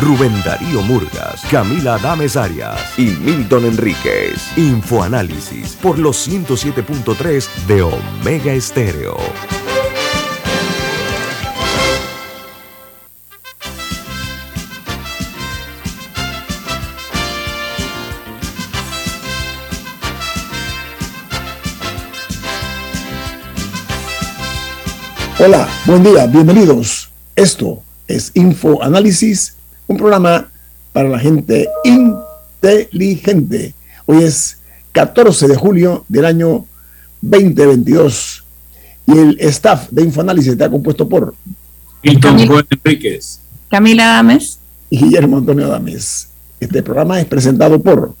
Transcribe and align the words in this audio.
Rubén 0.00 0.32
Darío 0.42 0.80
Murgas, 0.80 1.42
Camila 1.50 1.96
Adames 1.96 2.34
Arias 2.34 2.98
y 2.98 3.10
Milton 3.22 3.66
Enríquez. 3.66 4.56
Infoanálisis 4.56 5.76
por 5.82 5.98
los 5.98 6.26
107.3 6.26 7.46
de 7.66 7.82
Omega 7.82 8.54
Estéreo. 8.54 9.18
Hola, 25.38 25.68
buen 25.84 26.02
día, 26.02 26.26
bienvenidos. 26.26 27.10
Esto 27.36 27.82
es 28.08 28.30
Info 28.34 28.82
Análisis, 28.82 29.56
un 29.90 29.96
programa 29.96 30.48
para 30.92 31.08
la 31.08 31.18
gente 31.18 31.68
inteligente. 31.84 33.74
Hoy 34.06 34.22
es 34.22 34.60
14 34.92 35.48
de 35.48 35.56
julio 35.56 36.04
del 36.08 36.26
año 36.26 36.64
2022 37.22 38.44
y 39.08 39.18
el 39.18 39.36
staff 39.40 39.88
de 39.90 40.02
Infoanálisis 40.02 40.52
está 40.52 40.70
compuesto 40.70 41.08
por 41.08 41.34
Milton 42.04 42.38
Enríquez, 42.38 43.40
Camila 43.68 44.12
Adames 44.12 44.60
y 44.90 44.98
Guillermo 44.98 45.38
Antonio 45.38 45.66
Adames. 45.66 46.28
Este 46.60 46.84
programa 46.84 47.20
es 47.20 47.26
presentado 47.26 47.82
por 47.82 48.14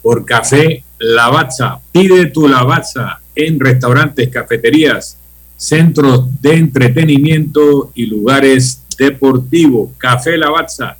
por 0.00 0.24
Café 0.24 0.84
Lavazza. 0.98 1.80
Pide 1.92 2.26
tu 2.26 2.48
Lavazza 2.48 3.20
en 3.34 3.60
restaurantes, 3.60 4.30
cafeterías 4.30 5.18
centros 5.54 6.28
de 6.40 6.54
entretenimiento 6.54 7.92
y 7.94 8.06
lugares 8.06 8.84
deportivos. 8.98 9.90
Café 9.96 10.36
Lavazza, 10.36 10.96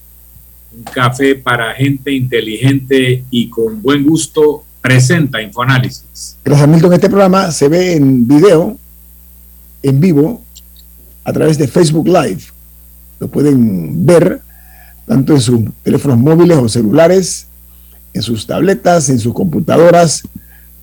un 0.76 0.84
café 0.84 1.34
para 1.34 1.74
gente 1.74 2.12
inteligente 2.12 3.24
y 3.30 3.50
con 3.50 3.82
buen 3.82 4.06
gusto, 4.06 4.64
presenta 4.80 5.42
Infoanálisis. 5.42 6.36
Gracias, 6.44 6.68
Milton. 6.68 6.92
Este 6.94 7.08
programa 7.08 7.50
se 7.50 7.68
ve 7.68 7.96
en 7.96 8.26
video, 8.26 8.78
en 9.82 10.00
vivo, 10.00 10.42
a 11.24 11.32
través 11.32 11.58
de 11.58 11.68
Facebook 11.68 12.06
Live. 12.06 12.44
Lo 13.18 13.28
pueden 13.28 14.06
ver 14.06 14.40
tanto 15.06 15.34
en 15.34 15.40
sus 15.40 15.60
teléfonos 15.82 16.18
móviles 16.18 16.58
o 16.58 16.68
celulares, 16.68 17.48
en 18.14 18.22
sus 18.22 18.46
tabletas, 18.46 19.10
en 19.10 19.18
sus 19.18 19.34
computadoras, 19.34 20.22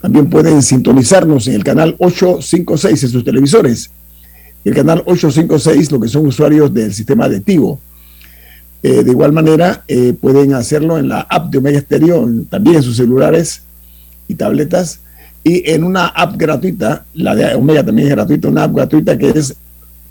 también 0.05 0.30
pueden 0.30 0.61
sintonizarnos 0.61 1.47
en 1.47 1.55
el 1.55 1.63
canal 1.63 1.95
856 1.97 3.03
en 3.05 3.09
sus 3.09 3.23
televisores. 3.23 3.89
El 4.66 4.73
canal 4.73 5.03
856, 5.05 5.91
lo 5.91 5.99
que 6.02 6.09
son 6.09 6.27
usuarios 6.27 6.73
del 6.73 6.94
sistema 6.94 7.30
de 7.30 7.39
Tigo. 7.39 7.80
Eh, 8.83 9.03
de 9.03 9.11
igual 9.11 9.31
manera, 9.31 9.85
eh, 9.88 10.13
pueden 10.19 10.53
hacerlo 10.53 10.97
en 10.97 11.08
la 11.08 11.21
app 11.21 11.49
de 11.49 11.59
Omega 11.59 11.80
Stereo, 11.80 12.27
también 12.49 12.75
en 12.77 12.83
sus 12.83 12.97
celulares 12.97 13.61
y 14.27 14.36
tabletas. 14.36 14.99
Y 15.43 15.69
en 15.71 15.83
una 15.83 16.08
app 16.08 16.36
gratuita, 16.36 17.05
la 17.13 17.33
de 17.33 17.55
Omega 17.55 17.86
también 17.86 18.09
es 18.09 18.16
gratuita, 18.16 18.49
una 18.49 18.63
app 18.63 18.75
gratuita 18.75 19.17
que 19.17 19.30
es 19.30 19.55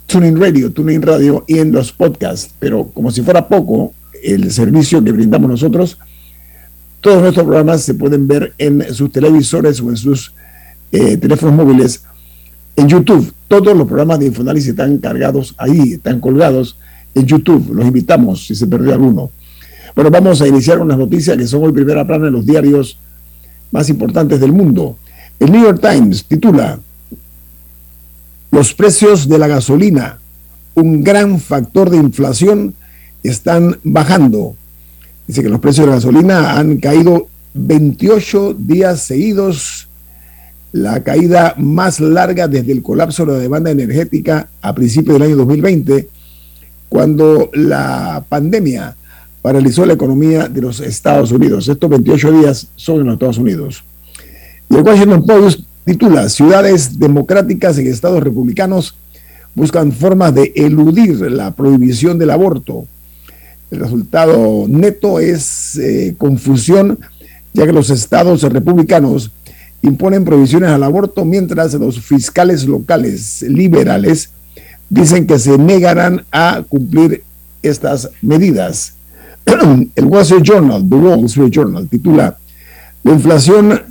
Tuning 0.06 0.40
Radio, 0.40 0.72
Tuning 0.72 1.02
Radio 1.02 1.44
y 1.46 1.58
en 1.58 1.70
los 1.70 1.92
podcasts. 1.92 2.54
Pero 2.58 2.86
como 2.94 3.10
si 3.10 3.20
fuera 3.20 3.46
poco, 3.46 3.92
el 4.22 4.50
servicio 4.50 5.04
que 5.04 5.12
brindamos 5.12 5.50
nosotros 5.50 5.98
todos 7.04 7.20
nuestros 7.20 7.44
programas 7.44 7.82
se 7.82 7.92
pueden 7.92 8.26
ver 8.26 8.54
en 8.56 8.94
sus 8.94 9.12
televisores 9.12 9.78
o 9.82 9.90
en 9.90 9.96
sus 9.98 10.32
eh, 10.90 11.18
teléfonos 11.18 11.54
móviles 11.54 12.02
en 12.76 12.88
YouTube. 12.88 13.32
Todos 13.48 13.76
los 13.76 13.86
programas 13.86 14.18
de 14.18 14.26
Infoanálisis 14.26 14.70
están 14.70 14.98
cargados 14.98 15.54
ahí, 15.58 15.94
están 15.94 16.20
colgados 16.20 16.76
en 17.14 17.26
YouTube. 17.26 17.72
Los 17.72 17.86
invitamos 17.86 18.46
si 18.46 18.54
se 18.54 18.66
perdió 18.66 18.92
alguno. 18.92 19.30
Bueno, 19.94 20.10
vamos 20.10 20.40
a 20.40 20.48
iniciar 20.48 20.80
unas 20.80 20.98
noticias 20.98 21.36
que 21.36 21.46
son 21.46 21.62
hoy 21.62 21.72
primera 21.72 22.06
plana 22.06 22.26
en 22.26 22.32
los 22.32 22.44
diarios 22.44 22.98
más 23.70 23.88
importantes 23.88 24.40
del 24.40 24.52
mundo. 24.52 24.96
El 25.38 25.52
New 25.52 25.62
York 25.62 25.80
Times 25.80 26.24
titula 26.24 26.80
Los 28.50 28.74
precios 28.74 29.28
de 29.28 29.38
la 29.38 29.46
gasolina, 29.46 30.18
un 30.74 31.04
gran 31.04 31.38
factor 31.38 31.90
de 31.90 31.96
inflación, 31.96 32.74
están 33.22 33.78
bajando. 33.84 34.56
Dice 35.26 35.42
que 35.42 35.48
los 35.48 35.60
precios 35.60 35.86
de 35.86 35.90
la 35.90 35.96
gasolina 35.96 36.58
han 36.58 36.78
caído 36.78 37.28
28 37.54 38.54
días 38.58 39.00
seguidos, 39.00 39.88
la 40.74 41.04
caída 41.04 41.54
más 41.56 42.00
larga 42.00 42.48
desde 42.48 42.72
el 42.72 42.82
colapso 42.82 43.24
de 43.24 43.32
la 43.34 43.38
demanda 43.38 43.70
energética 43.70 44.48
a 44.60 44.74
principios 44.74 45.14
del 45.14 45.28
año 45.28 45.36
2020, 45.36 46.08
cuando 46.88 47.48
la 47.54 48.24
pandemia 48.28 48.96
paralizó 49.40 49.86
la 49.86 49.92
economía 49.92 50.48
de 50.48 50.60
los 50.60 50.80
Estados 50.80 51.30
Unidos. 51.30 51.68
Estos 51.68 51.88
28 51.88 52.32
días 52.32 52.66
son 52.74 53.00
en 53.00 53.06
los 53.06 53.12
Estados 53.14 53.38
Unidos. 53.38 53.84
Y 54.68 54.74
el 54.74 54.82
Washington 54.82 55.24
Post 55.24 55.60
titula, 55.84 56.28
Ciudades 56.28 56.98
democráticas 56.98 57.78
en 57.78 57.86
estados 57.86 58.20
republicanos 58.20 58.96
buscan 59.54 59.92
formas 59.92 60.34
de 60.34 60.52
eludir 60.56 61.20
la 61.30 61.52
prohibición 61.52 62.18
del 62.18 62.30
aborto. 62.30 62.84
El 63.70 63.78
resultado 63.78 64.64
neto 64.66 65.20
es 65.20 65.76
eh, 65.76 66.16
confusión, 66.18 66.98
ya 67.52 67.64
que 67.64 67.72
los 67.72 67.90
estados 67.90 68.42
republicanos 68.42 69.30
imponen 69.84 70.24
prohibiciones 70.24 70.70
al 70.70 70.82
aborto, 70.82 71.24
mientras 71.24 71.74
los 71.74 72.00
fiscales 72.00 72.64
locales 72.66 73.42
liberales 73.42 74.30
dicen 74.88 75.26
que 75.26 75.38
se 75.38 75.58
negarán 75.58 76.24
a 76.32 76.62
cumplir 76.68 77.22
estas 77.62 78.10
medidas. 78.22 78.94
El 79.94 80.04
Wall 80.06 80.22
Street 80.22 80.42
Journal, 80.42 80.88
The 80.88 81.26
Street 81.26 81.50
Journal, 81.50 81.88
titula, 81.88 82.38
la 83.02 83.12
inflación 83.12 83.82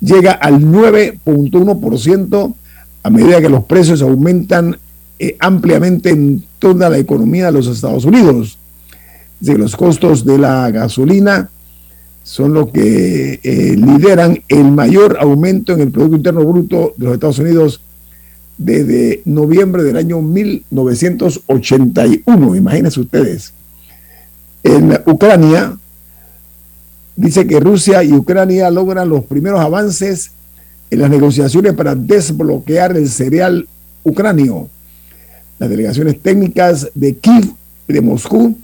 llega 0.00 0.32
al 0.32 0.60
9.1% 0.62 2.54
a 3.02 3.10
medida 3.10 3.40
que 3.40 3.48
los 3.48 3.64
precios 3.64 4.02
aumentan 4.02 4.78
eh, 5.18 5.36
ampliamente 5.40 6.10
en 6.10 6.44
toda 6.58 6.88
la 6.88 6.98
economía 6.98 7.46
de 7.46 7.52
los 7.52 7.66
Estados 7.66 8.04
Unidos 8.04 8.58
de 9.40 9.58
los 9.58 9.76
costos 9.76 10.24
de 10.24 10.38
la 10.38 10.70
gasolina 10.70 11.50
son 12.26 12.52
los 12.54 12.70
que 12.72 13.38
eh, 13.40 13.76
lideran 13.76 14.42
el 14.48 14.72
mayor 14.72 15.16
aumento 15.20 15.72
en 15.72 15.80
el 15.80 15.92
Producto 15.92 16.16
Interno 16.16 16.44
Bruto 16.44 16.92
de 16.96 17.04
los 17.04 17.14
Estados 17.14 17.38
Unidos 17.38 17.80
desde 18.58 19.22
noviembre 19.26 19.84
del 19.84 19.96
año 19.96 20.20
1981. 20.20 22.56
Imagínense 22.56 22.98
ustedes. 22.98 23.52
En 24.64 25.00
Ucrania, 25.06 25.78
dice 27.14 27.46
que 27.46 27.60
Rusia 27.60 28.02
y 28.02 28.12
Ucrania 28.12 28.72
logran 28.72 29.08
los 29.08 29.24
primeros 29.24 29.60
avances 29.60 30.32
en 30.90 30.98
las 30.98 31.10
negociaciones 31.10 31.74
para 31.74 31.94
desbloquear 31.94 32.96
el 32.96 33.08
cereal 33.08 33.68
ucranio. 34.02 34.68
Las 35.60 35.70
delegaciones 35.70 36.20
técnicas 36.20 36.88
de 36.92 37.14
Kiev 37.14 37.52
y 37.86 37.92
de 37.92 38.00
Moscú 38.00 38.58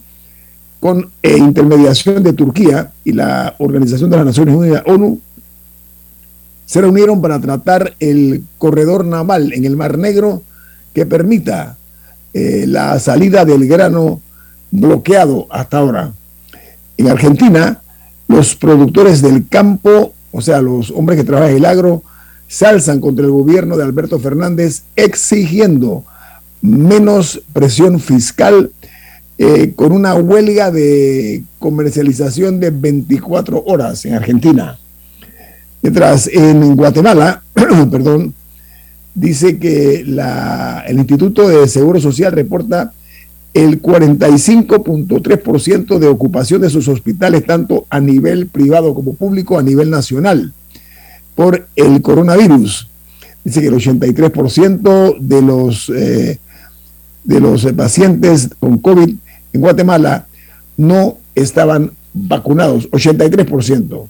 con 0.82 1.12
eh, 1.22 1.38
intermediación 1.38 2.24
de 2.24 2.32
Turquía 2.32 2.90
y 3.04 3.12
la 3.12 3.54
Organización 3.58 4.10
de 4.10 4.16
las 4.16 4.26
Naciones 4.26 4.56
Unidas, 4.56 4.82
ONU, 4.84 5.20
se 6.66 6.80
reunieron 6.80 7.22
para 7.22 7.40
tratar 7.40 7.94
el 8.00 8.42
corredor 8.58 9.04
naval 9.04 9.52
en 9.52 9.64
el 9.64 9.76
Mar 9.76 9.96
Negro 9.96 10.42
que 10.92 11.06
permita 11.06 11.76
eh, 12.34 12.64
la 12.66 12.98
salida 12.98 13.44
del 13.44 13.68
grano 13.68 14.20
bloqueado 14.72 15.46
hasta 15.50 15.78
ahora. 15.78 16.14
En 16.96 17.06
Argentina, 17.06 17.80
los 18.26 18.56
productores 18.56 19.22
del 19.22 19.46
campo, 19.46 20.12
o 20.32 20.40
sea, 20.40 20.60
los 20.60 20.90
hombres 20.90 21.16
que 21.16 21.24
trabajan 21.24 21.52
en 21.52 21.58
el 21.58 21.64
agro, 21.64 22.02
se 22.48 22.66
alzan 22.66 23.00
contra 23.00 23.24
el 23.24 23.30
gobierno 23.30 23.76
de 23.76 23.84
Alberto 23.84 24.18
Fernández 24.18 24.82
exigiendo 24.96 26.04
menos 26.60 27.40
presión 27.52 28.00
fiscal 28.00 28.72
eh, 29.38 29.72
con 29.74 29.92
una 29.92 30.14
huelga 30.14 30.70
de 30.70 31.42
comercialización 31.58 32.60
de 32.60 32.70
24 32.70 33.64
horas 33.66 34.04
en 34.04 34.14
Argentina. 34.14 34.78
Mientras 35.80 36.28
en 36.28 36.76
Guatemala, 36.76 37.42
perdón, 37.90 38.34
dice 39.14 39.58
que 39.58 40.00
el 40.00 40.98
Instituto 40.98 41.48
de 41.48 41.66
Seguro 41.68 42.00
Social 42.00 42.32
reporta 42.32 42.92
el 43.54 43.80
45.3% 43.82 45.98
de 45.98 46.06
ocupación 46.06 46.62
de 46.62 46.70
sus 46.70 46.88
hospitales, 46.88 47.44
tanto 47.44 47.84
a 47.90 48.00
nivel 48.00 48.46
privado 48.46 48.94
como 48.94 49.12
público, 49.14 49.58
a 49.58 49.62
nivel 49.62 49.90
nacional. 49.90 50.54
por 51.34 51.66
el 51.76 52.02
coronavirus. 52.02 52.88
Dice 53.42 53.62
que 53.62 53.68
el 53.68 53.74
83% 53.74 55.16
de 55.18 55.42
los, 55.42 55.88
eh, 55.88 56.38
de 57.24 57.40
los 57.40 57.64
pacientes 57.72 58.50
con 58.58 58.78
COVID 58.78 59.14
en 59.52 59.60
Guatemala 59.60 60.26
no 60.76 61.18
estaban 61.34 61.92
vacunados, 62.12 62.88
83%. 62.90 64.06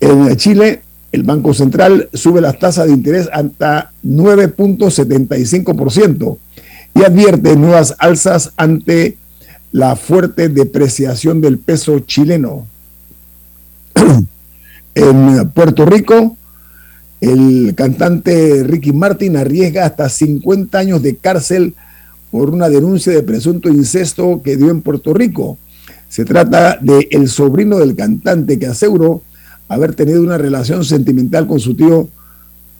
En 0.00 0.34
Chile, 0.36 0.82
el 1.12 1.22
Banco 1.22 1.54
Central 1.54 2.08
sube 2.12 2.40
las 2.40 2.58
tasas 2.58 2.86
de 2.86 2.92
interés 2.92 3.28
hasta 3.32 3.92
9.75% 4.04 6.38
y 6.94 7.04
advierte 7.04 7.54
nuevas 7.56 7.94
alzas 7.98 8.52
ante 8.56 9.16
la 9.72 9.96
fuerte 9.96 10.48
depreciación 10.48 11.40
del 11.40 11.58
peso 11.58 11.98
chileno. 12.00 12.66
en 14.94 15.48
Puerto 15.50 15.86
Rico, 15.86 16.36
el 17.20 17.74
cantante 17.74 18.62
Ricky 18.64 18.92
Martin 18.92 19.36
arriesga 19.36 19.84
hasta 19.86 20.08
50 20.08 20.78
años 20.78 21.02
de 21.02 21.16
cárcel 21.16 21.74
por 22.30 22.50
una 22.50 22.68
denuncia 22.68 23.12
de 23.12 23.22
presunto 23.22 23.68
incesto 23.68 24.40
que 24.42 24.56
dio 24.56 24.70
en 24.70 24.82
Puerto 24.82 25.14
Rico. 25.14 25.58
Se 26.08 26.24
trata 26.24 26.78
de 26.80 27.08
el 27.10 27.28
sobrino 27.28 27.78
del 27.78 27.96
cantante 27.96 28.58
que 28.58 28.66
aseguró 28.66 29.22
haber 29.68 29.94
tenido 29.94 30.22
una 30.22 30.38
relación 30.38 30.84
sentimental 30.84 31.46
con 31.46 31.60
su 31.60 31.74
tío 31.74 32.08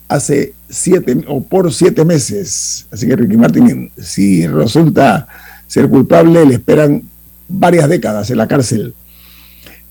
hace 0.08 0.54
siete 0.68 1.24
o 1.28 1.42
por 1.42 1.72
siete 1.72 2.04
meses. 2.04 2.86
Así 2.90 3.06
que 3.06 3.16
Ricky 3.16 3.36
Martin, 3.36 3.90
si 3.98 4.46
resulta 4.46 5.26
ser 5.66 5.88
culpable, 5.88 6.46
le 6.46 6.54
esperan 6.54 7.02
varias 7.48 7.88
décadas 7.88 8.30
en 8.30 8.38
la 8.38 8.46
cárcel. 8.46 8.94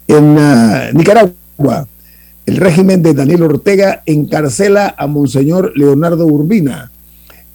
En 0.08 0.38
ah, 0.38 0.90
Nicaragua, 0.94 1.88
el 2.46 2.58
régimen 2.58 3.02
de 3.02 3.14
Daniel 3.14 3.44
Ortega 3.44 4.04
encarcela 4.06 4.94
a 4.98 5.08
Monseñor 5.08 5.74
Leonardo 5.76 6.26
Urbina. 6.28 6.92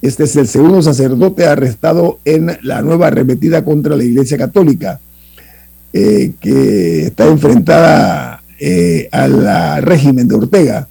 Este 0.01 0.23
es 0.23 0.35
el 0.35 0.47
segundo 0.47 0.81
sacerdote 0.81 1.45
arrestado 1.45 2.19
en 2.25 2.57
la 2.63 2.81
nueva 2.81 3.07
arremetida 3.07 3.63
contra 3.63 3.95
la 3.95 4.03
Iglesia 4.03 4.35
Católica, 4.35 4.99
eh, 5.93 6.33
que 6.39 7.05
está 7.07 7.27
enfrentada 7.27 8.41
eh, 8.59 9.07
al 9.11 9.83
régimen 9.83 10.27
de 10.27 10.35
Ortega. 10.35 10.87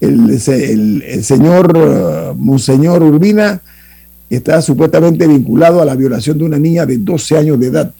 El, 0.00 0.38
señor 0.40 1.76
uh, 1.76 2.34
Monseñor 2.36 3.02
Urbina 3.02 3.60
está 4.30 4.62
supuestamente 4.62 5.26
vinculado 5.26 5.80
a 5.80 5.84
la 5.84 5.96
violación 5.96 6.38
de 6.38 6.44
una 6.44 6.58
niña 6.58 6.86
de 6.86 6.98
12 6.98 7.36
años 7.36 7.58
de 7.58 7.66
edad, 7.66 7.92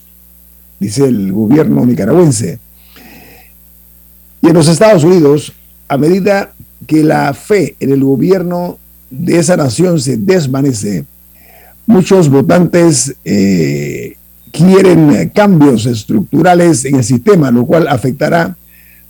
dice 0.78 1.06
el 1.06 1.32
gobierno 1.32 1.84
nicaragüense. 1.84 2.58
Y 4.42 4.48
en 4.48 4.54
los 4.54 4.68
Estados 4.68 5.02
Unidos, 5.02 5.54
a 5.88 5.96
medida 5.96 6.52
que 6.86 7.02
la 7.02 7.34
fe 7.34 7.74
en 7.80 7.90
el 7.90 8.04
gobierno 8.04 8.78
de 9.10 9.38
esa 9.38 9.56
nación 9.56 10.00
se 10.00 10.16
desvanece, 10.16 11.04
muchos 11.86 12.28
votantes 12.28 13.14
eh, 13.24 14.16
quieren 14.52 15.30
cambios 15.34 15.86
estructurales 15.86 16.84
en 16.84 16.96
el 16.96 17.04
sistema, 17.04 17.50
lo 17.50 17.66
cual 17.66 17.88
afectará 17.88 18.56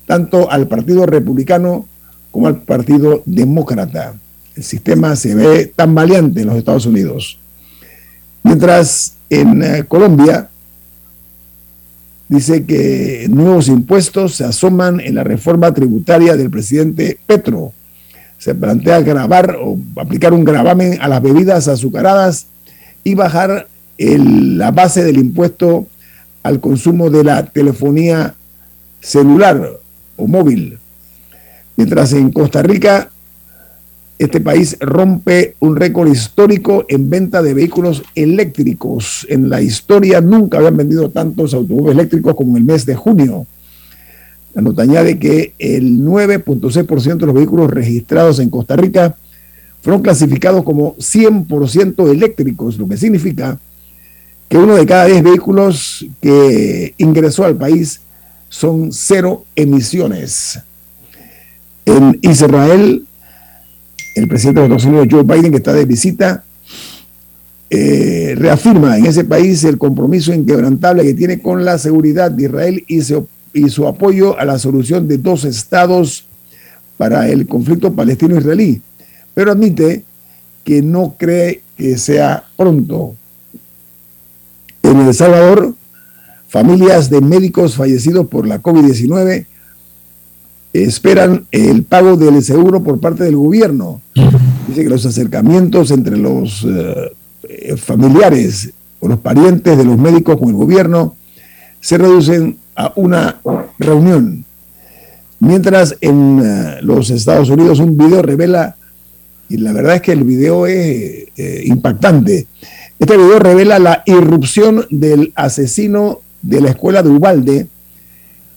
tanto 0.07 0.51
al 0.51 0.69
Partido 0.69 1.07
Republicano 1.07 1.87
como 2.31 2.47
al 2.47 2.63
Partido 2.63 3.23
Demócrata. 3.27 4.15
El 4.57 4.65
sistema 4.65 5.15
se 5.17 5.35
ve 5.35 5.73
tan 5.75 5.95
valiente 5.95 6.41
en 6.41 6.49
los 6.49 6.57
Estados 6.57 6.87
Unidos. 6.87 7.39
Mientras 8.43 9.15
en 9.31 9.63
eh, 9.63 9.85
Colombia 9.87 10.49
dice 12.29 12.65
que 12.65 13.27
nuevos 13.31 13.69
impuestos 13.69 14.37
se 14.37 14.45
asoman 14.45 15.01
en 15.01 15.15
la 15.15 15.25
reforma 15.25 15.73
tributaria 15.73 16.37
del 16.37 16.51
presidente 16.51 17.19
Petro. 17.27 17.73
Se 18.39 18.55
plantea 18.55 19.01
grabar 19.01 19.59
o 19.61 19.77
aplicar 19.97 20.33
un 20.33 20.45
gravamen 20.45 20.99
a 21.01 21.09
las 21.09 21.23
bebidas 21.23 21.69
azucaradas 21.69 22.47
y 23.05 23.15
bajar 23.15 23.69
la 23.99 24.71
base 24.71 25.05
del 25.05 25.19
impuesto 25.19 25.87
al 26.43 26.61
consumo 26.61 27.11
de 27.11 27.25
la 27.25 27.45
telefonía 27.47 28.35
celular 29.01 29.79
o 30.17 30.27
móvil. 30.27 30.79
Mientras 31.77 32.13
en 32.13 32.31
Costa 32.33 32.63
Rica 32.63 33.11
este 34.19 34.41
país 34.41 34.77
rompe 34.81 35.55
un 35.61 35.77
récord 35.77 36.09
histórico 36.09 36.85
en 36.89 37.09
venta 37.09 37.41
de 37.41 37.55
vehículos 37.55 38.03
eléctricos. 38.17 39.25
En 39.29 39.49
la 39.49 39.63
historia 39.63 40.21
nunca 40.21 40.59
habían 40.59 40.77
vendido 40.77 41.09
tantos 41.11 41.55
autobuses 41.55 41.95
eléctricos 41.95 42.35
como 42.35 42.57
en 42.57 42.63
el 42.63 42.65
mes 42.65 42.85
de 42.85 42.97
junio. 42.97 43.47
La 44.55 44.63
nota 44.63 44.83
añade 44.83 45.19
que 45.19 45.53
el 45.59 46.01
9.6% 46.01 47.17
de 47.17 47.27
los 47.27 47.35
vehículos 47.35 47.71
registrados 47.71 48.39
en 48.39 48.51
Costa 48.51 48.77
Rica 48.77 49.17
fueron 49.83 50.03
clasificados 50.03 50.65
como 50.65 50.97
100% 50.97 52.11
eléctricos, 52.11 52.79
lo 52.79 52.89
que 52.89 52.97
significa 52.97 53.59
que 54.49 54.57
uno 54.57 54.75
de 54.75 54.87
cada 54.87 55.05
10 55.05 55.23
vehículos 55.23 56.07
que 56.21 56.95
ingresó 56.99 57.45
al 57.45 57.57
país 57.57 58.01
son 58.49 58.93
cero 58.93 59.45
emisiones. 59.55 60.59
En 61.85 62.19
Israel, 62.23 63.05
el 64.15 64.29
presidente 64.29 64.61
de 64.61 64.67
Estados 64.67 64.85
Unidos, 64.87 65.09
Joe 65.11 65.23
Biden, 65.23 65.51
que 65.51 65.59
está 65.59 65.73
de 65.73 65.85
visita, 65.85 66.45
eh, 67.71 68.35
reafirma 68.37 68.97
en 68.97 69.05
ese 69.05 69.25
país 69.25 69.63
el 69.65 69.77
compromiso 69.77 70.33
inquebrantable 70.33 71.03
que 71.03 71.13
tiene 71.13 71.41
con 71.41 71.67
la 71.67 71.77
seguridad 71.77 72.31
de 72.31 72.45
Israel 72.45 72.85
y, 72.87 73.03
y 73.53 73.69
su 73.69 73.87
apoyo 73.87 74.39
a 74.39 74.45
la 74.45 74.59
solución 74.59 75.09
de 75.09 75.19
dos 75.19 75.45
estados 75.45 76.27
para 76.97 77.29
el 77.29 77.47
conflicto 77.47 77.93
palestino-israelí, 77.93 78.83
pero 79.35 79.53
admite 79.53 80.05
que 80.65 80.83
no 80.83 81.15
cree 81.17 81.63
que 81.77 81.97
sea 81.97 82.45
pronto. 82.57 83.15
En 84.83 85.01
El 85.01 85.15
Salvador, 85.15 85.75
familias 86.49 87.09
de 87.09 87.21
médicos 87.21 87.77
fallecidos 87.77 88.27
por 88.27 88.47
la 88.47 88.61
COVID-19 88.61 89.47
esperan 90.73 91.47
el 91.51 91.85
pago 91.85 92.17
del 92.17 92.43
seguro 92.43 92.83
por 92.83 93.01
parte 93.01 93.25
del 93.25 93.37
gobierno. 93.37 94.01
Dice 94.67 94.83
que 94.83 94.89
los 94.89 95.07
acercamientos 95.07 95.91
entre 95.91 96.17
los 96.17 96.67
eh, 96.69 97.77
familiares 97.77 98.73
o 99.01 99.09
los 99.09 99.19
parientes 99.21 99.79
de 99.79 99.85
los 99.85 99.99
médicos 99.99 100.37
con 100.39 100.49
el 100.49 100.55
gobierno 100.55 101.17
se 101.81 101.99
reducen 101.99 102.59
a 102.77 102.93
una 102.97 103.41
reunión. 103.79 104.45
Mientras 105.41 105.97
en 106.01 106.41
eh, 106.45 106.79
los 106.83 107.11
Estados 107.11 107.49
Unidos 107.51 107.79
un 107.79 107.97
video 107.97 108.23
revela, 108.23 108.77
y 109.49 109.57
la 109.59 109.73
verdad 109.73 109.97
es 109.97 110.03
que 110.03 110.13
el 110.13 110.25
video 110.25 110.67
es 110.67 111.27
eh, 111.37 111.63
impactante, 111.65 112.47
este 112.99 113.17
video 113.17 113.39
revela 113.39 113.79
la 113.79 114.03
irrupción 114.07 114.85
del 114.91 115.33
asesino 115.37 116.21
de 116.43 116.61
la 116.61 116.71
escuela 116.71 117.03
de 117.03 117.11
Ubalde 117.11 117.67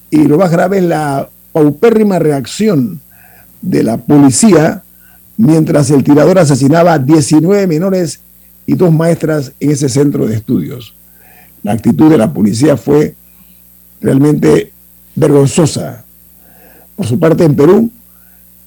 y 0.10 0.24
lo 0.24 0.38
más 0.38 0.52
grave 0.52 0.80
es 0.80 0.84
la 0.84 1.30
paupérrima 1.52 2.18
reacción 2.18 3.00
de 3.62 3.84
la 3.84 3.98
policía 3.98 4.84
mientras 5.38 5.90
el 5.92 6.04
tirador 6.04 6.40
asesinaba 6.40 6.94
a 6.94 7.00
19 7.00 7.68
menores 7.68 8.20
y 8.66 8.74
dos 8.74 8.92
maestras 8.92 9.54
en 9.60 9.72
ese 9.72 9.90
centro 9.90 10.26
de 10.26 10.36
estudios. 10.36 10.96
La 11.64 11.74
actitud 11.74 12.10
de 12.10 12.18
la 12.18 12.32
policía 12.32 12.78
fue 12.78 13.16
realmente 14.02 14.72
vergonzosa. 15.16 16.04
Por 16.96 17.06
su 17.06 17.20
parte, 17.20 17.44
en 17.44 17.56
Perú, 17.56 17.92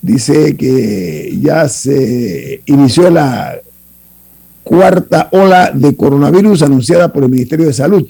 dice 0.01 0.57
que 0.57 1.37
ya 1.41 1.69
se 1.69 2.63
inició 2.67 3.11
la 3.11 3.57
cuarta 4.63 5.29
ola 5.33 5.71
de 5.73 5.95
coronavirus 5.97 6.63
anunciada 6.63 7.13
por 7.13 7.25
el 7.25 7.31
Ministerio 7.31 7.67
de 7.67 7.73
Salud 7.73 8.07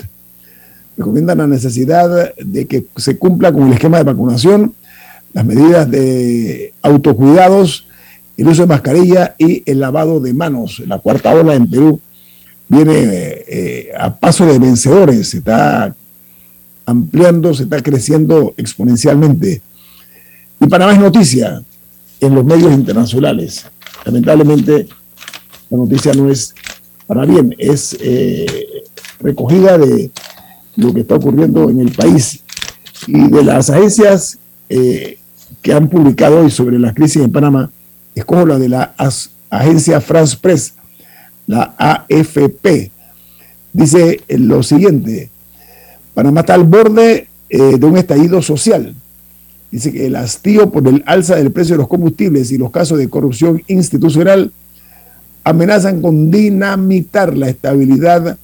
recomiendan 0.96 1.38
la 1.38 1.46
necesidad 1.46 2.34
de 2.36 2.66
que 2.66 2.86
se 2.96 3.18
cumpla 3.18 3.52
con 3.52 3.66
el 3.66 3.72
esquema 3.72 3.98
de 3.98 4.04
vacunación, 4.04 4.74
las 5.32 5.44
medidas 5.44 5.90
de 5.90 6.72
autocuidados, 6.82 7.86
el 8.36 8.48
uso 8.48 8.62
de 8.62 8.68
mascarilla 8.68 9.34
y 9.38 9.62
el 9.66 9.80
lavado 9.80 10.20
de 10.20 10.32
manos. 10.32 10.82
La 10.86 10.98
cuarta 10.98 11.34
ola 11.34 11.54
en 11.54 11.68
Perú 11.68 12.00
viene 12.74 12.94
eh, 12.96 13.92
a 13.96 14.14
paso 14.14 14.44
de 14.46 14.58
vencedores, 14.58 15.28
se 15.28 15.38
está 15.38 15.94
ampliando, 16.86 17.54
se 17.54 17.64
está 17.64 17.82
creciendo 17.82 18.54
exponencialmente. 18.56 19.62
Y 20.60 20.66
para 20.66 20.86
más 20.86 20.98
noticia 20.98 21.62
en 22.20 22.34
los 22.34 22.44
medios 22.44 22.72
internacionales. 22.72 23.66
Lamentablemente, 24.04 24.88
la 25.70 25.78
noticia 25.78 26.12
no 26.14 26.30
es 26.30 26.54
para 27.06 27.24
bien, 27.24 27.54
es 27.58 27.96
eh, 28.00 28.46
recogida 29.20 29.78
de 29.78 30.10
lo 30.76 30.92
que 30.92 31.00
está 31.00 31.16
ocurriendo 31.16 31.70
en 31.70 31.80
el 31.80 31.92
país. 31.92 32.40
Y 33.06 33.28
de 33.28 33.44
las 33.44 33.68
agencias 33.70 34.38
eh, 34.68 35.18
que 35.60 35.72
han 35.72 35.88
publicado 35.88 36.40
hoy 36.40 36.50
sobre 36.50 36.78
la 36.78 36.94
crisis 36.94 37.22
en 37.22 37.32
Panamá, 37.32 37.70
escojo 38.14 38.46
la 38.46 38.58
de 38.58 38.68
la 38.68 38.94
agencia 39.50 40.00
France 40.00 40.36
Press, 40.40 40.74
la 41.46 41.74
AFP. 41.78 42.90
Dice 43.72 44.20
lo 44.28 44.62
siguiente, 44.62 45.30
Panamá 46.14 46.40
está 46.40 46.54
al 46.54 46.64
borde 46.64 47.26
eh, 47.50 47.78
de 47.78 47.86
un 47.86 47.96
estallido 47.96 48.40
social. 48.40 48.94
Dice 49.70 49.92
que 49.92 50.06
el 50.06 50.16
hastío 50.16 50.70
por 50.70 50.86
el 50.86 51.02
alza 51.06 51.34
del 51.34 51.50
precio 51.50 51.74
de 51.74 51.78
los 51.78 51.88
combustibles 51.88 52.52
y 52.52 52.58
los 52.58 52.70
casos 52.70 52.98
de 52.98 53.08
corrupción 53.08 53.62
institucional 53.66 54.52
amenazan 55.42 56.00
con 56.00 56.30
dinamitar 56.30 57.36
la 57.36 57.48
estabilidad 57.48 58.38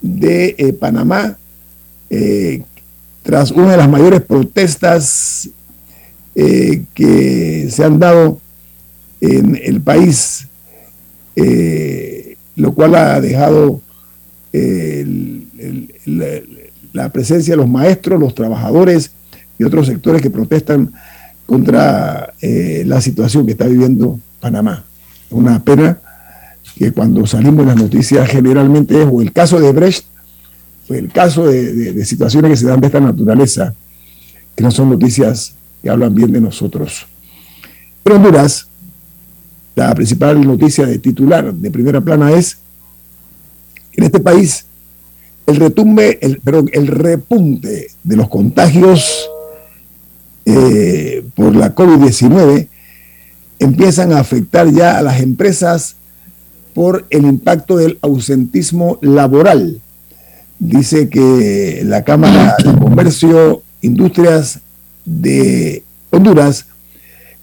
de 0.00 0.54
eh, 0.58 0.72
Panamá 0.72 1.36
eh, 2.08 2.62
tras 3.22 3.50
una 3.50 3.72
de 3.72 3.76
las 3.76 3.88
mayores 3.88 4.22
protestas 4.22 5.50
que 6.34 7.68
se 7.70 7.84
han 7.84 8.00
dado 8.00 8.40
en 9.20 9.58
el 9.62 9.80
país, 9.80 10.48
lo 12.56 12.72
cual 12.72 12.94
ha 12.94 13.20
dejado 13.20 13.80
la 16.92 17.08
presencia 17.08 17.54
de 17.54 17.56
los 17.56 17.68
maestros, 17.68 18.20
los 18.20 18.34
trabajadores, 18.34 19.10
y 19.58 19.64
otros 19.64 19.86
sectores 19.86 20.22
que 20.22 20.30
protestan 20.30 20.92
contra 21.46 22.34
eh, 22.40 22.84
la 22.86 23.00
situación 23.00 23.46
que 23.46 23.52
está 23.52 23.66
viviendo 23.66 24.18
Panamá. 24.40 24.84
Una 25.30 25.62
pena 25.62 25.98
que 26.76 26.92
cuando 26.92 27.26
salimos 27.26 27.66
las 27.66 27.76
noticias 27.76 28.28
generalmente 28.28 29.00
es 29.00 29.08
o 29.10 29.20
el 29.20 29.32
caso 29.32 29.60
de 29.60 29.72
Brecht 29.72 30.06
el 30.88 31.10
caso 31.10 31.46
de, 31.46 32.04
situaciones 32.04 32.50
que 32.50 32.56
se 32.58 32.66
dan 32.66 32.80
de 32.80 32.88
esta 32.88 33.00
naturaleza, 33.00 33.74
que 34.54 34.62
no 34.62 34.70
son 34.70 34.90
noticias 34.90 35.54
que 35.82 35.88
hablan 35.88 36.14
bien 36.14 36.30
de 36.30 36.42
nosotros. 36.42 37.06
Pero 38.02 38.16
Honduras, 38.16 38.68
la 39.74 39.94
principal 39.94 40.40
noticia 40.46 40.86
de 40.86 40.98
titular 40.98 41.52
de 41.52 41.70
primera 41.70 42.00
plana 42.00 42.32
es, 42.32 42.58
en 43.96 44.04
este 44.04 44.20
país, 44.20 44.66
el 45.46 45.56
retumbe, 45.56 46.18
el, 46.22 46.40
perdón, 46.40 46.70
el 46.72 46.86
repunte 46.86 47.88
de 48.02 48.16
los 48.16 48.28
contagios 48.28 49.28
eh, 50.46 51.24
por 51.34 51.54
la 51.56 51.74
COVID-19 51.74 52.68
empiezan 53.58 54.12
a 54.12 54.20
afectar 54.20 54.70
ya 54.70 54.98
a 54.98 55.02
las 55.02 55.20
empresas 55.20 55.96
por 56.74 57.06
el 57.10 57.24
impacto 57.24 57.76
del 57.76 57.98
ausentismo 58.02 58.98
laboral. 59.00 59.80
Dice 60.58 61.08
que 61.08 61.82
la 61.84 62.04
Cámara 62.04 62.56
de 62.62 62.78
Comercio, 62.78 63.62
Industrias 63.80 64.60
de 65.04 65.82
Honduras 66.10 66.66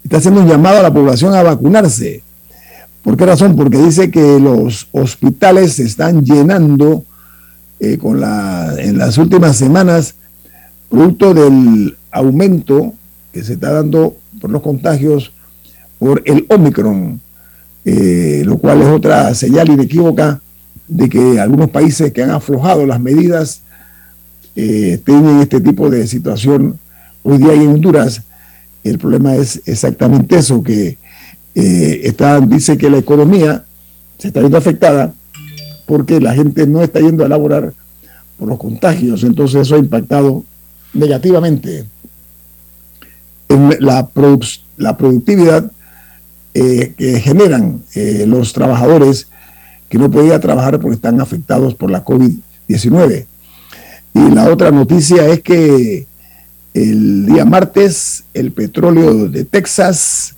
está 0.04 0.18
haciendo 0.18 0.40
un 0.40 0.48
llamado 0.48 0.78
a 0.78 0.82
la 0.82 0.92
población 0.92 1.34
a 1.34 1.42
vacunarse. 1.42 2.22
¿Por 3.02 3.16
qué 3.16 3.26
razón? 3.26 3.56
Porque 3.56 3.78
dice 3.78 4.10
que 4.10 4.38
los 4.38 4.88
hospitales 4.92 5.74
se 5.74 5.84
están 5.84 6.24
llenando 6.24 7.04
eh, 7.80 7.98
con 7.98 8.20
la, 8.20 8.74
en 8.78 8.96
las 8.96 9.18
últimas 9.18 9.56
semanas 9.56 10.14
producto 10.88 11.34
del 11.34 11.96
aumento 12.10 12.92
que 13.32 13.42
se 13.42 13.54
está 13.54 13.72
dando 13.72 14.14
por 14.40 14.50
los 14.50 14.62
contagios 14.62 15.32
por 15.98 16.22
el 16.26 16.46
Omicron, 16.48 17.20
eh, 17.84 18.42
lo 18.44 18.58
cual 18.58 18.82
es 18.82 18.88
otra 18.88 19.34
señal 19.34 19.70
inequívoca 19.70 20.40
de 20.86 21.08
que 21.08 21.40
algunos 21.40 21.70
países 21.70 22.12
que 22.12 22.22
han 22.22 22.30
aflojado 22.30 22.86
las 22.86 23.00
medidas 23.00 23.62
eh, 24.54 25.00
tienen 25.04 25.40
este 25.40 25.60
tipo 25.60 25.88
de 25.88 26.06
situación 26.06 26.78
hoy 27.22 27.38
día 27.38 27.54
en 27.54 27.68
Honduras. 27.68 28.22
El 28.84 28.98
problema 28.98 29.36
es 29.36 29.62
exactamente 29.66 30.36
eso, 30.36 30.62
que 30.62 30.98
eh, 31.54 32.00
está, 32.04 32.40
dice 32.40 32.76
que 32.76 32.90
la 32.90 32.98
economía 32.98 33.64
se 34.18 34.28
está 34.28 34.40
viendo 34.40 34.58
afectada 34.58 35.14
porque 35.86 36.20
la 36.20 36.34
gente 36.34 36.66
no 36.66 36.82
está 36.82 37.00
yendo 37.00 37.24
a 37.24 37.28
laborar 37.28 37.72
por 38.38 38.48
los 38.48 38.58
contagios, 38.58 39.24
entonces 39.24 39.62
eso 39.62 39.74
ha 39.74 39.78
impactado 39.78 40.44
negativamente 40.94 41.84
en 43.48 43.68
la, 43.80 44.08
la 44.76 44.96
productividad 44.96 45.70
eh, 46.54 46.94
que 46.96 47.20
generan 47.20 47.82
eh, 47.94 48.24
los 48.26 48.52
trabajadores 48.52 49.28
que 49.88 49.98
no 49.98 50.10
podían 50.10 50.40
trabajar 50.40 50.80
porque 50.80 50.96
están 50.96 51.20
afectados 51.20 51.74
por 51.74 51.90
la 51.90 52.04
COVID-19. 52.04 53.26
Y 54.14 54.30
la 54.30 54.50
otra 54.50 54.70
noticia 54.70 55.26
es 55.28 55.42
que 55.42 56.06
el 56.74 57.26
día 57.26 57.44
martes 57.44 58.24
el 58.32 58.52
petróleo 58.52 59.28
de 59.28 59.44
Texas 59.44 60.36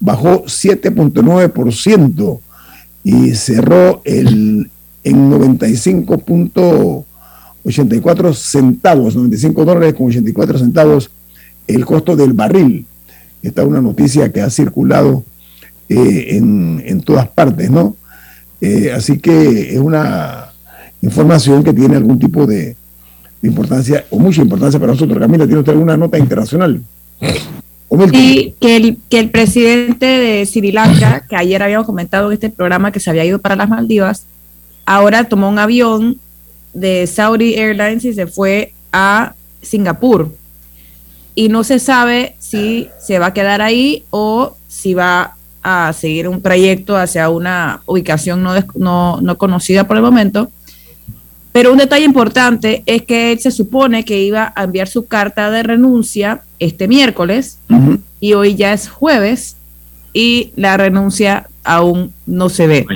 bajó 0.00 0.44
7.9% 0.44 2.40
y 3.04 3.34
cerró 3.34 4.02
el, 4.04 4.70
en 5.04 5.30
95. 5.30 7.04
84 7.64 8.34
centavos, 8.34 9.14
95 9.14 9.64
dólares 9.64 9.94
con 9.94 10.06
84 10.06 10.58
centavos 10.58 11.10
el 11.66 11.84
costo 11.84 12.16
del 12.16 12.32
barril. 12.32 12.86
Esta 13.42 13.62
es 13.62 13.68
una 13.68 13.82
noticia 13.82 14.32
que 14.32 14.40
ha 14.40 14.50
circulado 14.50 15.24
eh, 15.88 16.36
en, 16.36 17.02
todas 17.02 17.28
partes, 17.28 17.70
¿no? 17.70 17.96
Eh, 18.60 18.90
así 18.92 19.18
que 19.18 19.74
es 19.74 19.78
una 19.78 20.52
información 21.02 21.62
que 21.62 21.72
tiene 21.72 21.96
algún 21.96 22.18
tipo 22.18 22.46
de, 22.46 22.76
importancia 23.42 24.04
o 24.10 24.18
mucha 24.18 24.42
importancia 24.42 24.78
para 24.80 24.92
nosotros. 24.92 25.18
Camila, 25.18 25.46
¿tiene 25.46 25.60
usted 25.60 25.72
alguna 25.72 25.96
nota 25.96 26.18
internacional? 26.18 26.82
Sí, 28.10 28.54
que 28.60 28.76
el, 28.76 28.98
que 29.08 29.18
el 29.18 29.30
presidente 29.30 30.04
de 30.06 30.44
Sri 30.44 30.72
Lanka, 30.72 31.24
que 31.28 31.36
ayer 31.36 31.62
habíamos 31.62 31.86
comentado 31.86 32.28
en 32.28 32.34
este 32.34 32.50
programa 32.50 32.92
que 32.92 33.00
se 33.00 33.08
había 33.08 33.24
ido 33.24 33.38
para 33.38 33.56
las 33.56 33.68
Maldivas, 33.68 34.26
ahora 34.84 35.24
tomó 35.24 35.48
un 35.48 35.58
avión 35.58 36.18
de 36.74 37.06
Saudi 37.06 37.54
Airlines 37.54 38.04
y 38.04 38.12
se 38.12 38.26
fue 38.26 38.74
a 38.92 39.34
Singapur. 39.62 40.32
Y 41.34 41.48
no 41.48 41.64
se 41.64 41.78
sabe 41.78 42.36
si 42.38 42.88
se 43.00 43.18
va 43.18 43.26
a 43.26 43.32
quedar 43.32 43.62
ahí 43.62 44.04
o 44.10 44.56
si 44.68 44.94
va 44.94 45.36
a 45.62 45.92
seguir 45.92 46.28
un 46.28 46.42
trayecto 46.42 46.96
hacia 46.96 47.30
una 47.30 47.82
ubicación 47.86 48.42
no, 48.42 49.20
no, 49.20 49.38
conocida 49.38 49.84
por 49.84 49.96
el 49.96 50.02
momento. 50.02 50.50
Pero 51.58 51.72
un 51.72 51.78
detalle 51.78 52.04
importante 52.04 52.84
es 52.86 53.02
que 53.02 53.32
él 53.32 53.40
se 53.40 53.50
supone 53.50 54.04
que 54.04 54.22
iba 54.22 54.52
a 54.54 54.62
enviar 54.62 54.86
su 54.86 55.08
carta 55.08 55.50
de 55.50 55.64
renuncia 55.64 56.42
este 56.60 56.86
miércoles 56.86 57.58
y 58.20 58.34
hoy 58.34 58.54
ya 58.54 58.72
es 58.72 58.88
jueves 58.88 59.56
y 60.12 60.52
la 60.54 60.76
renuncia 60.76 61.48
aún 61.64 62.12
no 62.26 62.48
se 62.48 62.68
ve. 62.68 62.86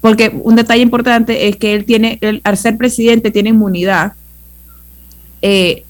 Porque 0.00 0.32
un 0.42 0.56
detalle 0.56 0.80
importante 0.80 1.48
es 1.48 1.56
que 1.56 1.74
él 1.74 1.84
tiene, 1.84 2.18
al 2.44 2.56
ser 2.56 2.78
presidente, 2.78 3.30
tiene 3.30 3.50
inmunidad 3.50 4.14
eh, 5.42 5.84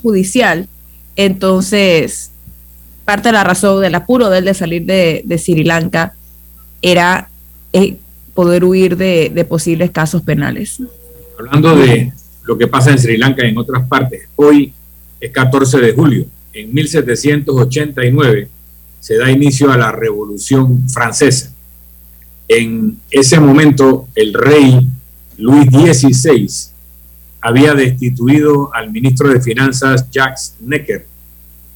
judicial, 0.00 0.66
entonces 1.14 2.30
parte 3.04 3.28
de 3.28 3.32
la 3.34 3.44
razón 3.44 3.82
del 3.82 3.94
apuro 3.96 4.30
de 4.30 4.38
él 4.38 4.46
de 4.46 4.54
salir 4.54 4.86
de, 4.86 5.38
Sri 5.38 5.62
Lanka 5.62 6.14
era 6.80 7.28
eh, 7.74 7.98
poder 8.32 8.64
huir 8.64 8.96
de, 8.96 9.30
de, 9.34 9.44
posibles 9.44 9.90
casos 9.90 10.22
penales. 10.22 10.80
Hablando 11.38 11.76
de 11.76 12.12
lo 12.44 12.58
que 12.58 12.66
pasa 12.66 12.90
en 12.90 12.98
Sri 12.98 13.16
Lanka 13.16 13.46
y 13.46 13.50
en 13.50 13.58
otras 13.58 13.86
partes, 13.88 14.28
hoy 14.36 14.72
es 15.20 15.30
14 15.30 15.78
de 15.78 15.92
julio. 15.92 16.26
En 16.52 16.74
1789 16.74 18.48
se 19.00 19.16
da 19.16 19.30
inicio 19.30 19.70
a 19.70 19.76
la 19.76 19.92
Revolución 19.92 20.88
Francesa 20.88 21.52
en 22.48 22.98
ese 23.10 23.38
momento, 23.38 24.08
el 24.14 24.32
rey 24.32 24.88
Luis 25.36 25.66
XVI 25.70 26.48
había 27.42 27.74
destituido 27.74 28.74
al 28.74 28.90
ministro 28.90 29.28
de 29.28 29.40
Finanzas 29.40 30.10
Jacques 30.10 30.54
Necker, 30.60 31.06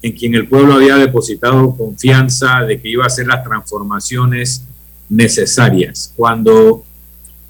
en 0.01 0.13
quien 0.13 0.35
el 0.35 0.49
pueblo 0.49 0.75
había 0.75 0.97
depositado 0.97 1.77
confianza 1.77 2.63
de 2.63 2.81
que 2.81 2.89
iba 2.89 3.05
a 3.05 3.09
hacer 3.09 3.27
las 3.27 3.45
transformaciones 3.45 4.65
necesarias. 5.11 6.13
Cuando 6.17 6.85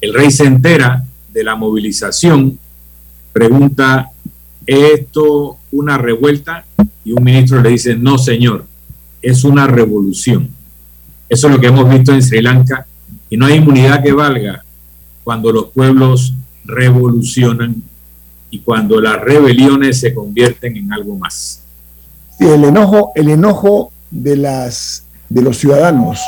el 0.01 0.13
rey 0.13 0.29
se 0.29 0.43
entera 0.43 1.03
de 1.33 1.43
la 1.43 1.55
movilización, 1.55 2.59
pregunta, 3.31 4.11
¿es 4.65 4.99
esto 4.99 5.57
una 5.71 5.97
revuelta? 5.97 6.65
Y 7.03 7.11
un 7.11 7.23
ministro 7.23 7.61
le 7.61 7.71
dice, 7.71 7.95
no 7.95 8.17
señor, 8.17 8.65
es 9.21 9.43
una 9.43 9.67
revolución. 9.67 10.49
Eso 11.27 11.47
es 11.47 11.53
lo 11.53 11.59
que 11.59 11.67
hemos 11.67 11.89
visto 11.89 12.13
en 12.13 12.21
Sri 12.21 12.41
Lanka 12.41 12.85
y 13.29 13.37
no 13.37 13.47
hay 13.47 13.55
inmunidad 13.55 14.03
que 14.03 14.13
valga 14.13 14.63
cuando 15.23 15.51
los 15.51 15.65
pueblos 15.71 16.33
revolucionan 16.65 17.81
y 18.51 18.59
cuando 18.59 19.01
las 19.01 19.19
rebeliones 19.19 19.99
se 19.99 20.13
convierten 20.13 20.77
en 20.77 20.93
algo 20.93 21.17
más. 21.17 21.63
el 22.39 22.63
enojo, 22.65 23.11
el 23.15 23.29
enojo 23.29 23.91
de, 24.11 24.37
las, 24.37 25.05
de 25.29 25.41
los 25.41 25.57
ciudadanos, 25.57 26.19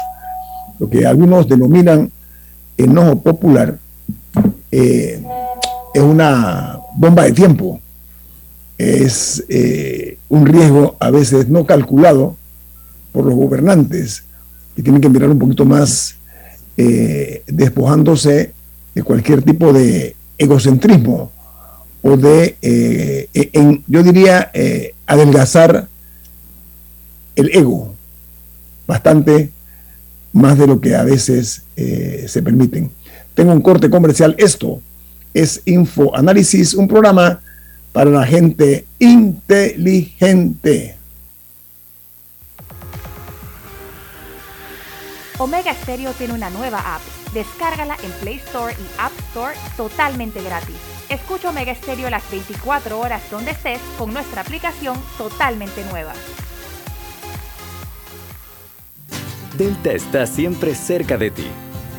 lo 0.79 0.89
que 0.89 1.05
algunos 1.05 1.47
denominan 1.47 2.11
enojo 2.77 3.21
popular, 3.21 3.77
eh, 4.71 5.21
es 5.93 6.01
una 6.01 6.79
bomba 6.95 7.23
de 7.23 7.31
tiempo, 7.31 7.79
es 8.77 9.43
eh, 9.47 10.17
un 10.29 10.45
riesgo 10.45 10.97
a 10.99 11.09
veces 11.09 11.47
no 11.47 11.65
calculado 11.65 12.35
por 13.11 13.25
los 13.25 13.35
gobernantes, 13.35 14.23
que 14.75 14.83
tienen 14.83 15.01
que 15.01 15.09
mirar 15.09 15.29
un 15.29 15.39
poquito 15.39 15.63
más 15.63 16.15
eh, 16.75 17.43
despojándose 17.47 18.51
de 18.93 19.03
cualquier 19.03 19.41
tipo 19.41 19.71
de 19.71 20.15
egocentrismo 20.37 21.31
o 22.01 22.17
de, 22.17 22.57
eh, 22.61 23.29
en, 23.33 23.83
yo 23.87 24.03
diría, 24.03 24.51
adelgazar 25.07 25.87
el 27.35 27.49
ego, 27.53 27.93
bastante 28.85 29.49
más 30.33 30.57
de 30.57 30.67
lo 30.67 30.79
que 30.81 30.95
a 30.95 31.03
veces 31.03 31.63
se 31.75 32.41
permiten. 32.43 32.91
Tengo 33.35 33.51
un 33.51 33.61
corte 33.61 33.89
comercial. 33.89 34.35
Esto 34.37 34.81
es 35.33 35.61
Info 35.65 36.15
Análisis, 36.15 36.73
un 36.73 36.87
programa 36.87 37.41
para 37.91 38.09
la 38.09 38.25
gente 38.25 38.85
inteligente. 38.97 40.95
Omega 45.37 45.73
Stereo 45.73 46.13
tiene 46.13 46.33
una 46.33 46.49
nueva 46.49 46.79
app. 46.95 47.01
Descárgala 47.33 47.97
en 48.03 48.11
Play 48.21 48.37
Store 48.37 48.73
y 48.73 48.85
App 48.97 49.11
Store 49.29 49.53
totalmente 49.75 50.41
gratis. 50.41 50.75
Escucha 51.09 51.49
Omega 51.49 51.75
Stereo 51.75 52.09
las 52.09 52.29
24 52.31 52.97
horas 52.99 53.21
donde 53.29 53.51
estés 53.51 53.81
con 53.97 54.13
nuestra 54.13 54.41
aplicación 54.41 54.97
totalmente 55.17 55.83
nueva. 55.91 56.13
Delta 59.57 59.91
está 59.91 60.25
siempre 60.25 60.75
cerca 60.75 61.17
de 61.17 61.31
ti, 61.31 61.47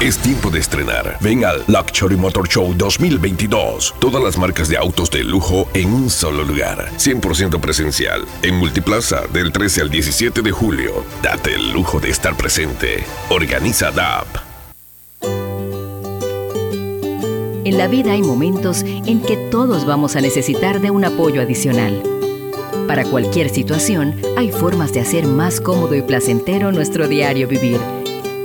Es 0.00 0.16
tiempo 0.16 0.48
de 0.48 0.60
estrenar. 0.60 1.18
Ven 1.20 1.44
al 1.44 1.62
Luxury 1.66 2.16
Motor 2.16 2.48
Show 2.48 2.72
2022. 2.74 3.96
Todas 3.98 4.24
las 4.24 4.38
marcas 4.38 4.70
de 4.70 4.78
autos 4.78 5.10
de 5.10 5.22
lujo 5.22 5.68
en 5.74 5.92
un 5.92 6.08
solo 6.08 6.42
lugar. 6.42 6.90
100% 6.96 7.60
presencial. 7.60 8.24
En 8.42 8.54
Multiplaza 8.54 9.26
del 9.30 9.52
13 9.52 9.82
al 9.82 9.90
17 9.90 10.40
de 10.40 10.50
julio. 10.52 11.04
Date 11.22 11.54
el 11.54 11.72
lujo 11.74 12.00
de 12.00 12.08
estar 12.08 12.34
presente. 12.34 13.04
Organiza 13.28 13.90
DAP. 13.90 14.26
En 17.66 17.76
la 17.76 17.86
vida 17.86 18.12
hay 18.12 18.22
momentos 18.22 18.82
en 18.82 19.20
que 19.20 19.36
todos 19.50 19.84
vamos 19.84 20.16
a 20.16 20.22
necesitar 20.22 20.80
de 20.80 20.90
un 20.90 21.04
apoyo 21.04 21.42
adicional. 21.42 22.02
Para 22.88 23.04
cualquier 23.04 23.50
situación, 23.50 24.14
hay 24.38 24.50
formas 24.50 24.94
de 24.94 25.00
hacer 25.00 25.26
más 25.26 25.60
cómodo 25.60 25.94
y 25.94 26.00
placentero 26.00 26.72
nuestro 26.72 27.06
diario 27.06 27.46
vivir 27.46 27.78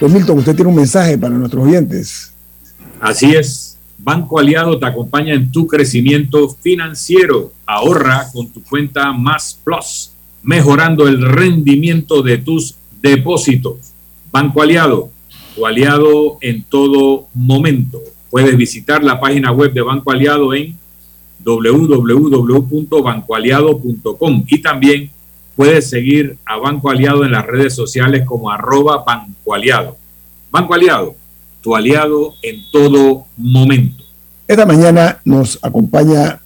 Don 0.00 0.12
Milton, 0.12 0.38
usted 0.38 0.54
tiene 0.54 0.70
un 0.70 0.76
mensaje 0.76 1.18
para 1.18 1.34
nuestros 1.34 1.66
oyentes. 1.66 2.32
Así 3.00 3.34
es. 3.34 3.76
Banco 3.98 4.38
Aliado 4.38 4.78
te 4.78 4.86
acompaña 4.86 5.34
en 5.34 5.50
tu 5.50 5.66
crecimiento 5.66 6.48
financiero. 6.48 7.50
Ahorra 7.66 8.28
con 8.32 8.48
tu 8.48 8.62
cuenta 8.62 9.12
Más 9.12 9.58
Plus, 9.64 10.12
mejorando 10.42 11.08
el 11.08 11.20
rendimiento 11.20 12.22
de 12.22 12.38
tus 12.38 12.76
depósitos. 13.02 13.92
Banco 14.30 14.62
Aliado, 14.62 15.10
tu 15.56 15.66
aliado 15.66 16.38
en 16.40 16.62
todo 16.62 17.26
momento. 17.34 18.00
Puedes 18.30 18.56
visitar 18.56 19.02
la 19.02 19.18
página 19.18 19.50
web 19.50 19.72
de 19.72 19.82
Banco 19.82 20.12
Aliado 20.12 20.54
en 20.54 20.78
www.bancoaliado.com 21.44 24.44
y 24.46 24.58
también 24.58 25.10
Puedes 25.58 25.90
seguir 25.90 26.36
a 26.46 26.56
Banco 26.56 26.88
Aliado 26.88 27.24
en 27.24 27.32
las 27.32 27.44
redes 27.44 27.74
sociales 27.74 28.24
como 28.24 28.48
arroba 28.48 29.02
Banco 29.04 29.56
Aliado. 29.56 29.96
Banco 30.52 30.72
Aliado, 30.72 31.16
tu 31.60 31.74
aliado 31.74 32.34
en 32.42 32.62
todo 32.70 33.26
momento. 33.36 34.04
Esta 34.46 34.64
mañana 34.64 35.18
nos 35.24 35.58
acompaña 35.60 36.38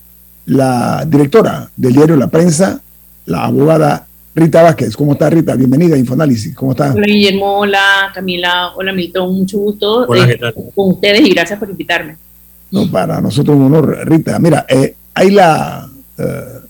la 0.47 1.05
directora 1.07 1.69
del 1.77 1.93
diario 1.93 2.17
La 2.17 2.29
Prensa, 2.29 2.81
la 3.27 3.45
abogada 3.45 4.07
Rita 4.35 4.63
Vázquez. 4.63 4.97
¿Cómo 4.97 5.13
está 5.13 5.29
Rita? 5.29 5.57
Bienvenida 5.57 5.95
a 5.95 5.99
Infoanálisis. 5.99 6.55
¿Cómo 6.55 6.73
está? 6.73 6.95
Hola 6.95 7.07
Guillermo, 7.07 7.59
hola 7.59 8.11
Camila, 8.15 8.73
hola 8.77 8.95
Milton, 8.95 9.41
mucho 9.41 9.59
gusto 9.59 10.07
hola, 10.09 10.27
¿qué 10.27 10.39
tal? 10.39 10.55
con 10.55 10.93
ustedes 10.93 11.21
y 11.21 11.29
gracias 11.29 11.59
por 11.59 11.69
invitarme. 11.69 12.17
No, 12.71 12.91
para 12.91 13.21
nosotros 13.21 13.59
un 13.59 13.65
honor, 13.65 14.09
Rita. 14.09 14.39
Mira, 14.39 14.65
eh, 14.67 14.97
hay 15.13 15.31
la... 15.33 15.87
Eh, 16.17 16.62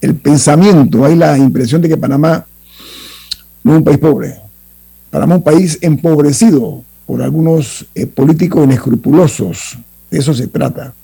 el 0.00 0.14
pensamiento, 0.14 1.04
hay 1.04 1.16
la 1.16 1.36
impresión 1.36 1.82
de 1.82 1.88
que 1.88 1.96
Panamá 1.96 2.46
no 3.64 3.72
es 3.72 3.78
un 3.78 3.84
país 3.84 3.98
pobre. 3.98 4.36
Panamá 5.10 5.34
es 5.34 5.38
un 5.38 5.44
país 5.44 5.78
empobrecido 5.80 6.82
por 7.06 7.22
algunos 7.22 7.86
eh, 7.94 8.06
políticos 8.06 8.64
inescrupulosos. 8.64 9.78
De 10.10 10.18
eso 10.18 10.34
se 10.34 10.46
trata. 10.46 10.94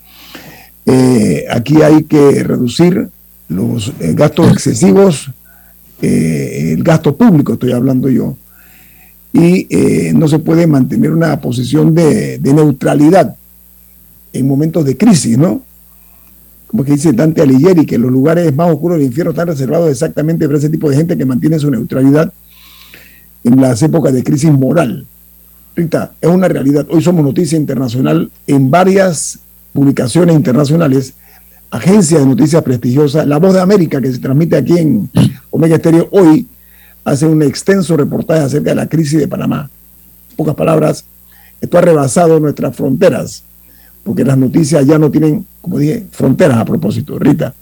Eh, 0.86 1.46
aquí 1.50 1.82
hay 1.82 2.04
que 2.04 2.44
reducir 2.44 3.08
los 3.48 3.92
eh, 4.00 4.12
gastos 4.14 4.52
excesivos, 4.52 5.30
el 6.02 6.82
gasto 6.82 7.16
público 7.16 7.54
estoy 7.54 7.72
hablando 7.72 8.10
yo, 8.10 8.36
y 9.32 9.66
no 10.14 10.28
se 10.28 10.38
puede 10.38 10.66
mantener 10.66 11.12
una 11.12 11.40
posición 11.40 11.94
de, 11.94 12.38
de 12.38 12.52
neutralidad 12.52 13.34
en 14.34 14.46
momentos 14.46 14.84
de 14.84 14.98
crisis, 14.98 15.38
¿no? 15.38 15.62
Como 16.74 16.82
que 16.82 16.94
dice 16.94 17.12
Dante 17.12 17.40
Alighieri, 17.40 17.86
que 17.86 17.96
los 17.96 18.10
lugares 18.10 18.52
más 18.52 18.68
oscuros 18.68 18.98
del 18.98 19.06
infierno 19.06 19.30
están 19.30 19.46
reservados 19.46 19.88
exactamente 19.88 20.44
para 20.46 20.58
ese 20.58 20.68
tipo 20.68 20.90
de 20.90 20.96
gente 20.96 21.16
que 21.16 21.24
mantiene 21.24 21.56
su 21.56 21.70
neutralidad 21.70 22.32
en 23.44 23.60
las 23.60 23.80
épocas 23.84 24.12
de 24.12 24.24
crisis 24.24 24.50
moral. 24.50 25.06
Rita, 25.76 26.14
es 26.20 26.28
una 26.28 26.48
realidad. 26.48 26.84
Hoy 26.90 27.00
somos 27.00 27.24
noticia 27.24 27.56
internacional 27.56 28.28
en 28.48 28.72
varias 28.72 29.38
publicaciones 29.72 30.34
internacionales, 30.34 31.14
agencias 31.70 32.18
de 32.18 32.26
noticias 32.26 32.60
prestigiosas. 32.64 33.24
La 33.24 33.38
Voz 33.38 33.54
de 33.54 33.60
América, 33.60 34.00
que 34.00 34.10
se 34.10 34.18
transmite 34.18 34.56
aquí 34.56 34.76
en 34.76 35.08
Omega 35.52 35.76
Estéreo, 35.76 36.08
hoy 36.10 36.48
hace 37.04 37.24
un 37.24 37.40
extenso 37.42 37.96
reportaje 37.96 38.40
acerca 38.40 38.70
de 38.70 38.74
la 38.74 38.88
crisis 38.88 39.20
de 39.20 39.28
Panamá. 39.28 39.70
En 40.30 40.36
pocas 40.36 40.56
palabras, 40.56 41.04
esto 41.60 41.78
ha 41.78 41.82
rebasado 41.82 42.40
nuestras 42.40 42.74
fronteras 42.74 43.44
porque 44.04 44.24
las 44.24 44.36
noticias 44.36 44.86
ya 44.86 44.98
no 44.98 45.10
tienen, 45.10 45.46
como 45.64 45.78
dije, 45.78 46.04
fronteras 46.10 46.58
a 46.58 46.64
propósito. 46.66 47.18
Rita. 47.18 47.54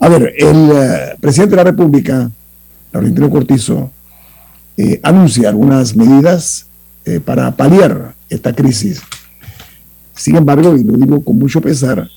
A 0.00 0.08
ver, 0.08 0.34
el 0.36 0.70
eh, 0.72 1.16
presidente 1.20 1.52
de 1.52 1.56
la 1.62 1.70
República, 1.70 2.28
Laurentino 2.92 3.30
Cortizo, 3.30 3.92
eh, 4.76 4.98
anuncia 5.04 5.48
algunas 5.48 5.94
medidas 5.94 6.66
eh, 7.04 7.20
para 7.20 7.52
paliar 7.52 8.14
esta 8.28 8.52
crisis. 8.52 9.00
Sin 10.12 10.34
embargo, 10.34 10.76
y 10.76 10.82
lo 10.82 10.94
digo 10.94 11.22
con 11.22 11.38
mucho 11.38 11.60
pesar, 11.60 12.08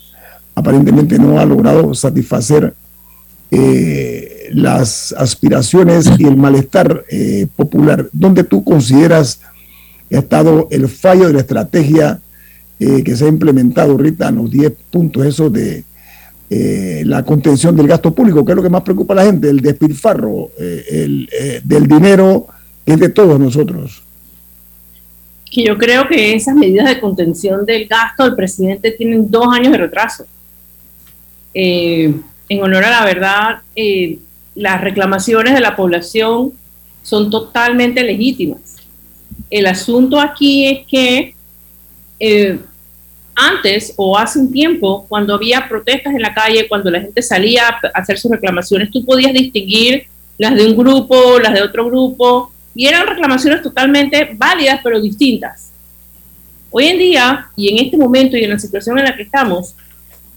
aparentemente 0.56 1.20
no 1.20 1.40
ha 1.40 1.46
logrado 1.46 1.94
satisfacer 1.94 2.74
las 4.54 5.14
aspiraciones 5.18 6.10
y 6.18 6.26
el 6.26 6.38
malestar 6.38 7.06
eh, 7.12 7.46
popular. 7.56 8.10
¿Dónde 8.14 8.44
tú 8.44 8.64
consideras 8.64 9.42
que 10.10 10.16
ha 10.16 10.20
estado 10.20 10.68
el 10.72 10.90
fallo 10.90 11.28
de 11.28 11.34
la 11.34 11.42
estrategia 11.42 12.20
eh, 12.82 13.04
que 13.04 13.16
se 13.16 13.26
ha 13.26 13.30
implementado 13.30 13.94
ahorita 13.94 14.28
en 14.28 14.36
los 14.36 14.52
10 14.52 14.74
puntos, 14.90 15.26
eso 15.26 15.50
de 15.50 15.86
la 17.06 17.24
contención 17.24 17.78
del 17.78 17.88
gasto 17.88 18.14
público, 18.14 18.44
que 18.44 18.52
es 18.52 18.56
lo 18.58 18.62
que 18.62 18.70
más 18.70 18.82
preocupa 18.82 19.14
a 19.14 19.18
la 19.18 19.24
gente, 19.24 19.50
el 19.50 19.62
despilfarro 19.62 20.50
el, 20.60 21.30
del 21.64 21.88
dinero 21.88 22.46
que 22.86 22.94
es 22.94 23.00
de 23.00 23.10
todos 23.10 23.40
nosotros? 23.40 24.04
Yo 25.52 25.78
creo 25.78 26.08
que 26.08 26.34
esas 26.34 26.56
medidas 26.56 26.88
de 26.88 27.00
contención 27.00 27.66
del 27.66 27.88
gasto 27.88 28.24
del 28.24 28.36
presidente 28.36 28.92
tienen 28.92 29.30
dos 29.30 29.48
años 29.54 29.72
de 29.72 29.78
retraso. 29.78 30.26
Eh, 31.54 32.14
en 32.48 32.64
honor 32.64 32.86
a 32.86 32.90
la 32.90 33.06
verdad, 33.06 33.62
eh, 33.76 34.20
las 34.56 34.80
reclamaciones 34.82 35.54
de 35.54 35.60
la 35.60 35.76
población 35.76 36.54
son 37.04 37.30
totalmente 37.30 38.02
legítimas. 38.04 38.78
El 39.50 39.68
asunto 39.68 40.20
aquí 40.20 40.68
es 40.68 40.88
que 40.88 41.36
eh, 42.20 42.60
antes 43.42 43.94
o 43.98 44.18
hace 44.18 44.40
un 44.40 44.52
tiempo, 44.52 45.06
cuando 45.10 45.34
había 45.34 45.68
protestas 45.68 46.14
en 46.14 46.22
la 46.22 46.34
calle, 46.34 46.68
cuando 46.68 46.92
la 46.92 47.02
gente 47.02 47.22
salía 47.22 47.68
a 47.68 48.00
hacer 48.00 48.18
sus 48.18 48.30
reclamaciones, 48.30 48.92
tú 48.92 49.04
podías 49.04 49.34
distinguir 49.34 50.06
las 50.38 50.56
de 50.56 50.66
un 50.66 50.78
grupo, 50.78 51.40
las 51.40 51.54
de 51.54 51.62
otro 51.62 51.86
grupo, 51.86 52.54
y 52.76 52.88
eran 52.88 53.08
reclamaciones 53.08 53.62
totalmente 53.62 54.32
válidas, 54.36 54.80
pero 54.84 55.02
distintas. 55.02 55.72
Hoy 56.70 56.86
en 56.86 56.98
día, 56.98 57.48
y 57.56 57.70
en 57.70 57.86
este 57.86 57.98
momento 57.98 58.38
y 58.38 58.44
en 58.44 58.52
la 58.52 58.60
situación 58.60 58.98
en 58.98 59.06
la 59.06 59.16
que 59.16 59.24
estamos, 59.24 59.76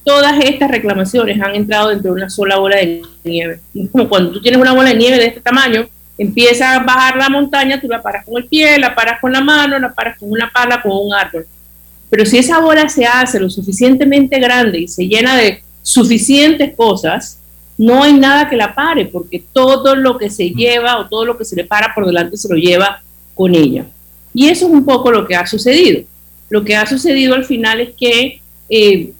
todas 0.02 0.38
estas 0.44 0.70
reclamaciones 0.70 1.40
han 1.40 1.54
entrado 1.54 1.90
dentro 1.90 2.12
de 2.12 2.20
una 2.20 2.30
sola 2.30 2.56
bola 2.56 2.76
de 2.76 3.02
nieve. 3.22 3.60
Es 3.74 3.90
como 3.90 4.08
cuando 4.08 4.32
tú 4.32 4.40
tienes 4.40 4.60
una 4.60 4.72
bola 4.72 4.88
de 4.88 4.96
nieve 4.96 5.18
de 5.18 5.26
este 5.26 5.40
tamaño, 5.40 5.86
empiezas 6.18 6.76
a 6.76 6.82
bajar 6.82 7.16
la 7.16 7.28
montaña, 7.28 7.80
tú 7.80 7.88
la 7.88 8.02
paras 8.02 8.24
con 8.24 8.36
el 8.36 8.48
pie, 8.48 8.78
la 8.78 8.94
paras 8.94 9.20
con 9.20 9.32
la 9.32 9.40
mano, 9.40 9.78
la 9.78 9.92
paras 9.92 10.18
con 10.18 10.30
una 10.30 10.50
pala, 10.52 10.82
con 10.82 10.92
un 10.92 11.14
árbol. 11.14 11.46
Pero 12.10 12.26
si 12.26 12.38
esa 12.38 12.60
bola 12.60 12.88
se 12.88 13.06
hace 13.06 13.40
lo 13.40 13.50
suficientemente 13.50 14.38
grande 14.38 14.80
y 14.80 14.88
se 14.88 15.06
llena 15.06 15.36
de 15.36 15.62
suficientes 15.82 16.74
cosas, 16.76 17.38
no 17.76 18.02
hay 18.02 18.12
nada 18.12 18.48
que 18.48 18.56
la 18.56 18.74
pare, 18.74 19.06
porque 19.06 19.42
todo 19.52 19.96
lo 19.96 20.16
que 20.16 20.30
se 20.30 20.50
lleva 20.50 20.98
o 20.98 21.08
todo 21.08 21.24
lo 21.24 21.36
que 21.36 21.44
se 21.44 21.56
le 21.56 21.64
para 21.64 21.94
por 21.94 22.06
delante 22.06 22.36
se 22.36 22.48
lo 22.48 22.56
lleva 22.56 23.02
con 23.34 23.54
ella. 23.54 23.86
Y 24.32 24.48
eso 24.48 24.66
es 24.66 24.72
un 24.72 24.84
poco 24.84 25.10
lo 25.10 25.26
que 25.26 25.34
ha 25.34 25.46
sucedido. 25.46 26.02
Lo 26.48 26.64
que 26.64 26.76
ha 26.76 26.86
sucedido 26.86 27.34
al 27.34 27.44
final 27.44 27.80
es 27.80 27.90
que 27.98 28.40
eh, 28.68 29.12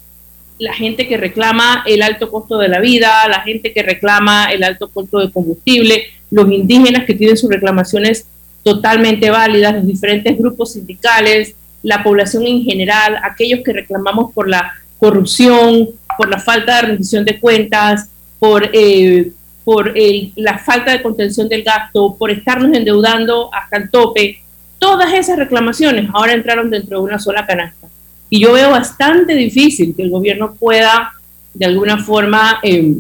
la 0.58 0.72
gente 0.72 1.08
que 1.08 1.16
reclama 1.16 1.82
el 1.86 2.02
alto 2.02 2.30
costo 2.30 2.58
de 2.58 2.68
la 2.68 2.80
vida, 2.80 3.26
la 3.28 3.40
gente 3.40 3.72
que 3.72 3.82
reclama 3.82 4.52
el 4.52 4.62
alto 4.62 4.88
costo 4.88 5.18
de 5.18 5.30
combustible, 5.30 6.04
los 6.30 6.50
indígenas 6.50 7.04
que 7.04 7.14
tienen 7.14 7.36
sus 7.36 7.50
reclamaciones 7.50 8.26
totalmente 8.62 9.30
válidas, 9.30 9.74
los 9.74 9.86
diferentes 9.86 10.38
grupos 10.38 10.72
sindicales, 10.72 11.54
la 11.84 12.02
población 12.02 12.46
en 12.46 12.64
general, 12.64 13.20
aquellos 13.22 13.60
que 13.62 13.72
reclamamos 13.72 14.32
por 14.32 14.48
la 14.48 14.72
corrupción, 14.98 15.90
por 16.16 16.30
la 16.30 16.40
falta 16.40 16.76
de 16.76 16.88
rendición 16.88 17.24
de 17.24 17.38
cuentas, 17.38 18.08
por, 18.38 18.70
eh, 18.72 19.30
por 19.64 19.92
la 20.34 20.58
falta 20.58 20.92
de 20.92 21.02
contención 21.02 21.46
del 21.48 21.62
gasto, 21.62 22.16
por 22.18 22.30
estarnos 22.30 22.74
endeudando 22.74 23.50
hasta 23.54 23.76
el 23.76 23.90
tope. 23.90 24.42
Todas 24.78 25.12
esas 25.12 25.38
reclamaciones 25.38 26.08
ahora 26.12 26.32
entraron 26.32 26.70
dentro 26.70 26.98
de 26.98 27.04
una 27.04 27.18
sola 27.18 27.46
canasta. 27.46 27.86
Y 28.30 28.40
yo 28.40 28.54
veo 28.54 28.70
bastante 28.70 29.34
difícil 29.34 29.94
que 29.94 30.02
el 30.02 30.10
gobierno 30.10 30.54
pueda, 30.54 31.12
de 31.52 31.66
alguna 31.66 32.02
forma, 32.02 32.60
eh, 32.62 32.94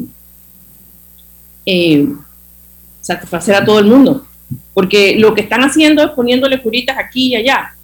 eh, 1.64 2.06
satisfacer 3.00 3.54
a 3.54 3.64
todo 3.64 3.78
el 3.78 3.86
mundo. 3.86 4.26
Porque 4.74 5.16
lo 5.18 5.34
que 5.34 5.40
están 5.40 5.62
haciendo 5.62 6.04
es 6.04 6.10
poniéndole 6.10 6.60
curitas 6.60 6.98
aquí 6.98 7.28
y 7.28 7.36
allá. 7.36 7.74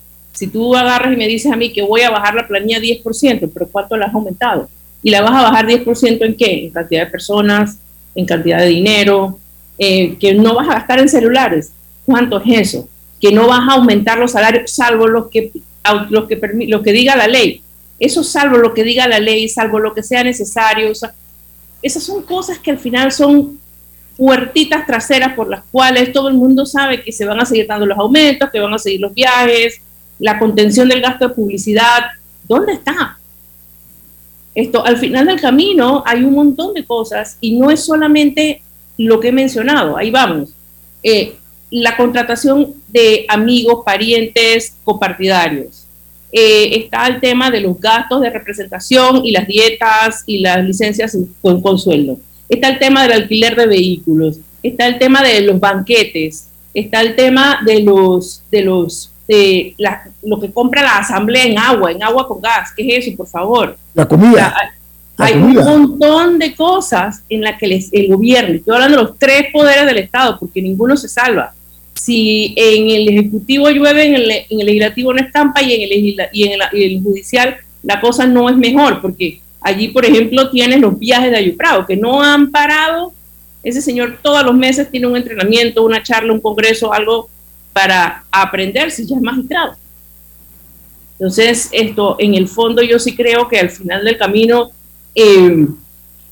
Si 0.41 0.47
tú 0.47 0.75
agarras 0.75 1.13
y 1.13 1.17
me 1.17 1.29
dices 1.29 1.53
a 1.53 1.57
mí 1.57 1.71
que 1.71 1.83
voy 1.83 2.01
a 2.01 2.09
bajar 2.09 2.35
la 2.35 2.49
planilla 2.49 2.79
10%, 2.79 3.51
pero 3.53 3.69
¿cuánto 3.69 3.95
la 3.95 4.07
has 4.07 4.15
aumentado? 4.15 4.71
¿Y 5.03 5.11
la 5.11 5.21
vas 5.21 5.33
a 5.33 5.43
bajar 5.43 5.67
10% 5.67 6.25
en 6.25 6.35
qué? 6.35 6.65
En 6.65 6.71
cantidad 6.71 7.05
de 7.05 7.11
personas, 7.11 7.77
en 8.15 8.25
cantidad 8.25 8.61
de 8.61 8.69
dinero, 8.69 9.39
eh, 9.77 10.17
que 10.19 10.33
no 10.33 10.55
vas 10.55 10.67
a 10.71 10.77
gastar 10.77 10.99
en 10.99 11.11
celulares. 11.11 11.73
¿Cuánto 12.07 12.41
es 12.41 12.71
eso? 12.71 12.89
Que 13.21 13.33
no 13.33 13.49
vas 13.49 13.69
a 13.69 13.75
aumentar 13.75 14.19
los 14.19 14.33
salarios, 14.33 14.71
salvo 14.71 15.07
los 15.09 15.29
que 15.29 15.53
lo 16.09 16.27
que, 16.27 16.41
lo 16.69 16.83
que 16.83 16.93
diga 16.93 17.17
la 17.17 17.29
ley. 17.29 17.61
Eso 17.99 18.25
salvo 18.25 18.57
lo 18.57 18.73
que 18.73 18.83
diga 18.83 19.07
la 19.07 19.21
ley, 19.21 19.47
salvo 19.47 19.79
lo 19.79 19.93
que 19.93 20.03
sea 20.03 20.25
necesario. 20.25 20.91
esas 21.83 22.03
son 22.03 22.23
cosas 22.23 22.59
que 22.59 22.71
al 22.71 22.79
final 22.79 23.13
son 23.13 23.59
puertitas 24.17 24.87
traseras 24.87 25.35
por 25.35 25.51
las 25.51 25.65
cuales 25.71 26.15
todo 26.15 26.29
el 26.29 26.35
mundo 26.35 26.65
sabe 26.65 27.03
que 27.03 27.13
se 27.13 27.27
van 27.27 27.41
a 27.41 27.45
seguir 27.45 27.67
dando 27.67 27.85
los 27.85 27.99
aumentos, 27.99 28.49
que 28.49 28.59
van 28.59 28.73
a 28.73 28.79
seguir 28.79 29.03
los 29.03 29.13
viajes, 29.13 29.83
la 30.21 30.39
contención 30.39 30.89
del 30.89 31.01
gasto 31.01 31.29
de 31.29 31.35
publicidad. 31.35 32.05
¿Dónde 32.47 32.75
está? 32.75 33.19
Esto, 34.55 34.85
al 34.85 34.99
final 34.99 35.27
del 35.27 35.41
camino 35.41 36.03
hay 36.07 36.23
un 36.23 36.35
montón 36.35 36.75
de 36.75 36.85
cosas 36.85 37.37
y 37.41 37.59
no 37.59 37.71
es 37.71 37.85
solamente 37.85 38.63
lo 38.99 39.19
que 39.19 39.29
he 39.29 39.33
mencionado, 39.33 39.97
ahí 39.97 40.11
vamos. 40.11 40.51
Eh, 41.03 41.35
la 41.71 41.97
contratación 41.97 42.75
de 42.89 43.25
amigos, 43.29 43.83
parientes, 43.85 44.75
copartidarios. 44.85 45.87
Eh, 46.33 46.79
está 46.79 47.07
el 47.07 47.21
tema 47.21 47.51
de 47.51 47.61
los 47.61 47.81
gastos 47.81 48.21
de 48.21 48.31
representación 48.31 49.25
y 49.25 49.31
las 49.31 49.47
dietas 49.47 50.23
y 50.27 50.41
las 50.41 50.65
licencias 50.65 51.17
con, 51.41 51.61
con 51.61 51.79
sueldo. 51.79 52.19
Está 52.49 52.69
el 52.69 52.79
tema 52.79 53.03
del 53.03 53.13
alquiler 53.13 53.57
de 53.57 53.67
vehículos. 53.67 54.39
Está 54.63 54.87
el 54.89 54.99
tema 54.99 55.23
de 55.23 55.41
los 55.41 55.59
banquetes. 55.59 56.49
Está 56.75 57.01
el 57.01 57.17
tema 57.17 57.61
de 57.65 57.81
los 57.81 58.43
de 58.51 58.63
los 58.63 59.11
de 59.31 59.77
lo 60.25 60.41
que 60.41 60.51
compra 60.51 60.83
la 60.83 60.99
asamblea 60.99 61.45
en 61.45 61.57
agua, 61.57 61.93
en 61.93 62.03
agua 62.03 62.27
con 62.27 62.41
gas. 62.41 62.73
¿Qué 62.77 62.83
es 62.83 63.07
eso, 63.07 63.17
por 63.17 63.29
favor? 63.29 63.77
La 63.95 64.07
comida. 64.09 64.53
hay 65.17 65.35
un 65.35 65.55
montón 65.55 66.37
de 66.41 66.53
cosas 66.57 67.23
en 67.29 67.43
las 67.43 67.57
que 67.57 67.89
el 67.93 68.09
gobierno, 68.09 68.57
estoy 68.57 68.75
hablando 68.75 68.97
de 68.97 69.03
los 69.05 69.19
tres 69.19 69.47
poderes 69.53 69.87
del 69.87 69.99
Estado, 69.99 70.37
porque 70.37 70.61
ninguno 70.61 70.97
se 70.97 71.09
salva, 71.09 71.55
si 71.95 72.55
en 72.57 72.91
el 72.91 73.09
Ejecutivo 73.09 73.71
llueve, 73.71 74.07
en 74.07 74.15
el, 74.15 74.31
en 74.31 74.61
el 74.61 74.67
Legislativo 74.67 75.13
no 75.13 75.21
estampa 75.21 75.63
y 75.63 75.75
en, 75.75 75.83
el, 75.83 76.29
y 76.33 76.45
en, 76.45 76.61
el, 76.73 77.03
Judicial 77.03 77.59
la 77.85 78.01
cosa 78.01 78.27
no 78.27 78.49
es 78.49 78.57
mejor, 78.57 79.01
porque 79.01 79.41
allí, 79.61 79.89
por 79.89 80.05
ejemplo, 80.05 80.51
tienes 80.51 80.81
los 80.81 80.99
viajes 80.99 81.31
de 81.31 81.37
Ayuprado, 81.37 81.87
que 81.87 81.97
no 81.97 82.21
han 82.21 82.51
parado. 82.51 83.13
Ese 83.63 83.81
señor 83.81 84.19
todos 84.23 84.43
los 84.43 84.55
meses 84.55 84.91
tiene 84.91 85.07
un 85.07 85.17
entrenamiento, 85.17 85.85
una 85.85 86.03
charla, 86.03 86.33
un 86.33 86.41
congreso, 86.41 86.93
algo 86.93 87.29
para 87.73 88.25
aprender 88.31 88.91
si 88.91 89.07
ya 89.07 89.17
es 89.17 89.23
magistrado. 89.23 89.75
Entonces, 91.19 91.69
esto, 91.73 92.17
en 92.19 92.35
el 92.35 92.49
fondo, 92.49 92.83
yo 92.83 92.99
sí 92.99 93.15
creo 93.15 93.47
que 93.47 93.59
al 93.59 93.71
final 93.71 94.05
del 94.05 94.17
camino, 94.17 94.71
eh, 95.15 95.67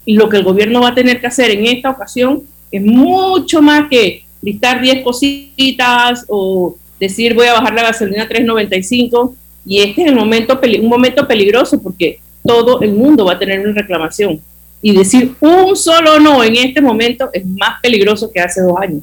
lo 0.07 0.29
que 0.29 0.39
el 0.39 0.45
gobierno 0.45 0.81
va 0.81 0.89
a 0.89 0.95
tener 0.95 1.21
que 1.21 1.27
hacer 1.27 1.51
en 1.51 1.67
esta 1.67 1.91
ocasión 1.91 2.43
es 2.71 2.83
mucho 2.83 3.61
más 3.61 3.89
que 3.89 4.25
listar 4.41 4.81
10 4.81 5.05
cositas 5.05 6.25
o 6.29 6.77
decir 6.99 7.35
voy 7.35 7.47
a 7.47 7.55
bajar 7.55 7.75
la 7.75 7.83
gasolina 7.83 8.25
a 8.25 8.29
3.95 8.29 9.35
y 9.67 9.81
este 9.81 10.03
es 10.03 10.09
el 10.09 10.15
momento, 10.15 10.59
un 10.81 10.89
momento 10.89 11.27
peligroso 11.27 11.81
porque 11.83 12.21
todo 12.45 12.81
el 12.81 12.93
mundo 12.93 13.27
va 13.27 13.35
a 13.35 13.39
tener 13.39 13.61
una 13.61 13.73
reclamación 13.73 14.41
y 14.81 14.97
decir 14.97 15.35
un 15.41 15.77
solo 15.77 16.19
no 16.21 16.43
en 16.43 16.57
este 16.57 16.81
momento 16.81 17.29
es 17.33 17.45
más 17.45 17.81
peligroso 17.83 18.31
que 18.31 18.41
hace 18.41 18.63
dos 18.63 18.77
años. 18.81 19.03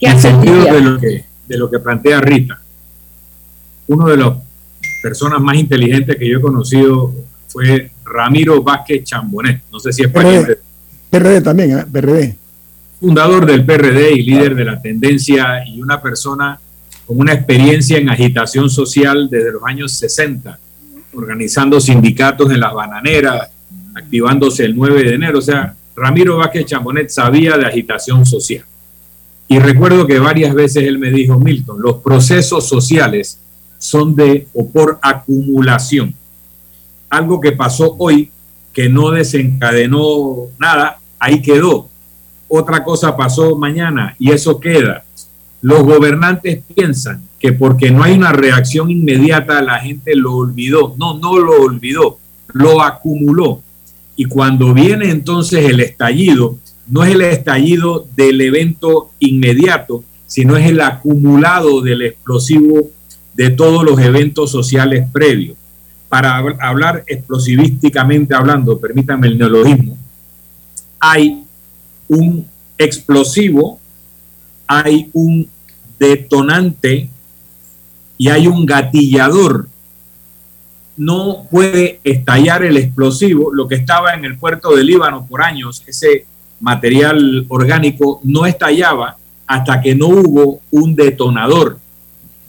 en 0.00 0.20
sentido 0.20 0.64
de 0.64 0.80
lo, 0.80 1.00
que, 1.00 1.24
de 1.48 1.58
lo 1.58 1.70
que 1.70 1.78
plantea 1.78 2.20
Rita, 2.20 2.60
uno 3.88 4.06
de 4.06 4.16
las 4.16 4.34
personas 5.02 5.40
más 5.40 5.56
inteligentes 5.56 6.16
que 6.16 6.28
yo 6.28 6.38
he 6.38 6.40
conocido 6.40 7.14
fue 7.46 7.90
Ramiro 8.04 8.62
Vázquez 8.62 9.04
Chambonet, 9.04 9.62
no 9.72 9.80
sé 9.80 9.92
si 9.92 10.02
es 10.02 10.08
PRD, 10.12 10.58
PRD 11.10 11.40
también, 11.40 11.78
¿eh? 11.78 11.84
PRD 11.90 12.36
fundador 13.00 13.46
del 13.46 13.64
PRD 13.64 14.12
y 14.12 14.22
líder 14.22 14.54
de 14.54 14.64
la 14.64 14.80
tendencia 14.80 15.64
y 15.66 15.80
una 15.80 16.00
persona 16.00 16.58
con 17.06 17.20
una 17.20 17.32
experiencia 17.32 17.96
en 17.96 18.10
agitación 18.10 18.68
social 18.68 19.28
desde 19.30 19.52
los 19.52 19.62
años 19.64 19.92
60, 19.92 20.58
organizando 21.14 21.80
sindicatos 21.80 22.50
en 22.50 22.60
las 22.60 22.74
bananeras, 22.74 23.50
activándose 23.94 24.64
el 24.64 24.76
9 24.76 25.04
de 25.04 25.14
enero. 25.14 25.38
O 25.38 25.42
sea, 25.42 25.74
Ramiro 25.96 26.36
Vázquez 26.36 26.66
Chambonet 26.66 27.08
sabía 27.08 27.56
de 27.56 27.66
agitación 27.66 28.26
social. 28.26 28.64
Y 29.48 29.58
recuerdo 29.58 30.06
que 30.06 30.18
varias 30.18 30.54
veces 30.54 30.84
él 30.84 30.98
me 30.98 31.10
dijo, 31.10 31.40
Milton, 31.40 31.80
los 31.80 31.96
procesos 31.96 32.68
sociales 32.68 33.40
son 33.78 34.14
de 34.14 34.46
o 34.54 34.68
por 34.68 34.98
acumulación. 35.02 36.14
Algo 37.10 37.40
que 37.40 37.52
pasó 37.52 37.96
hoy, 37.98 38.30
que 38.72 38.88
no 38.88 39.10
desencadenó 39.10 40.48
nada, 40.58 41.00
ahí 41.18 41.40
quedó 41.40 41.88
otra 42.48 42.82
cosa 42.82 43.16
pasó 43.16 43.56
mañana 43.56 44.16
y 44.18 44.32
eso 44.32 44.58
queda. 44.58 45.04
Los 45.60 45.82
gobernantes 45.82 46.62
piensan 46.74 47.22
que 47.38 47.52
porque 47.52 47.90
no 47.90 48.02
hay 48.02 48.14
una 48.14 48.32
reacción 48.32 48.90
inmediata 48.90 49.60
la 49.60 49.78
gente 49.78 50.16
lo 50.16 50.34
olvidó. 50.34 50.94
No, 50.98 51.18
no 51.18 51.38
lo 51.38 51.62
olvidó, 51.62 52.18
lo 52.48 52.82
acumuló. 52.82 53.62
Y 54.16 54.24
cuando 54.24 54.72
viene 54.72 55.10
entonces 55.10 55.68
el 55.68 55.80
estallido, 55.80 56.56
no 56.88 57.04
es 57.04 57.14
el 57.14 57.22
estallido 57.22 58.06
del 58.16 58.40
evento 58.40 59.10
inmediato, 59.18 60.04
sino 60.26 60.56
es 60.56 60.66
el 60.66 60.80
acumulado 60.80 61.80
del 61.82 62.02
explosivo 62.02 62.90
de 63.34 63.50
todos 63.50 63.84
los 63.84 64.00
eventos 64.00 64.50
sociales 64.50 65.08
previos. 65.12 65.56
Para 66.08 66.38
hablar 66.60 67.04
explosivísticamente 67.06 68.34
hablando, 68.34 68.78
permítanme 68.78 69.28
el 69.28 69.38
neologismo, 69.38 69.98
hay 70.98 71.44
un 72.08 72.46
explosivo, 72.78 73.78
hay 74.66 75.10
un 75.12 75.48
detonante 75.98 77.10
y 78.16 78.28
hay 78.28 78.46
un 78.46 78.64
gatillador. 78.64 79.68
No 80.96 81.46
puede 81.50 82.00
estallar 82.02 82.64
el 82.64 82.76
explosivo, 82.76 83.52
lo 83.52 83.68
que 83.68 83.76
estaba 83.76 84.14
en 84.14 84.24
el 84.24 84.38
puerto 84.38 84.74
de 84.74 84.82
Líbano 84.82 85.26
por 85.26 85.42
años, 85.42 85.84
ese 85.86 86.24
material 86.60 87.46
orgánico 87.48 88.20
no 88.24 88.46
estallaba 88.46 89.16
hasta 89.46 89.80
que 89.80 89.94
no 89.94 90.08
hubo 90.08 90.60
un 90.70 90.94
detonador. 90.94 91.78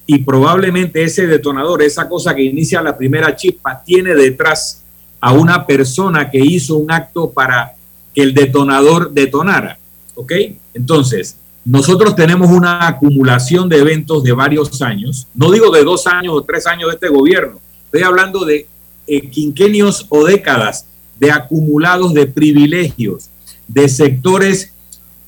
Y 0.06 0.20
probablemente 0.20 1.04
ese 1.04 1.28
detonador, 1.28 1.84
esa 1.84 2.10
cosa 2.10 2.36
que 2.36 2.44
inicia 2.44 2.82
la 2.82 2.98
primera 2.98 3.36
chispa, 3.36 3.82
tiene 3.84 4.16
detrás 4.16 4.84
a 5.22 5.34
una 5.34 5.66
persona 5.66 6.30
que 6.30 6.40
hizo 6.40 6.78
un 6.78 6.92
acto 6.92 7.30
para 7.30 7.74
que 8.14 8.22
el 8.22 8.34
detonador 8.34 9.12
detonara. 9.12 9.78
¿Ok? 10.16 10.34
Entonces, 10.74 11.38
nosotros 11.64 12.16
tenemos 12.16 12.50
una 12.50 12.88
acumulación 12.88 13.70
de 13.70 13.78
eventos 13.78 14.24
de 14.24 14.32
varios 14.32 14.82
años, 14.82 15.28
no 15.36 15.52
digo 15.52 15.70
de 15.72 15.84
dos 15.84 16.08
años 16.08 16.34
o 16.34 16.42
tres 16.42 16.66
años 16.66 16.90
de 16.90 16.96
este 16.96 17.10
gobierno, 17.10 17.60
estoy 17.86 18.02
hablando 18.02 18.44
de 18.46 18.66
eh, 19.06 19.30
quinquenios 19.30 20.06
o 20.10 20.26
décadas 20.26 20.88
de 21.20 21.32
acumulados 21.32 22.14
de 22.14 22.26
privilegios, 22.26 23.30
de 23.70 23.88
sectores 23.88 24.74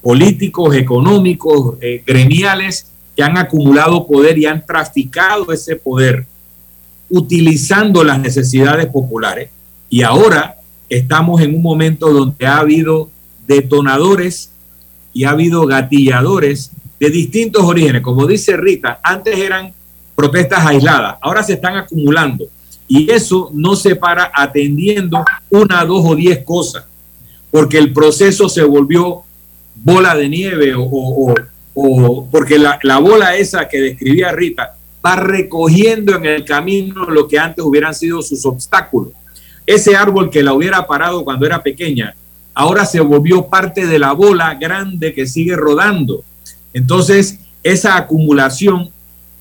políticos, 0.01 0.75
económicos, 0.75 1.75
eh, 1.79 2.03
gremiales 2.05 2.87
que 3.15 3.23
han 3.23 3.37
acumulado 3.37 4.05
poder 4.07 4.37
y 4.37 4.45
han 4.45 4.65
traficado 4.65 5.53
ese 5.53 5.75
poder 5.75 6.25
utilizando 7.09 8.03
las 8.03 8.19
necesidades 8.19 8.87
populares. 8.87 9.49
Y 9.89 10.01
ahora 10.01 10.55
estamos 10.89 11.41
en 11.41 11.55
un 11.55 11.61
momento 11.61 12.11
donde 12.11 12.47
ha 12.47 12.57
habido 12.57 13.09
detonadores 13.47 14.51
y 15.13 15.25
ha 15.25 15.31
habido 15.31 15.65
gatilladores 15.65 16.71
de 16.99 17.09
distintos 17.09 17.63
orígenes. 17.63 18.01
Como 18.01 18.25
dice 18.25 18.57
Rita, 18.57 18.99
antes 19.03 19.37
eran 19.37 19.73
protestas 20.15 20.65
aisladas, 20.65 21.17
ahora 21.21 21.43
se 21.43 21.53
están 21.53 21.75
acumulando. 21.75 22.45
Y 22.87 23.09
eso 23.11 23.51
no 23.53 23.75
se 23.75 23.95
para 23.95 24.31
atendiendo 24.33 25.23
una, 25.49 25.85
dos 25.85 26.03
o 26.05 26.15
diez 26.15 26.43
cosas, 26.43 26.85
porque 27.51 27.77
el 27.77 27.93
proceso 27.93 28.49
se 28.49 28.63
volvió 28.63 29.23
bola 29.75 30.15
de 30.15 30.29
nieve 30.29 30.73
o, 30.75 31.35
porque 32.31 32.57
la, 32.57 32.79
la, 32.83 32.99
bola 32.99 33.35
esa 33.35 33.67
que 33.67 33.79
describía 33.79 34.31
Rita 34.31 34.75
va 35.05 35.15
recogiendo 35.15 36.15
en 36.15 36.25
el 36.25 36.45
camino 36.45 37.05
lo 37.05 37.27
que 37.27 37.39
antes 37.39 37.63
hubieran 37.63 37.95
sido 37.95 38.21
sus 38.21 38.45
obstáculos. 38.45 39.13
Ese 39.65 39.95
árbol 39.95 40.29
que 40.29 40.43
la 40.43 40.53
hubiera 40.53 40.85
parado 40.85 41.23
cuando 41.23 41.45
era 41.45 41.61
pequeña, 41.63 42.15
ahora 42.53 42.85
se 42.85 42.99
volvió 42.99 43.47
parte 43.47 43.85
de 43.87 43.99
la 43.99 44.11
bola 44.13 44.53
grande 44.55 45.13
que 45.13 45.25
sigue 45.25 45.55
rodando. 45.55 46.23
Entonces, 46.73 47.39
esa 47.63 47.97
acumulación 47.97 48.91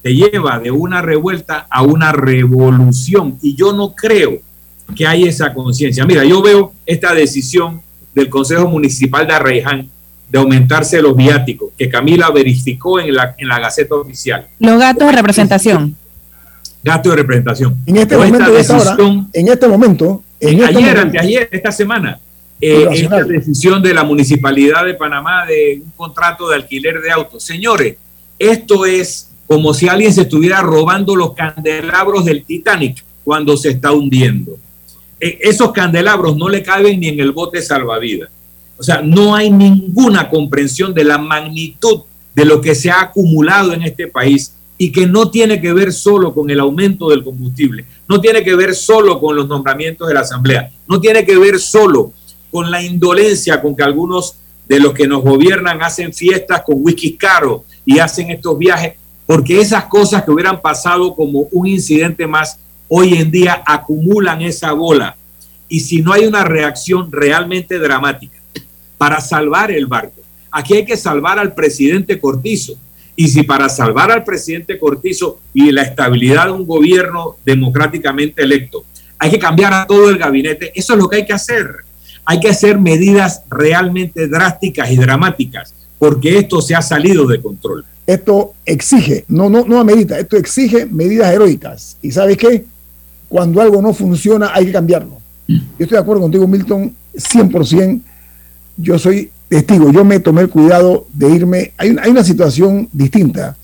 te 0.03 0.15
lleva 0.15 0.59
de 0.59 0.71
una 0.71 1.03
revuelta 1.03 1.67
a 1.71 1.83
una 1.83 2.13
revolución. 2.13 3.39
Y 3.43 3.55
yo 3.55 3.73
no 3.73 3.95
creo 3.95 4.41
que 4.97 5.07
haya 5.07 5.29
esa 5.29 5.53
conciencia. 5.53 6.07
Mira, 6.07 6.25
yo 6.25 6.43
veo 6.43 6.73
esta 6.87 7.15
decisión 7.15 7.83
del 8.15 8.29
Consejo 8.29 8.69
Municipal 8.69 9.27
de 9.27 9.33
Arreján 9.35 9.89
de 10.29 10.39
aumentarse 10.39 11.03
los 11.03 11.17
viáticos, 11.17 11.71
que 11.77 11.89
Camila 11.89 12.31
verificó 12.31 13.01
en 13.01 13.15
la, 13.15 13.35
en 13.37 13.49
la 13.49 13.59
Gaceta 13.59 13.97
Oficial. 13.97 14.47
Los 14.61 14.79
gastos 14.79 15.09
de 15.09 15.13
representación. 15.13 15.97
Gastos 16.85 17.13
de 17.13 17.17
representación. 17.17 17.77
En 17.85 17.97
este 17.97 18.17
momento, 18.17 18.57
en 19.33 19.49
este 19.49 19.69
momento, 19.69 20.23
en 20.39 20.61
este 20.61 20.79
ayer, 20.79 20.99
anteayer, 20.99 21.49
esta 21.51 21.73
semana, 21.73 22.21
eh, 22.61 22.87
esta 22.93 23.25
decisión 23.25 23.83
de 23.83 23.93
la 23.93 24.05
Municipalidad 24.05 24.85
de 24.85 24.95
Panamá 24.95 25.47
de 25.47 25.83
un 25.85 25.91
contrato 25.97 26.49
de 26.49 26.57
alquiler 26.57 27.01
de 27.01 27.11
autos. 27.11 27.43
Señores, 27.43 27.97
esto 28.39 28.87
es 28.87 29.31
como 29.47 29.75
si 29.75 29.89
alguien 29.89 30.13
se 30.13 30.23
estuviera 30.23 30.61
robando 30.61 31.17
los 31.17 31.35
candelabros 31.35 32.25
del 32.25 32.45
Titanic 32.45 33.05
cuando 33.25 33.57
se 33.57 33.71
está 33.71 33.91
hundiendo. 33.91 34.57
E, 35.21 35.39
esos 35.43 35.73
candelabros 35.73 36.37
no 36.37 36.49
le 36.49 36.63
caben 36.63 37.01
ni 37.01 37.09
en 37.09 37.21
el 37.21 37.33
bote 37.33 37.61
salvavidas. 37.63 38.31
O 38.77 38.83
sea, 38.83 39.03
no 39.03 39.35
hay 39.35 39.51
ninguna 39.51 40.29
comprensión 40.31 40.95
de 40.95 41.05
la 41.05 41.19
magnitud 41.19 42.03
de 42.35 42.45
lo 42.45 42.61
que 42.61 42.75
se 42.75 42.91
ha 42.91 43.03
acumulado 43.03 43.73
en 43.73 43.83
este 43.83 44.07
país 44.07 44.55
y 44.79 44.91
que 44.91 45.07
no 45.07 45.31
tiene 45.31 45.61
que 45.61 45.75
ver 45.75 45.93
solo 45.93 46.33
con 46.33 46.49
el 46.49 46.59
aumento 46.59 47.11
del 47.11 47.23
combustible, 47.23 47.85
no 48.09 48.19
tiene 48.19 48.43
que 48.43 48.55
ver 48.55 48.75
solo 48.75 49.21
con 49.21 49.37
los 49.37 49.47
nombramientos 49.47 50.09
de 50.09 50.15
la 50.15 50.21
Asamblea, 50.21 50.71
no 50.89 50.99
tiene 50.99 51.27
que 51.27 51.37
ver 51.37 51.61
solo 51.61 52.15
con 52.51 52.71
la 52.71 52.83
indolencia 52.83 53.61
con 53.61 53.77
que 53.77 53.83
algunos 53.83 54.37
de 54.67 54.81
los 54.81 54.95
que 54.95 55.07
nos 55.07 55.23
gobiernan 55.23 55.83
hacen 55.83 56.15
fiestas 56.15 56.63
con 56.65 56.77
whisky 56.79 57.13
caro 57.13 57.65
y 57.85 57.99
hacen 57.99 58.31
estos 58.31 58.57
viajes, 58.57 58.95
porque 59.27 59.61
esas 59.61 59.85
cosas 59.85 60.25
que 60.25 60.31
hubieran 60.31 60.63
pasado 60.63 61.15
como 61.15 61.41
un 61.53 61.67
incidente 61.67 62.27
más, 62.27 62.59
hoy 62.91 63.15
en 63.15 63.31
día 63.31 63.63
acumulan 63.67 64.43
esa 64.43 64.73
bola. 64.73 65.17
Y 65.67 65.81
si 65.81 66.03
no 66.03 66.13
hay 66.13 66.27
una 66.27 66.45
reacción 66.45 67.11
realmente 67.11 67.79
dramática 67.79 68.39
para 68.99 69.23
salvar 69.23 69.71
el 69.71 69.87
barco, 69.87 70.21
aquí 70.51 70.75
hay 70.75 70.85
que 70.85 70.99
salvar 70.99 71.39
al 71.39 71.55
presidente 71.55 72.21
Cortizo. 72.21 72.75
Y 73.17 73.29
si 73.29 73.45
para 73.45 73.71
salvar 73.71 74.13
al 74.13 74.25
presidente 74.25 74.79
Cortizo 74.79 75.41
y 75.55 75.73
la 75.73 75.83
estabilidad 75.83 76.47
de 76.47 76.53
un 76.53 76.67
gobierno 76.67 77.37
democráticamente 77.47 78.43
electo, 78.43 78.85
hay 79.19 79.31
que 79.31 79.39
cambiar 79.39 79.73
a 79.73 79.87
todo 79.87 80.11
el 80.11 80.19
gabinete, 80.19 80.73
eso 80.75 80.93
es 80.93 80.99
lo 80.99 81.09
que 81.09 81.17
hay 81.17 81.27
que 81.27 81.33
hacer 81.33 81.85
hay 82.31 82.39
que 82.39 82.49
hacer 82.49 82.79
medidas 82.79 83.43
realmente 83.51 84.29
drásticas 84.29 84.91
y 84.93 84.97
dramáticas, 84.97 85.75
porque 85.99 86.39
esto 86.39 86.61
se 86.61 86.77
ha 86.77 86.81
salido 86.81 87.27
de 87.27 87.41
control. 87.41 87.85
Esto 88.07 88.55
exige, 88.65 89.25
no, 89.27 89.51
no, 89.51 89.65
no 89.65 89.81
amerita, 89.81 90.17
esto 90.17 90.37
exige 90.37 90.87
medidas 90.87 91.33
heroicas. 91.33 91.97
¿Y 92.03 92.13
sabes 92.13 92.37
qué? 92.37 92.65
Cuando 93.31 93.63
algo 93.63 93.81
no 93.81 93.95
funciona, 93.95 94.51
hay 94.53 94.67
que 94.67 94.73
cambiarlo. 94.73 95.17
Yo 95.47 95.57
estoy 95.79 95.97
de 95.97 95.99
acuerdo 95.99 96.21
contigo, 96.21 96.47
Milton, 96.47 96.95
100%. 97.15 98.03
Yo 98.77 98.99
soy 98.99 99.31
testigo, 99.49 99.91
yo 99.91 100.05
me 100.05 100.21
tomé 100.21 100.43
el 100.43 100.51
cuidado 100.51 101.07
de 101.15 101.31
irme. 101.31 101.73
Hay 101.79 101.91
una, 101.91 102.03
hay 102.03 102.11
una 102.11 102.25
situación 102.25 102.89
distinta. 102.93 103.57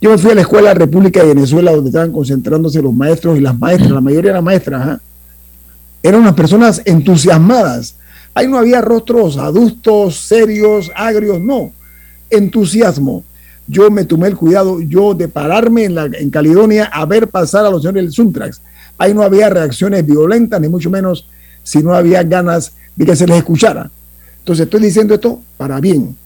Yo 0.00 0.18
fui 0.18 0.30
a 0.32 0.34
la 0.34 0.40
escuela 0.40 0.74
República 0.74 1.20
de 1.22 1.34
Venezuela, 1.34 1.70
donde 1.70 1.90
estaban 1.90 2.12
concentrándose 2.12 2.82
los 2.82 2.94
maestros 2.94 3.38
y 3.38 3.40
las 3.40 3.56
maestras, 3.56 3.90
la 3.90 4.00
mayoría 4.00 4.30
eran 4.30 4.44
maestras. 4.44 4.96
¿eh? 4.96 5.00
eran 6.02 6.22
unas 6.22 6.34
personas 6.34 6.82
entusiasmadas. 6.84 7.96
Ahí 8.34 8.46
no 8.46 8.58
había 8.58 8.80
rostros 8.80 9.36
adustos, 9.36 10.16
serios, 10.16 10.90
agrios, 10.94 11.40
no. 11.40 11.72
Entusiasmo. 12.30 13.24
Yo 13.66 13.90
me 13.90 14.04
tomé 14.04 14.28
el 14.28 14.36
cuidado, 14.36 14.80
yo 14.80 15.14
de 15.14 15.28
pararme 15.28 15.84
en, 15.84 15.94
la, 15.94 16.06
en 16.06 16.30
Caledonia 16.30 16.86
a 16.86 17.04
ver 17.04 17.28
pasar 17.28 17.66
a 17.66 17.70
los 17.70 17.82
señores 17.82 18.04
del 18.04 18.12
Suntrax. 18.12 18.62
Ahí 18.98 19.14
no 19.14 19.22
había 19.22 19.48
reacciones 19.48 20.04
violentas, 20.04 20.60
ni 20.60 20.68
mucho 20.68 20.90
menos 20.90 21.26
si 21.62 21.82
no 21.82 21.94
había 21.94 22.22
ganas 22.24 22.72
de 22.96 23.06
que 23.06 23.16
se 23.16 23.26
les 23.26 23.38
escuchara. 23.38 23.90
Entonces 24.40 24.64
estoy 24.64 24.80
diciendo 24.80 25.14
esto 25.14 25.40
para 25.56 25.80
bien. 25.80 26.16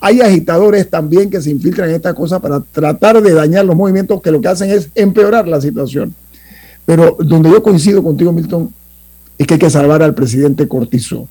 Hay 0.00 0.20
agitadores 0.20 0.88
también 0.88 1.28
que 1.28 1.42
se 1.42 1.50
infiltran 1.50 1.90
en 1.90 1.96
esta 1.96 2.14
cosa 2.14 2.40
para 2.40 2.60
tratar 2.60 3.20
de 3.20 3.34
dañar 3.34 3.64
los 3.66 3.76
movimientos 3.76 4.22
que 4.22 4.30
lo 4.30 4.40
que 4.40 4.48
hacen 4.48 4.70
es 4.70 4.88
empeorar 4.94 5.46
la 5.46 5.60
situación. 5.60 6.14
Pero 6.86 7.16
donde 7.20 7.50
yo 7.50 7.62
coincido 7.62 8.02
contigo, 8.02 8.32
Milton, 8.32 8.72
es 9.36 9.46
que 9.46 9.54
hay 9.54 9.60
que 9.60 9.70
salvar 9.70 10.02
al 10.02 10.14
presidente 10.14 10.66
Cortizo. 10.68 11.28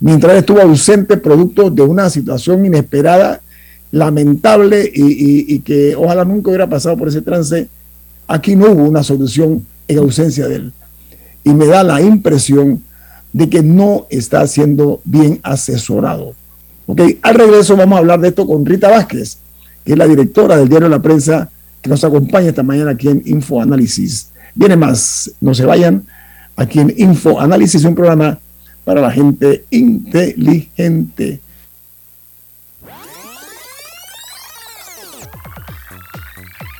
Mientras 0.00 0.36
estuvo 0.36 0.60
ausente 0.60 1.16
producto 1.16 1.70
de 1.70 1.82
una 1.82 2.10
situación 2.10 2.66
inesperada, 2.66 3.40
lamentable 3.92 4.90
y, 4.92 5.60
que 5.60 5.94
ojalá 5.94 6.24
nunca 6.24 6.48
hubiera 6.48 6.68
pasado 6.68 6.96
por 6.96 7.08
ese 7.08 7.22
trance, 7.22 7.68
aquí 8.26 8.56
no 8.56 8.70
hubo 8.70 8.84
una 8.84 9.02
solución 9.02 9.64
en 9.88 9.98
ausencia 9.98 10.48
de 10.48 10.56
él. 10.56 10.72
Y 11.44 11.50
me 11.50 11.66
da 11.66 11.82
la 11.82 12.00
impresión 12.00 12.82
de 13.32 13.48
que 13.48 13.62
no 13.62 14.06
está 14.10 14.46
siendo 14.46 15.00
bien 15.04 15.40
asesorado. 15.42 16.34
Ok, 16.86 17.00
al 17.22 17.34
regreso 17.34 17.76
vamos 17.76 17.96
a 17.96 18.00
hablar 18.00 18.20
de 18.20 18.28
esto 18.28 18.46
con 18.46 18.66
Rita 18.66 18.90
Vázquez, 18.90 19.38
que 19.84 19.92
es 19.92 19.98
la 19.98 20.06
directora 20.06 20.56
del 20.56 20.68
diario 20.68 20.88
La 20.88 21.00
Prensa, 21.00 21.50
que 21.80 21.90
nos 21.90 22.04
acompaña 22.04 22.48
esta 22.48 22.62
mañana 22.62 22.92
aquí 22.92 23.08
en 23.08 23.22
Info 23.26 23.60
Análisis. 23.60 24.28
Viene 24.54 24.76
más, 24.76 25.32
no 25.40 25.54
se 25.54 25.64
vayan 25.64 26.04
aquí 26.56 26.80
en 26.80 26.94
Info 26.96 27.40
Análisis, 27.40 27.84
un 27.84 27.94
programa 27.94 28.38
para 28.84 29.00
la 29.00 29.10
gente 29.10 29.64
inteligente. 29.70 31.40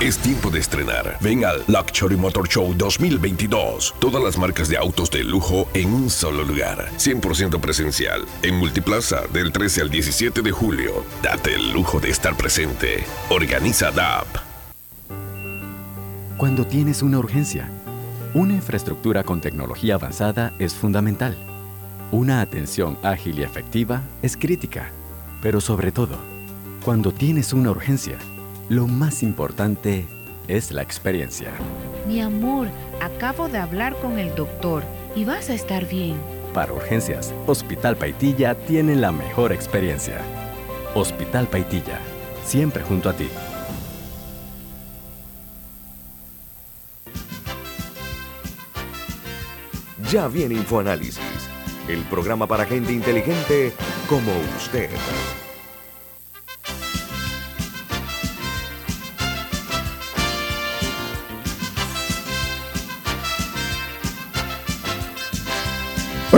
Es 0.00 0.16
tiempo 0.16 0.48
de 0.48 0.60
estrenar. 0.60 1.18
Ven 1.20 1.44
al 1.44 1.64
Luxury 1.66 2.16
Motor 2.16 2.46
Show 2.46 2.72
2022. 2.72 3.96
Todas 3.98 4.22
las 4.22 4.38
marcas 4.38 4.68
de 4.68 4.76
autos 4.76 5.10
de 5.10 5.24
lujo 5.24 5.68
en 5.74 5.92
un 5.92 6.08
solo 6.08 6.44
lugar. 6.44 6.88
100% 6.98 7.58
presencial. 7.58 8.24
En 8.42 8.54
Multiplaza 8.54 9.22
del 9.32 9.50
13 9.50 9.82
al 9.82 9.90
17 9.90 10.40
de 10.40 10.52
julio. 10.52 11.02
Date 11.20 11.56
el 11.56 11.72
lujo 11.72 11.98
de 11.98 12.10
estar 12.10 12.36
presente. 12.36 13.02
Organiza 13.28 13.90
DAP. 13.90 14.28
Cuando 16.36 16.64
tienes 16.64 17.02
una 17.02 17.18
urgencia, 17.18 17.68
una 18.34 18.54
infraestructura 18.54 19.24
con 19.24 19.40
tecnología 19.40 19.96
avanzada 19.96 20.54
es 20.60 20.74
fundamental. 20.74 21.36
Una 22.12 22.40
atención 22.40 22.96
ágil 23.02 23.40
y 23.40 23.42
efectiva 23.42 24.02
es 24.22 24.36
crítica. 24.36 24.92
Pero 25.42 25.60
sobre 25.60 25.90
todo, 25.90 26.18
cuando 26.84 27.10
tienes 27.10 27.52
una 27.52 27.72
urgencia, 27.72 28.16
lo 28.68 28.86
más 28.86 29.22
importante 29.22 30.06
es 30.46 30.72
la 30.72 30.82
experiencia. 30.82 31.50
Mi 32.06 32.20
amor, 32.20 32.68
acabo 33.00 33.48
de 33.48 33.58
hablar 33.58 33.96
con 33.96 34.18
el 34.18 34.34
doctor 34.34 34.82
y 35.14 35.24
vas 35.24 35.50
a 35.50 35.54
estar 35.54 35.88
bien. 35.88 36.16
Para 36.52 36.72
urgencias, 36.72 37.34
Hospital 37.46 37.96
Paitilla 37.96 38.54
tiene 38.54 38.96
la 38.96 39.12
mejor 39.12 39.52
experiencia. 39.52 40.18
Hospital 40.94 41.46
Paitilla, 41.46 41.98
siempre 42.44 42.82
junto 42.82 43.10
a 43.10 43.12
ti. 43.14 43.28
Ya 50.10 50.26
viene 50.28 50.54
InfoAnálisis, 50.54 51.20
el 51.86 52.00
programa 52.04 52.46
para 52.46 52.64
gente 52.64 52.92
inteligente 52.92 53.72
como 54.08 54.32
usted. 54.56 54.88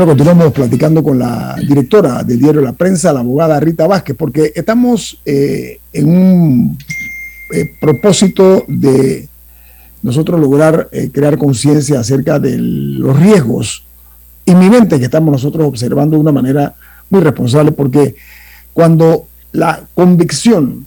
Bueno, 0.01 0.15
continuamos 0.15 0.55
platicando 0.55 1.03
con 1.03 1.19
la 1.19 1.55
directora 1.61 2.23
del 2.23 2.39
diario 2.39 2.63
La 2.63 2.73
Prensa, 2.73 3.13
la 3.13 3.21
abogada 3.21 3.61
Rita 3.61 3.87
Vázquez, 3.87 4.17
porque 4.17 4.51
estamos 4.55 5.21
eh, 5.27 5.79
en 5.93 6.09
un 6.09 6.79
eh, 7.53 7.71
propósito 7.79 8.65
de 8.67 9.29
nosotros 10.01 10.41
lograr 10.41 10.89
eh, 10.91 11.11
crear 11.13 11.37
conciencia 11.37 12.01
acerca 12.01 12.39
de 12.39 12.57
los 12.57 13.15
riesgos 13.21 13.85
inminentes 14.47 14.99
que 14.99 15.05
estamos 15.05 15.33
nosotros 15.33 15.67
observando 15.67 16.17
de 16.17 16.23
una 16.23 16.33
manera 16.33 16.75
muy 17.11 17.21
responsable, 17.21 17.71
porque 17.71 18.15
cuando 18.73 19.27
la 19.53 19.83
convicción 19.93 20.87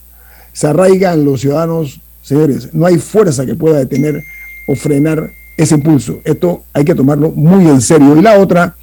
se 0.53 0.65
arraiga 0.65 1.13
en 1.13 1.23
los 1.23 1.41
ciudadanos, 1.41 2.01
señores, 2.23 2.73
no 2.73 2.87
hay 2.87 2.97
fuerza 2.97 3.45
que 3.45 3.53
pueda 3.53 3.77
detener 3.77 4.23
o 4.67 4.75
frenar 4.75 5.29
ese 5.55 5.75
impulso. 5.75 6.19
Esto 6.23 6.63
hay 6.73 6.83
que 6.83 6.95
tomarlo 6.95 7.29
muy 7.29 7.67
en 7.67 7.79
serio. 7.79 8.17
Y 8.17 8.23
la 8.23 8.39
otra 8.39 8.75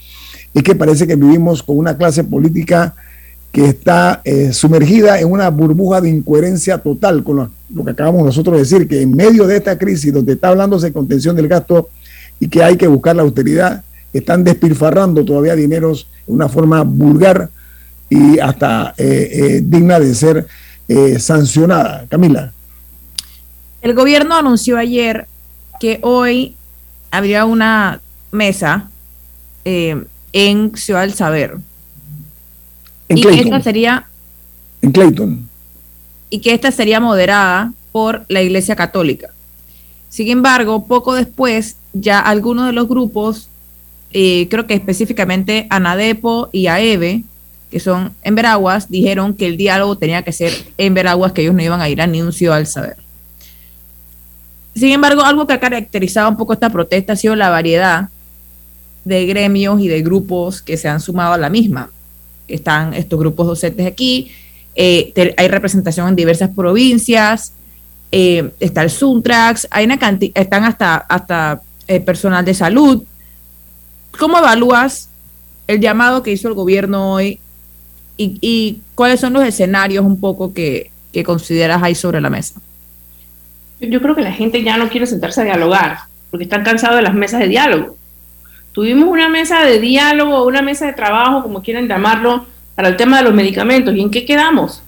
es 0.54 0.62
que 0.62 0.74
parece 0.74 1.06
que 1.06 1.16
vivimos 1.16 1.62
con 1.62 1.78
una 1.78 1.96
clase 1.96 2.24
política 2.24 2.94
que 3.52 3.66
está 3.66 4.20
eh, 4.24 4.52
sumergida 4.52 5.18
en 5.18 5.30
una 5.30 5.50
burbuja 5.50 6.00
de 6.00 6.08
incoherencia 6.08 6.78
total 6.78 7.24
con 7.24 7.50
lo, 7.68 7.84
que 7.84 7.90
acabamos 7.90 8.24
nosotros 8.24 8.54
de 8.54 8.60
decir, 8.60 8.88
que 8.88 9.02
en 9.02 9.10
medio 9.10 9.46
de 9.46 9.56
esta 9.56 9.76
crisis 9.76 10.12
donde 10.12 10.34
está 10.34 10.48
hablándose 10.48 10.86
de 10.86 10.92
contención 10.92 11.34
del 11.34 11.48
gasto 11.48 11.88
y 12.38 12.48
que 12.48 12.62
hay 12.62 12.76
que 12.76 12.86
buscar 12.86 13.16
la 13.16 13.22
austeridad, 13.22 13.82
están 14.12 14.44
despilfarrando 14.44 15.24
todavía 15.24 15.54
dineros 15.54 16.08
de 16.26 16.32
una 16.32 16.48
forma 16.48 16.82
vulgar 16.82 17.48
y 18.08 18.38
hasta 18.38 18.94
eh, 18.96 19.30
eh, 19.32 19.60
digna 19.64 19.98
de 20.00 20.14
ser 20.14 20.46
sancionada. 21.20 22.04
Camila. 22.08 22.52
El 23.80 23.94
gobierno 23.94 24.34
anunció 24.34 24.76
ayer 24.76 25.28
que 25.78 26.00
hoy 26.02 26.56
habría 27.12 27.44
una 27.44 28.00
mesa 28.32 28.90
en 30.32 30.76
Ciudad 30.76 31.02
del 31.02 31.14
Saber. 31.14 31.56
En 33.08 33.18
y 33.18 33.22
Clayton. 33.22 33.42
que 33.42 33.48
esta 33.48 33.62
sería 33.62 34.06
en 34.82 34.92
Clayton. 34.92 35.48
Y 36.30 36.40
que 36.40 36.54
esta 36.54 36.70
sería 36.70 37.00
moderada 37.00 37.72
por 37.92 38.24
la 38.28 38.42
Iglesia 38.42 38.76
Católica. 38.76 39.30
Sin 40.08 40.28
embargo, 40.28 40.86
poco 40.86 41.14
después, 41.14 41.76
ya 41.92 42.20
algunos 42.20 42.66
de 42.66 42.72
los 42.72 42.88
grupos, 42.88 43.48
eh, 44.12 44.48
creo 44.50 44.66
que 44.66 44.74
específicamente 44.74 45.66
Anadepo 45.70 46.48
y 46.52 46.66
AEVE, 46.66 47.24
que 47.70 47.80
son 47.80 48.12
en 48.22 48.34
Veraguas, 48.34 48.90
dijeron 48.90 49.34
que 49.34 49.46
el 49.46 49.56
diálogo 49.56 49.96
tenía 49.96 50.22
que 50.22 50.32
ser 50.32 50.52
en 50.78 50.94
Veraguas, 50.94 51.32
que 51.32 51.42
ellos 51.42 51.54
no 51.54 51.62
iban 51.62 51.80
a 51.80 51.88
ir 51.88 52.00
a 52.00 52.06
ni 52.06 52.22
un 52.22 52.32
Ciudad 52.32 52.56
del 52.56 52.66
Saber. 52.66 52.96
Sin 54.74 54.90
embargo, 54.92 55.22
algo 55.22 55.46
que 55.46 55.52
ha 55.52 55.60
caracterizado 55.60 56.28
un 56.28 56.36
poco 56.36 56.52
esta 56.52 56.70
protesta 56.70 57.12
ha 57.12 57.16
sido 57.16 57.36
la 57.36 57.50
variedad 57.50 58.08
de 59.10 59.26
gremios 59.26 59.80
y 59.80 59.88
de 59.88 60.00
grupos 60.00 60.62
que 60.62 60.78
se 60.78 60.88
han 60.88 61.00
sumado 61.00 61.34
a 61.34 61.38
la 61.38 61.50
misma. 61.50 61.90
Están 62.48 62.94
estos 62.94 63.18
grupos 63.18 63.46
docentes 63.46 63.86
aquí, 63.86 64.30
eh, 64.74 65.12
hay 65.36 65.48
representación 65.48 66.08
en 66.08 66.16
diversas 66.16 66.50
provincias, 66.50 67.52
eh, 68.12 68.50
está 68.60 68.82
el 68.82 68.90
Suntrax, 68.90 69.68
hay 69.70 69.84
una 69.84 69.98
están 70.34 70.64
hasta, 70.64 70.96
hasta 70.96 71.60
eh, 71.86 72.00
personal 72.00 72.44
de 72.44 72.54
salud. 72.54 73.02
¿Cómo 74.18 74.38
evalúas 74.38 75.10
el 75.66 75.80
llamado 75.80 76.22
que 76.22 76.32
hizo 76.32 76.48
el 76.48 76.54
gobierno 76.54 77.12
hoy 77.12 77.38
y, 78.16 78.38
y 78.40 78.80
cuáles 78.94 79.20
son 79.20 79.32
los 79.32 79.44
escenarios 79.44 80.04
un 80.04 80.18
poco 80.18 80.52
que, 80.52 80.90
que 81.12 81.24
consideras 81.24 81.82
ahí 81.82 81.94
sobre 81.94 82.20
la 82.20 82.30
mesa? 82.30 82.60
Yo 83.80 84.00
creo 84.00 84.14
que 84.14 84.22
la 84.22 84.32
gente 84.32 84.62
ya 84.62 84.76
no 84.76 84.88
quiere 84.88 85.06
sentarse 85.06 85.40
a 85.40 85.44
dialogar, 85.44 85.98
porque 86.30 86.44
están 86.44 86.64
cansados 86.64 86.96
de 86.96 87.02
las 87.02 87.14
mesas 87.14 87.40
de 87.40 87.48
diálogo. 87.48 87.96
Tuvimos 88.80 89.10
una 89.10 89.28
mesa 89.28 89.62
de 89.66 89.78
diálogo, 89.78 90.46
una 90.46 90.62
mesa 90.62 90.86
de 90.86 90.94
trabajo, 90.94 91.42
como 91.42 91.62
quieran 91.62 91.86
llamarlo, 91.86 92.46
para 92.74 92.88
el 92.88 92.96
tema 92.96 93.18
de 93.18 93.24
los 93.24 93.34
medicamentos. 93.34 93.94
¿Y 93.94 94.00
en 94.00 94.10
qué 94.10 94.24
quedamos? 94.24 94.82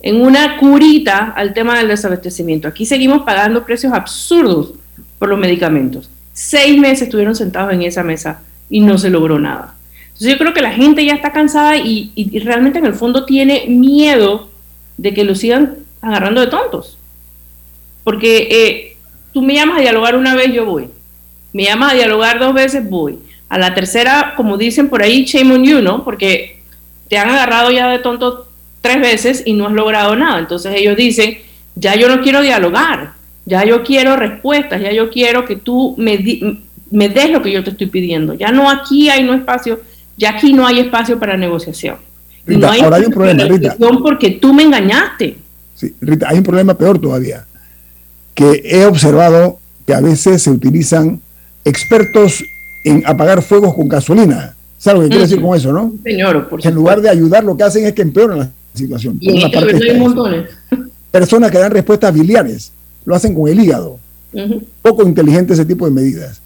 en 0.00 0.22
una 0.22 0.56
curita 0.56 1.34
al 1.36 1.52
tema 1.52 1.76
del 1.76 1.88
desabastecimiento. 1.88 2.68
Aquí 2.68 2.86
seguimos 2.86 3.20
pagando 3.24 3.66
precios 3.66 3.92
absurdos 3.92 4.72
por 5.18 5.28
los 5.28 5.38
medicamentos. 5.38 6.08
Seis 6.32 6.80
meses 6.80 7.02
estuvieron 7.02 7.36
sentados 7.36 7.74
en 7.74 7.82
esa 7.82 8.02
mesa 8.02 8.40
y 8.70 8.80
no 8.80 8.96
se 8.96 9.10
logró 9.10 9.38
nada. 9.38 9.74
Entonces 10.06 10.28
yo 10.32 10.38
creo 10.38 10.54
que 10.54 10.62
la 10.62 10.72
gente 10.72 11.04
ya 11.04 11.12
está 11.12 11.32
cansada 11.32 11.76
y, 11.76 12.40
realmente 12.42 12.78
en 12.78 12.86
el 12.86 12.94
fondo 12.94 13.26
tiene 13.26 13.66
miedo 13.68 14.48
de 14.96 15.12
que 15.12 15.24
lo 15.24 15.34
sigan 15.34 15.76
agarrando 16.00 16.40
de 16.40 16.46
tontos. 16.46 16.96
Porque 18.04 18.48
eh, 18.50 18.96
tú 19.34 19.42
me 19.42 19.52
llamas 19.52 19.76
a 19.76 19.82
dialogar 19.82 20.16
una 20.16 20.34
vez, 20.34 20.50
yo 20.50 20.64
voy. 20.64 20.88
Me 21.52 21.64
llamas 21.64 21.92
a 21.92 21.96
dialogar 21.96 22.38
dos 22.38 22.54
veces, 22.54 22.88
voy. 22.88 23.18
A 23.48 23.58
la 23.58 23.74
tercera, 23.74 24.34
como 24.36 24.56
dicen 24.56 24.88
por 24.88 25.02
ahí, 25.02 25.24
shame 25.24 25.54
on 25.54 25.64
you, 25.64 25.82
¿no? 25.82 26.04
Porque 26.04 26.62
te 27.08 27.18
han 27.18 27.28
agarrado 27.28 27.70
ya 27.70 27.90
de 27.90 27.98
tonto 27.98 28.48
tres 28.80 29.00
veces 29.00 29.42
y 29.44 29.52
no 29.52 29.66
has 29.66 29.72
logrado 29.72 30.16
nada. 30.16 30.38
Entonces 30.38 30.74
ellos 30.74 30.96
dicen, 30.96 31.38
ya 31.74 31.94
yo 31.94 32.08
no 32.08 32.22
quiero 32.22 32.40
dialogar, 32.40 33.12
ya 33.44 33.64
yo 33.64 33.82
quiero 33.82 34.16
respuestas, 34.16 34.80
ya 34.80 34.92
yo 34.92 35.10
quiero 35.10 35.44
que 35.44 35.56
tú 35.56 35.94
me, 35.98 36.18
me 36.90 37.08
des 37.08 37.30
lo 37.30 37.42
que 37.42 37.52
yo 37.52 37.64
te 37.64 37.70
estoy 37.70 37.86
pidiendo. 37.86 38.34
Ya 38.34 38.50
no 38.50 38.70
aquí 38.70 39.08
hay 39.08 39.24
no 39.24 39.34
espacio, 39.34 39.80
ya 40.16 40.30
aquí 40.30 40.52
no 40.52 40.66
hay 40.66 40.80
espacio 40.80 41.18
para 41.18 41.36
negociación. 41.36 41.96
no 42.46 42.70
hay 42.70 42.80
ahora 42.80 42.96
hay 42.96 43.04
un 43.04 43.12
problema, 43.12 43.44
Rita. 43.44 43.76
Porque 44.02 44.30
tú 44.30 44.52
me 44.52 44.62
engañaste. 44.62 45.36
Sí, 45.74 45.94
Rita, 46.00 46.28
hay 46.28 46.38
un 46.38 46.44
problema 46.44 46.74
peor 46.76 47.00
todavía, 47.00 47.44
que 48.34 48.62
he 48.64 48.84
observado 48.84 49.58
que 49.86 49.94
a 49.94 50.00
veces 50.00 50.42
se 50.42 50.50
utilizan 50.50 51.20
expertos 51.64 52.44
en 52.84 53.02
apagar 53.06 53.42
fuegos 53.42 53.74
con 53.74 53.88
gasolina. 53.88 54.54
¿Sabes 54.78 54.98
lo 54.98 55.04
que 55.04 55.08
quiero 55.10 55.22
decir 55.22 55.40
con 55.40 55.56
eso, 55.56 55.72
no? 55.72 55.92
Señor, 56.02 56.48
por 56.48 56.66
En 56.66 56.74
lugar 56.74 57.00
de 57.00 57.08
ayudar, 57.08 57.44
lo 57.44 57.56
que 57.56 57.62
hacen 57.62 57.86
es 57.86 57.92
que 57.92 58.02
empeoran 58.02 58.38
la 58.38 58.50
situación. 58.74 59.16
Y 59.20 59.30
en 59.30 59.36
este 59.38 59.90
hay 59.90 59.98
montones. 59.98 60.50
Personas 61.10 61.50
que 61.50 61.58
dan 61.58 61.70
respuestas 61.70 62.12
biliares, 62.12 62.72
lo 63.04 63.14
hacen 63.14 63.34
con 63.34 63.48
el 63.48 63.60
hígado. 63.60 63.98
Poco 64.80 65.02
inteligente 65.04 65.52
ese 65.52 65.64
tipo 65.64 65.84
de 65.84 65.92
medidas. 65.92 66.40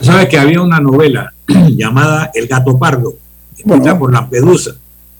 Sabes 0.00 0.28
que 0.28 0.38
había 0.38 0.62
una 0.62 0.80
novela 0.80 1.32
llamada 1.70 2.30
El 2.34 2.46
gato 2.46 2.78
pardo, 2.78 3.14
escrita 3.56 3.98
por 3.98 4.12
Lampedusa. 4.12 4.72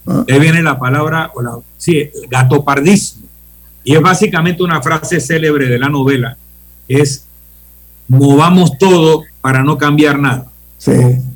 Ah. 0.07 0.25
Ahí 0.29 0.39
viene 0.39 0.63
la 0.63 0.79
palabra, 0.79 1.31
o 1.35 1.43
la, 1.43 1.59
sí, 1.77 1.99
el 1.99 2.29
gato 2.31 2.65
pardismo. 2.65 3.27
Y 3.83 3.95
es 3.95 4.01
básicamente 4.01 4.63
una 4.63 4.81
frase 4.81 5.21
célebre 5.21 5.67
de 5.67 5.79
la 5.79 5.89
novela. 5.89 6.37
Es 6.87 7.27
movamos 8.07 8.77
todo 8.79 9.23
para 9.41 9.63
no 9.63 9.79
cambiar 9.79 10.19
nada. 10.19 10.47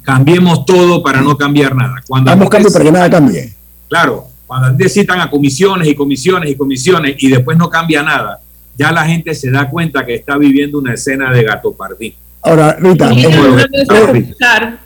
Cambiemos 0.02 0.64
todo 0.64 1.02
para 1.02 1.20
no 1.20 1.36
cambiar 1.36 1.74
nada. 1.74 2.02
Cuando 2.07 2.30
Vamos 2.30 2.48
cambio 2.48 2.72
para 2.72 2.84
que 2.84 2.92
nada 2.92 3.11
cambie. 3.11 3.52
Claro, 3.88 4.28
cuando 4.46 4.70
necesitan 4.72 5.20
a 5.20 5.30
comisiones 5.30 5.88
y 5.88 5.94
comisiones 5.94 6.50
y 6.50 6.57
comisiones 6.57 7.16
y 7.18 7.28
después 7.28 7.57
no 7.57 7.68
cambia 7.68 8.02
nada, 8.02 8.40
ya 8.76 8.90
la 8.90 9.05
gente 9.05 9.34
se 9.34 9.50
da 9.50 9.68
cuenta 9.68 10.05
que 10.05 10.14
está 10.14 10.36
viviendo 10.36 10.78
una 10.78 10.94
escena 10.94 11.30
de 11.30 11.42
gato 11.42 11.72
pardín. 11.72 12.14
Ahora, 12.42 12.76
Rita, 12.78 13.11
y, 13.14 13.24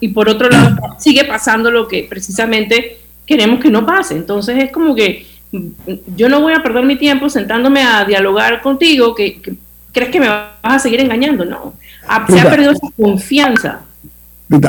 y 0.00 0.08
por 0.08 0.28
otro 0.28 0.48
lado 0.48 0.76
sigue 0.98 1.24
pasando 1.24 1.72
lo 1.72 1.88
que 1.88 2.06
precisamente 2.08 2.98
queremos 3.26 3.60
que 3.60 3.70
no 3.70 3.84
pase. 3.84 4.14
Entonces 4.14 4.62
es 4.62 4.70
como 4.70 4.94
que 4.94 5.26
yo 6.16 6.28
no 6.28 6.40
voy 6.40 6.52
a 6.52 6.62
perder 6.62 6.84
mi 6.84 6.96
tiempo 6.96 7.28
sentándome 7.28 7.82
a 7.82 8.04
dialogar 8.04 8.60
contigo, 8.62 9.14
que, 9.14 9.40
crees 9.92 10.10
que 10.10 10.20
me 10.20 10.28
vas 10.28 10.52
a 10.62 10.78
seguir 10.78 11.00
engañando, 11.00 11.44
no. 11.44 11.74
Se 12.28 12.40
ha 12.40 12.50
perdido 12.50 12.72
esa 12.72 12.88
confianza. 12.96 13.80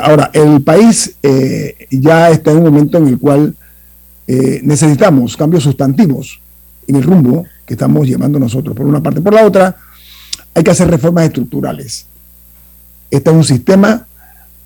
Ahora, 0.04 0.30
el 0.34 0.62
país 0.62 1.16
eh, 1.24 1.88
ya 1.90 2.30
está 2.30 2.52
en 2.52 2.58
un 2.58 2.64
momento 2.66 2.98
en 2.98 3.08
el 3.08 3.20
cual 3.20 3.56
eh, 4.28 4.60
necesitamos 4.64 5.38
cambios 5.38 5.64
sustantivos 5.64 6.40
en 6.88 6.98
el 6.98 7.04
rumbo 7.04 7.46
que 7.66 7.76
estamos 7.76 8.08
llevando 8.08 8.40
nosotros, 8.40 8.76
por 8.76 8.86
una 8.86 9.02
parte. 9.02 9.22
Por 9.22 9.34
la 9.34 9.46
otra, 9.46 9.76
hay 10.54 10.64
que 10.64 10.72
hacer 10.72 10.90
reformas 10.90 11.26
estructurales. 11.26 12.06
Este 13.10 13.30
es 13.30 13.36
un 13.36 13.44
sistema 13.44 14.06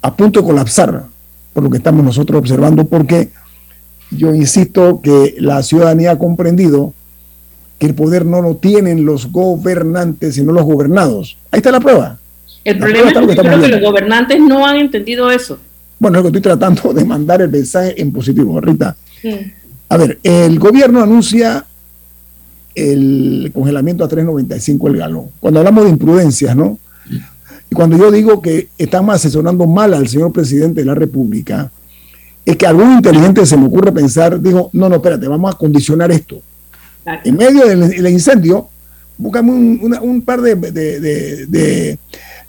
a 0.02 0.16
punto 0.16 0.42
de 0.42 0.48
colapsar, 0.48 1.06
por 1.54 1.64
lo 1.64 1.70
que 1.70 1.78
estamos 1.78 2.04
nosotros 2.04 2.40
observando, 2.40 2.86
porque 2.86 3.30
yo 4.10 4.34
insisto 4.34 5.00
que 5.02 5.36
la 5.40 5.62
ciudadanía 5.64 6.12
ha 6.12 6.18
comprendido 6.18 6.94
que 7.78 7.86
el 7.86 7.96
poder 7.96 8.26
no 8.26 8.42
lo 8.42 8.56
tienen 8.56 9.06
los 9.06 9.32
gobernantes, 9.32 10.36
sino 10.36 10.52
los 10.52 10.64
gobernados. 10.64 11.38
Ahí 11.52 11.60
está 11.60 11.72
la 11.72 11.80
prueba. 11.80 12.20
El 12.64 12.78
problema 12.78 13.10
es 13.10 13.18
que, 13.18 13.36
creo 13.36 13.62
que 13.62 13.68
los 13.68 13.82
gobernantes 13.82 14.40
no 14.40 14.66
han 14.66 14.78
entendido 14.78 15.30
eso. 15.30 15.60
Bueno, 16.00 16.18
es 16.18 16.22
que 16.24 16.28
estoy 16.28 16.42
tratando 16.42 16.94
de 16.94 17.06
mandar 17.06 17.42
el 17.42 17.50
mensaje 17.50 18.00
en 18.02 18.12
positivo, 18.12 18.60
Rita. 18.62 18.96
A 19.90 19.98
ver, 19.98 20.20
el 20.24 20.60
gobierno 20.60 21.02
anuncia 21.02 21.66
el 22.76 23.52
congelamiento 23.54 24.04
a 24.04 24.10
3.95 24.10 24.90
el 24.90 24.98
galón. 24.98 25.30
Cuando 25.40 25.60
hablamos 25.60 25.84
de 25.84 25.92
imprudencias, 25.92 26.56
¿no? 26.56 26.80
Y 27.70 27.76
cuando 27.76 27.98
yo 27.98 28.12
digo 28.12 28.42
que 28.42 28.70
estamos 28.78 29.16
asesorando 29.16 29.68
mal 29.68 29.94
al 29.94 30.08
señor 30.08 30.32
presidente 30.32 30.82
de 30.82 30.86
la 30.86 30.96
República, 30.96 31.72
es 32.46 32.58
que 32.58 32.66
algún 32.66 32.94
inteligente 32.94 33.46
se 33.46 33.58
me 33.58 33.68
ocurre 33.68 33.92
pensar, 33.92 34.42
dijo, 34.42 34.70
no, 34.74 34.90
no, 34.90 34.96
espérate, 34.96 35.28
vamos 35.28 35.54
a 35.54 35.58
condicionar 35.58 36.12
esto. 36.12 36.42
En 37.24 37.36
medio 37.36 37.68
del, 37.68 38.08
incendio, 38.08 38.70
buscamos 39.18 39.56
un, 39.56 40.22
par 40.22 40.42
de, 40.42 40.56
de, 40.56 41.00
de, 41.00 41.46
de 41.48 42.00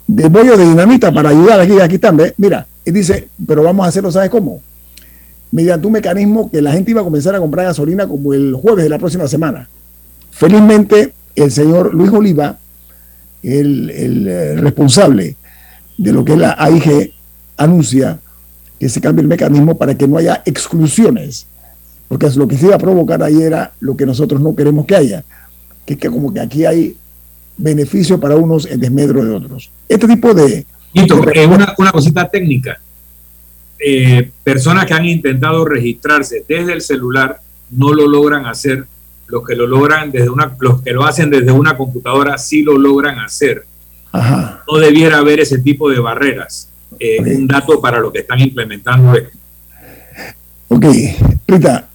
bollos 0.07 0.57
de 0.57 0.65
dinamita 0.65 1.11
para 1.11 1.29
ayudar 1.29 1.59
aquí, 1.59 1.79
aquí 1.79 1.97
también. 1.97 2.33
Mira, 2.37 2.67
y 2.83 2.91
dice, 2.91 3.27
pero 3.45 3.63
vamos 3.63 3.85
a 3.85 3.89
hacerlo, 3.89 4.11
¿sabes 4.11 4.29
cómo? 4.29 4.61
Mediante 5.51 5.87
un 5.87 5.93
mecanismo 5.93 6.51
que 6.51 6.61
la 6.61 6.71
gente 6.71 6.91
iba 6.91 7.01
a 7.01 7.03
comenzar 7.03 7.35
a 7.35 7.39
comprar 7.39 7.65
gasolina 7.65 8.07
como 8.07 8.33
el 8.33 8.53
jueves 8.53 8.83
de 8.83 8.89
la 8.89 8.99
próxima 8.99 9.27
semana. 9.27 9.67
Felizmente, 10.31 11.13
el 11.35 11.51
señor 11.51 11.93
Luis 11.93 12.11
Oliva, 12.11 12.57
el, 13.41 13.89
el 13.89 14.27
eh, 14.27 14.55
responsable 14.57 15.35
de 15.97 16.11
lo 16.11 16.25
que 16.25 16.33
es 16.33 16.39
la 16.39 16.55
AIG, 16.57 17.13
anuncia 17.57 18.19
que 18.79 18.89
se 18.89 18.99
cambie 19.01 19.21
el 19.21 19.27
mecanismo 19.27 19.77
para 19.77 19.95
que 19.95 20.07
no 20.07 20.17
haya 20.17 20.41
exclusiones, 20.45 21.47
porque 22.07 22.25
es 22.27 22.35
lo 22.35 22.47
que 22.47 22.57
se 22.57 22.67
iba 22.67 22.75
a 22.75 22.79
provocar 22.79 23.23
ahí 23.23 23.41
era 23.41 23.73
lo 23.79 23.95
que 23.95 24.05
nosotros 24.05 24.41
no 24.41 24.55
queremos 24.55 24.85
que 24.85 24.95
haya, 24.95 25.23
que 25.85 25.93
es 25.93 25.99
que 25.99 26.09
como 26.09 26.33
que 26.33 26.41
aquí 26.41 26.65
hay 26.65 26.97
beneficio 27.57 28.19
para 28.19 28.35
unos 28.35 28.65
en 28.65 28.79
desmedro 28.79 29.23
de 29.23 29.31
otros. 29.31 29.71
Este 29.87 30.07
tipo 30.07 30.33
de... 30.33 30.65
Eh, 30.93 31.45
una, 31.47 31.73
una 31.77 31.91
cosita 31.91 32.27
técnica. 32.29 32.79
Eh, 33.77 34.31
personas 34.43 34.85
que 34.85 34.93
han 34.93 35.05
intentado 35.05 35.65
registrarse 35.65 36.45
desde 36.47 36.73
el 36.73 36.81
celular 36.81 37.39
no 37.71 37.93
lo 37.93 38.07
logran 38.07 38.45
hacer. 38.45 38.85
Los 39.27 39.45
que 39.45 39.55
lo 39.55 39.67
logran 39.67 40.11
desde 40.11 40.29
una, 40.29 40.55
los 40.59 40.81
que 40.81 40.91
lo 40.91 41.03
hacen 41.03 41.29
desde 41.29 41.51
una 41.51 41.75
computadora 41.75 42.37
sí 42.37 42.61
lo 42.61 42.77
logran 42.77 43.19
hacer. 43.19 43.65
No 44.13 44.77
debiera 44.77 45.17
haber 45.17 45.41
ese 45.41 45.57
tipo 45.57 45.89
de 45.89 45.99
barreras. 45.99 46.69
Eh, 46.97 47.19
un 47.35 47.47
dato 47.47 47.81
para 47.81 47.99
lo 47.99 48.13
que 48.13 48.19
están 48.19 48.39
implementando 48.39 49.13
esto. 49.13 49.37
Ok, 50.69 50.85
Rita, 51.47 51.89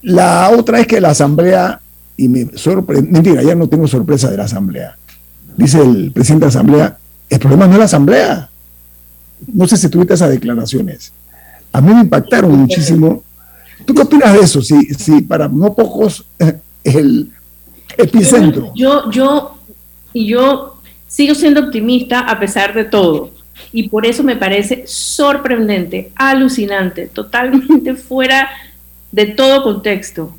la 0.00 0.50
otra 0.50 0.80
es 0.80 0.86
que 0.86 1.00
la 1.00 1.10
Asamblea 1.10 1.80
y 2.16 2.28
me 2.28 2.56
sorprende, 2.56 3.10
mentira, 3.10 3.42
ya 3.42 3.54
no 3.54 3.68
tengo 3.68 3.86
sorpresa 3.86 4.30
de 4.30 4.36
la 4.36 4.44
Asamblea. 4.44 4.96
Dice 5.56 5.80
el 5.80 6.12
presidente 6.12 6.46
de 6.46 6.52
la 6.52 6.58
Asamblea, 6.58 6.98
el 7.28 7.38
problema 7.38 7.66
no 7.66 7.72
es 7.72 7.78
la 7.78 7.84
Asamblea. 7.84 8.50
No 9.52 9.66
sé 9.66 9.76
si 9.76 9.88
tuviste 9.88 10.14
esas 10.14 10.30
declaraciones. 10.30 11.12
A 11.72 11.80
mí 11.80 11.92
me 11.92 12.02
impactaron 12.02 12.56
muchísimo. 12.56 13.24
¿Tú 13.84 13.94
qué 13.94 14.02
opinas 14.02 14.32
de 14.32 14.40
eso? 14.40 14.62
Si, 14.62 14.94
si 14.94 15.22
para 15.22 15.48
no 15.48 15.74
pocos 15.74 16.24
es 16.38 16.54
el 16.94 17.32
epicentro. 17.96 18.72
Yo, 18.74 19.10
yo, 19.10 19.58
yo 20.14 20.80
sigo 21.08 21.34
siendo 21.34 21.60
optimista 21.60 22.20
a 22.20 22.38
pesar 22.38 22.74
de 22.74 22.84
todo. 22.84 23.30
Y 23.72 23.88
por 23.88 24.06
eso 24.06 24.22
me 24.22 24.36
parece 24.36 24.84
sorprendente, 24.86 26.12
alucinante, 26.14 27.06
totalmente 27.06 27.94
fuera 27.94 28.48
de 29.10 29.26
todo 29.26 29.62
contexto 29.62 30.34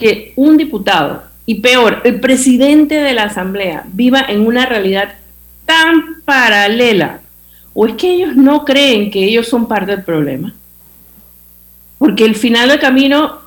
que 0.00 0.32
un 0.34 0.56
diputado, 0.56 1.22
y 1.46 1.60
peor, 1.60 2.00
el 2.04 2.18
presidente 2.18 2.96
de 2.96 3.12
la 3.12 3.24
Asamblea, 3.24 3.84
viva 3.92 4.24
en 4.28 4.46
una 4.46 4.66
realidad 4.66 5.14
tan 5.64 6.22
paralela? 6.24 7.20
¿O 7.74 7.86
es 7.86 7.94
que 7.94 8.12
ellos 8.12 8.34
no 8.34 8.64
creen 8.64 9.10
que 9.10 9.22
ellos 9.22 9.46
son 9.46 9.68
parte 9.68 9.92
del 9.92 10.04
problema? 10.04 10.52
Porque 11.98 12.24
el 12.24 12.34
final 12.34 12.68
del 12.68 12.80
camino, 12.80 13.38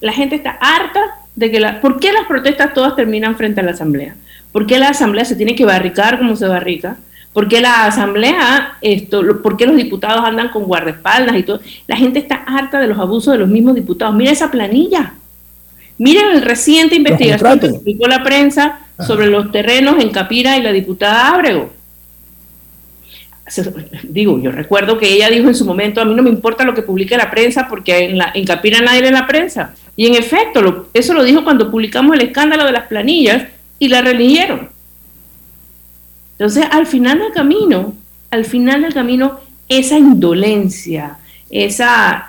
la 0.00 0.12
gente 0.12 0.36
está 0.36 0.52
harta 0.52 1.00
de 1.34 1.50
que 1.50 1.60
la... 1.60 1.80
¿Por 1.80 2.00
qué 2.00 2.12
las 2.12 2.26
protestas 2.26 2.72
todas 2.72 2.96
terminan 2.96 3.36
frente 3.36 3.60
a 3.60 3.64
la 3.64 3.72
Asamblea? 3.72 4.14
¿Por 4.52 4.66
qué 4.66 4.78
la 4.78 4.88
Asamblea 4.88 5.24
se 5.24 5.36
tiene 5.36 5.54
que 5.54 5.64
barricar 5.64 6.18
como 6.18 6.36
se 6.36 6.46
barrica? 6.46 6.96
¿Por 7.32 7.48
qué 7.48 7.60
la 7.60 7.84
Asamblea, 7.84 8.78
esto, 8.80 9.22
por 9.42 9.56
qué 9.56 9.66
los 9.66 9.76
diputados 9.76 10.24
andan 10.24 10.48
con 10.48 10.64
guardaespaldas 10.64 11.36
y 11.36 11.42
todo? 11.42 11.60
La 11.86 11.96
gente 11.96 12.18
está 12.18 12.36
harta 12.46 12.80
de 12.80 12.86
los 12.86 12.98
abusos 12.98 13.32
de 13.32 13.38
los 13.38 13.48
mismos 13.48 13.74
diputados. 13.74 14.14
Mira 14.14 14.32
esa 14.32 14.50
planilla. 14.50 15.14
Miren 15.98 16.30
el 16.36 16.42
reciente 16.42 16.94
investigación 16.94 17.58
que 17.58 17.68
publicó 17.68 18.06
la 18.06 18.22
prensa 18.22 18.80
sobre 19.04 19.26
los 19.26 19.50
terrenos 19.50 20.02
en 20.02 20.10
Capira 20.10 20.56
y 20.56 20.62
la 20.62 20.72
diputada 20.72 21.34
Ábrego. 21.34 21.72
Digo, 24.04 24.38
yo 24.40 24.52
recuerdo 24.52 24.98
que 24.98 25.12
ella 25.12 25.30
dijo 25.30 25.48
en 25.48 25.54
su 25.54 25.64
momento, 25.64 26.00
a 26.00 26.04
mí 26.04 26.14
no 26.14 26.22
me 26.22 26.30
importa 26.30 26.64
lo 26.64 26.74
que 26.74 26.82
publique 26.82 27.16
la 27.16 27.30
prensa 27.30 27.66
porque 27.68 27.98
en, 28.04 28.18
la, 28.18 28.30
en 28.34 28.44
Capira 28.44 28.80
nadie 28.80 29.02
lee 29.02 29.10
la 29.10 29.26
prensa. 29.26 29.74
Y 29.96 30.06
en 30.06 30.14
efecto, 30.14 30.88
eso 30.94 31.14
lo 31.14 31.24
dijo 31.24 31.44
cuando 31.44 31.70
publicamos 31.70 32.14
el 32.14 32.22
escándalo 32.22 32.64
de 32.64 32.72
las 32.72 32.86
planillas 32.86 33.46
y 33.78 33.88
la 33.88 34.02
religieron. 34.02 34.68
Entonces, 36.32 36.66
al 36.70 36.86
final 36.86 37.18
del 37.18 37.32
camino, 37.32 37.94
al 38.30 38.44
final 38.44 38.82
del 38.82 38.94
camino, 38.94 39.40
esa 39.68 39.98
indolencia, 39.98 41.18
esa, 41.50 42.26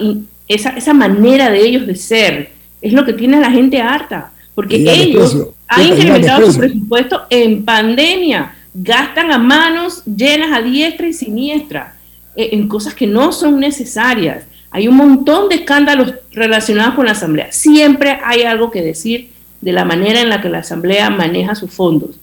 esa, 0.47 0.69
esa 0.71 0.93
manera 0.93 1.51
de 1.51 1.59
ellos 1.59 1.85
de 1.85 1.95
ser, 1.95 2.58
es 2.81 2.93
lo 2.93 3.05
que 3.05 3.13
tiene 3.13 3.37
a 3.37 3.41
la 3.41 3.51
gente 3.51 3.81
harta, 3.81 4.31
porque 4.55 4.75
ellos 4.75 5.49
han 5.67 5.87
incrementado 5.87 6.51
su 6.51 6.59
presupuesto 6.59 7.21
en 7.29 7.63
pandemia, 7.63 8.55
gastan 8.73 9.31
a 9.31 9.37
manos 9.37 10.03
llenas 10.05 10.51
a 10.51 10.61
diestra 10.61 11.07
y 11.07 11.13
siniestra 11.13 11.95
eh, 12.35 12.49
en 12.53 12.67
cosas 12.67 12.93
que 12.93 13.07
no 13.07 13.31
son 13.31 13.59
necesarias. 13.59 14.43
Hay 14.71 14.87
un 14.87 14.95
montón 14.95 15.49
de 15.49 15.55
escándalos 15.55 16.13
relacionados 16.31 16.95
con 16.95 17.05
la 17.05 17.13
Asamblea. 17.13 17.51
Siempre 17.51 18.19
hay 18.23 18.43
algo 18.43 18.69
que 18.69 18.81
decir 18.81 19.29
de 19.61 19.71
la 19.71 19.83
manera 19.83 20.21
en 20.21 20.29
la 20.29 20.41
que 20.41 20.49
la 20.49 20.59
Asamblea 20.59 21.09
maneja 21.09 21.55
sus 21.55 21.71
fondos. 21.71 22.19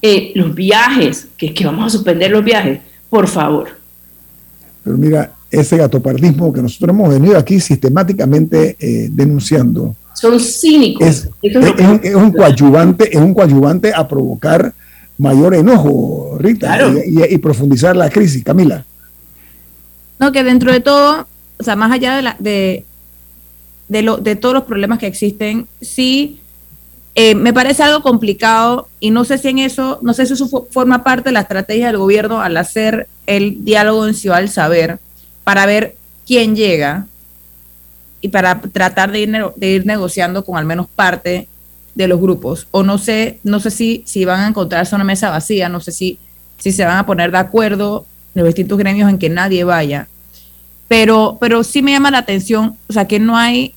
Eh, 0.00 0.32
los 0.34 0.54
viajes, 0.54 1.28
que, 1.36 1.54
que 1.54 1.64
vamos 1.64 1.86
a 1.86 1.90
suspender 1.90 2.30
los 2.30 2.44
viajes, 2.44 2.80
por 3.10 3.26
favor. 3.26 3.70
Pero 4.82 4.96
mira, 4.96 5.32
ese 5.60 5.76
gatopardismo 5.76 6.52
que 6.52 6.62
nosotros 6.62 6.90
hemos 6.90 7.08
venido 7.08 7.36
aquí 7.38 7.60
sistemáticamente 7.60 8.76
eh, 8.78 9.08
denunciando. 9.10 9.96
Son 10.14 10.38
cínicos. 10.38 11.06
Es, 11.06 11.28
un 12.14 12.32
coadyuvante, 12.32 13.16
es 13.16 13.20
un 13.20 13.34
coadyuvante 13.34 13.92
a 13.94 14.06
provocar 14.06 14.72
mayor 15.18 15.54
enojo, 15.54 16.36
Rita, 16.38 16.92
y, 17.06 17.38
profundizar 17.38 17.96
la 17.96 18.10
crisis. 18.10 18.42
Camila. 18.44 18.84
No, 20.18 20.32
que 20.32 20.44
dentro 20.44 20.72
de 20.72 20.80
todo, 20.80 21.26
o 21.58 21.62
sea, 21.62 21.76
más 21.76 21.92
allá 21.92 22.16
de, 22.16 22.22
la, 22.22 22.36
de, 22.38 22.84
de, 23.88 24.02
lo, 24.02 24.16
de 24.18 24.36
todos 24.36 24.54
los 24.54 24.64
problemas 24.64 24.98
que 24.98 25.06
existen, 25.06 25.66
sí 25.80 26.40
eh, 27.16 27.36
me 27.36 27.52
parece 27.52 27.82
algo 27.84 28.02
complicado 28.02 28.88
y 28.98 29.10
no 29.10 29.24
sé 29.24 29.38
si 29.38 29.48
en 29.48 29.60
eso, 29.60 30.00
no 30.02 30.14
sé 30.14 30.26
si 30.26 30.32
eso 30.32 30.48
forma 30.70 31.04
parte 31.04 31.28
de 31.28 31.32
la 31.32 31.42
estrategia 31.42 31.86
del 31.86 31.98
gobierno 31.98 32.40
al 32.40 32.56
hacer 32.56 33.06
el 33.26 33.64
diálogo 33.64 34.08
en 34.08 34.14
Ciudad 34.14 34.38
del 34.38 34.48
Saber 34.48 34.98
para 35.44 35.66
ver 35.66 35.96
quién 36.26 36.56
llega 36.56 37.06
y 38.20 38.28
para 38.28 38.60
tratar 38.60 39.12
de 39.12 39.20
ir, 39.20 39.86
negociando 39.86 40.44
con 40.44 40.56
al 40.56 40.64
menos 40.64 40.86
parte 40.88 41.46
de 41.94 42.08
los 42.08 42.20
grupos. 42.20 42.66
O 42.70 42.82
no 42.82 42.98
sé, 42.98 43.38
no 43.44 43.60
sé 43.60 43.70
si, 43.70 44.02
si 44.06 44.24
van 44.24 44.40
a 44.40 44.48
encontrarse 44.48 44.94
una 44.94 45.04
mesa 45.04 45.30
vacía, 45.30 45.68
no 45.68 45.80
sé 45.80 45.92
si, 45.92 46.18
si 46.58 46.72
se 46.72 46.84
van 46.84 46.96
a 46.96 47.06
poner 47.06 47.30
de 47.30 47.38
acuerdo 47.38 48.06
los 48.34 48.46
distintos 48.46 48.78
gremios 48.78 49.10
en 49.10 49.18
que 49.18 49.28
nadie 49.28 49.62
vaya. 49.64 50.08
Pero, 50.88 51.38
pero 51.40 51.62
sí 51.62 51.82
me 51.82 51.92
llama 51.92 52.10
la 52.10 52.18
atención, 52.18 52.76
o 52.88 52.92
sea, 52.92 53.06
que 53.06 53.20
no 53.20 53.36
hay, 53.36 53.74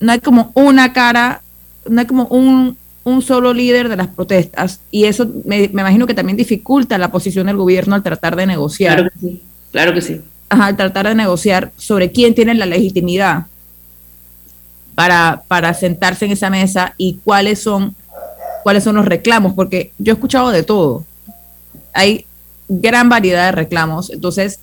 no 0.00 0.12
hay 0.12 0.20
como 0.20 0.50
una 0.54 0.92
cara 0.92 1.42
no 1.88 2.00
hay 2.00 2.06
como 2.06 2.24
un, 2.24 2.76
solo 3.22 3.52
líder 3.52 3.88
de 3.88 3.96
las 3.96 4.08
protestas 4.08 4.80
y 4.90 5.04
eso 5.04 5.30
me, 5.44 5.64
imagino 5.64 6.06
que 6.06 6.14
también 6.14 6.38
dificulta 6.38 6.96
la 6.96 7.12
posición 7.12 7.46
del 7.46 7.56
gobierno 7.56 7.94
al 7.94 8.02
tratar 8.02 8.34
de 8.34 8.46
negociar. 8.46 9.12
Claro 9.74 9.92
que 9.92 10.00
sí. 10.00 10.20
al 10.50 10.76
tratar 10.76 11.08
de 11.08 11.16
negociar 11.16 11.72
sobre 11.76 12.12
quién 12.12 12.32
tiene 12.32 12.54
la 12.54 12.64
legitimidad 12.64 13.46
para, 14.94 15.42
para 15.48 15.74
sentarse 15.74 16.26
en 16.26 16.30
esa 16.30 16.48
mesa 16.48 16.94
y 16.96 17.18
cuáles 17.24 17.58
son, 17.60 17.96
cuáles 18.62 18.84
son 18.84 18.94
los 18.94 19.04
reclamos, 19.04 19.52
porque 19.54 19.90
yo 19.98 20.12
he 20.12 20.14
escuchado 20.14 20.50
de 20.52 20.62
todo. 20.62 21.04
Hay 21.92 22.24
gran 22.68 23.08
variedad 23.08 23.46
de 23.46 23.52
reclamos, 23.52 24.10
entonces 24.10 24.60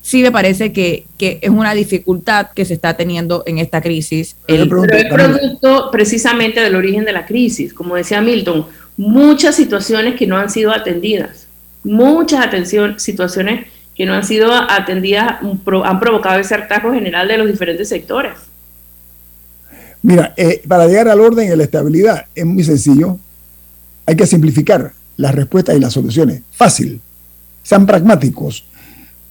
sí 0.00 0.22
me 0.22 0.32
parece 0.32 0.72
que, 0.72 1.04
es 1.18 1.50
una 1.50 1.74
dificultad 1.74 2.46
que 2.54 2.64
se 2.64 2.72
está 2.72 2.96
teniendo 2.96 3.42
en 3.44 3.58
esta 3.58 3.82
crisis. 3.82 4.34
Pero 4.46 4.62
es 4.62 5.12
producto 5.12 5.90
precisamente 5.92 6.60
del 6.60 6.74
origen 6.74 7.04
de 7.04 7.12
la 7.12 7.26
crisis, 7.26 7.74
como 7.74 7.96
decía 7.96 8.22
Milton, 8.22 8.64
muchas 8.96 9.56
situaciones 9.56 10.14
que 10.14 10.26
no 10.26 10.38
han 10.38 10.48
sido 10.48 10.72
atendidas, 10.72 11.48
muchas 11.82 12.46
atención, 12.46 12.98
situaciones 12.98 13.66
que 13.94 14.06
no 14.06 14.14
han 14.14 14.24
sido 14.24 14.52
atendidas 14.52 15.38
han 15.84 16.00
provocado 16.00 16.40
ese 16.40 16.54
hartazgo 16.54 16.92
general 16.92 17.28
de 17.28 17.38
los 17.38 17.46
diferentes 17.46 17.88
sectores. 17.88 18.32
Mira, 20.02 20.34
eh, 20.36 20.62
para 20.68 20.86
llegar 20.86 21.08
al 21.08 21.20
orden 21.20 21.50
y 21.50 21.56
la 21.56 21.62
estabilidad 21.62 22.26
es 22.34 22.44
muy 22.44 22.62
sencillo. 22.62 23.18
Hay 24.06 24.16
que 24.16 24.26
simplificar 24.26 24.92
las 25.16 25.34
respuestas 25.34 25.76
y 25.76 25.80
las 25.80 25.92
soluciones. 25.92 26.42
Fácil. 26.50 27.00
Sean 27.62 27.86
pragmáticos. 27.86 28.66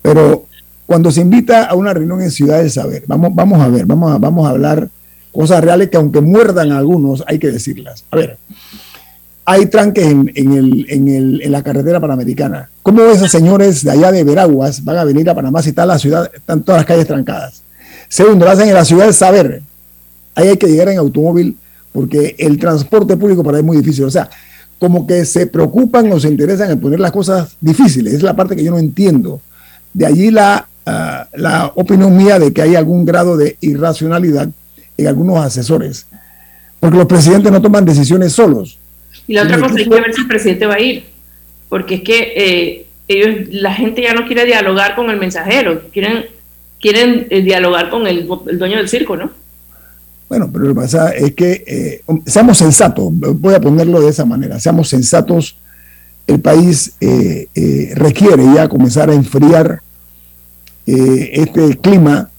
Pero 0.01 0.47
cuando 0.87 1.11
se 1.11 1.21
invita 1.21 1.65
a 1.65 1.75
una 1.75 1.93
reunión 1.93 2.21
en 2.21 2.31
Ciudad 2.31 2.57
del 2.57 2.71
Saber, 2.71 3.03
vamos, 3.05 3.31
vamos 3.35 3.61
a 3.61 3.67
ver, 3.67 3.85
vamos 3.85 4.11
a, 4.11 4.17
vamos 4.17 4.47
a 4.47 4.49
hablar 4.49 4.89
cosas 5.31 5.63
reales 5.63 5.89
que 5.89 5.97
aunque 5.97 6.21
muerdan 6.21 6.71
a 6.71 6.79
algunos, 6.79 7.23
hay 7.27 7.37
que 7.37 7.51
decirlas. 7.51 8.05
A 8.09 8.15
ver, 8.15 8.37
hay 9.45 9.65
tranques 9.67 10.05
en, 10.05 10.31
el, 10.35 10.85
en, 10.89 11.07
el, 11.07 11.41
en 11.41 11.51
la 11.51 11.63
carretera 11.63 11.99
panamericana. 11.99 12.69
¿Cómo 12.83 13.01
esos 13.03 13.31
señores 13.31 13.83
de 13.83 13.91
allá 13.91 14.11
de 14.11 14.23
Veraguas 14.23 14.83
van 14.83 14.97
a 14.97 15.03
venir 15.03 15.29
a 15.29 15.35
Panamá 15.35 15.63
si 15.63 15.69
está 15.69 15.85
la 15.85 15.97
ciudad, 15.97 16.29
están 16.33 16.61
todas 16.61 16.79
las 16.79 16.85
calles 16.85 17.07
trancadas? 17.07 17.63
Segundo, 18.07 18.45
lo 18.45 18.51
hacen 18.51 18.67
en 18.67 18.75
la 18.75 18.85
Ciudad 18.85 19.05
del 19.05 19.13
Saber. 19.13 19.63
Ahí 20.35 20.49
hay 20.49 20.57
que 20.57 20.67
llegar 20.67 20.89
en 20.89 20.99
automóvil 20.99 21.57
porque 21.91 22.35
el 22.37 22.59
transporte 22.59 23.17
público 23.17 23.43
para 23.43 23.57
ahí 23.57 23.61
es 23.61 23.65
muy 23.65 23.77
difícil. 23.77 24.03
O 24.03 24.11
sea, 24.11 24.29
como 24.77 25.07
que 25.07 25.25
se 25.25 25.47
preocupan 25.47 26.11
o 26.11 26.19
se 26.19 26.27
interesan 26.27 26.69
en 26.69 26.79
poner 26.79 26.99
las 26.99 27.11
cosas 27.11 27.55
difíciles. 27.59 28.13
Es 28.13 28.21
la 28.21 28.35
parte 28.35 28.55
que 28.55 28.63
yo 28.63 28.71
no 28.71 28.77
entiendo. 28.77 29.41
De 29.93 30.05
allí 30.05 30.29
la 30.29 30.67
Ah, 30.85 31.29
la 31.33 31.71
opinión 31.75 32.15
mía 32.15 32.39
de 32.39 32.51
que 32.51 32.61
hay 32.61 32.75
algún 32.75 33.05
grado 33.05 33.37
de 33.37 33.55
irracionalidad 33.61 34.49
en 34.97 35.07
algunos 35.07 35.39
asesores, 35.39 36.07
porque 36.79 36.97
los 36.97 37.05
presidentes 37.05 37.51
no 37.51 37.61
toman 37.61 37.85
decisiones 37.85 38.33
solos. 38.33 38.77
Y 39.25 39.33
la 39.33 39.43
otra 39.43 39.59
cosa, 39.61 39.75
hay 39.77 39.85
que 39.85 39.89
ver 39.89 40.13
si 40.13 40.21
el 40.21 40.27
presidente 40.27 40.65
va 40.65 40.73
a 40.73 40.81
ir, 40.81 41.05
porque 41.73 41.95
es 41.95 42.01
que 42.03 42.33
eh, 42.35 42.85
ellos, 43.07 43.47
la 43.49 43.73
gente 43.73 44.03
ya 44.03 44.13
no 44.13 44.27
quiere 44.27 44.45
dialogar 44.45 44.93
con 44.93 45.09
el 45.09 45.17
mensajero, 45.17 45.81
quieren, 45.91 46.25
quieren 46.79 47.25
eh, 47.31 47.41
dialogar 47.41 47.89
con 47.89 48.05
el, 48.05 48.27
dueño 48.27 48.77
del 48.77 48.87
circo, 48.87 49.17
¿no? 49.17 49.31
Bueno, 50.29 50.51
pero 50.53 50.65
lo 50.65 50.75
que 50.75 50.81
pasa 50.81 51.09
es 51.15 51.33
que 51.33 51.63
eh, 51.65 52.01
seamos 52.27 52.59
sensatos, 52.59 53.05
voy 53.11 53.55
a 53.55 53.59
ponerlo 53.59 54.01
de 54.01 54.09
esa 54.11 54.23
manera, 54.23 54.59
seamos 54.59 54.87
sensatos, 54.87 55.55
el 56.27 56.41
país 56.41 56.93
requiere 57.95 58.43
ya 58.53 58.69
comenzar 58.69 59.09
a 59.09 59.15
enfriar 59.15 59.81
este 60.85 61.79
clima 61.79 62.29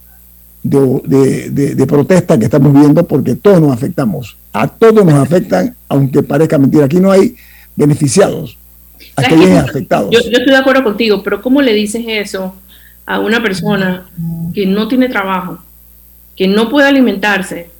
de, 0.62 1.84
protesta 1.88 2.38
que 2.38 2.44
estamos 2.44 2.72
viendo 2.72 3.04
porque 3.04 3.34
todos 3.34 3.60
nos 3.60 3.72
afectamos. 3.72 4.36
A 4.52 4.68
todos 4.68 5.04
nos 5.04 5.14
afectan, 5.14 5.74
aunque 5.88 6.22
parezca 6.22 6.56
mentira. 6.56 6.84
Aquí 6.84 7.00
no 7.00 7.10
hay 7.10 7.34
beneficiados, 7.74 8.58
afectados. 9.16 10.10
Yo, 10.10 10.20
yo 10.20 10.38
estoy 10.38 10.50
de 10.50 10.56
acuerdo 10.56 10.84
contigo, 10.84 11.22
pero 11.22 11.40
¿cómo 11.40 11.62
le 11.62 11.72
dices 11.72 12.04
eso 12.06 12.54
a 13.06 13.20
una 13.20 13.42
persona 13.42 14.06
que 14.54 14.66
no 14.66 14.88
tiene 14.88 15.08
trabajo, 15.08 15.58
que 16.36 16.48
no 16.48 16.68
puede 16.68 16.88
alimentarse, 16.88 17.70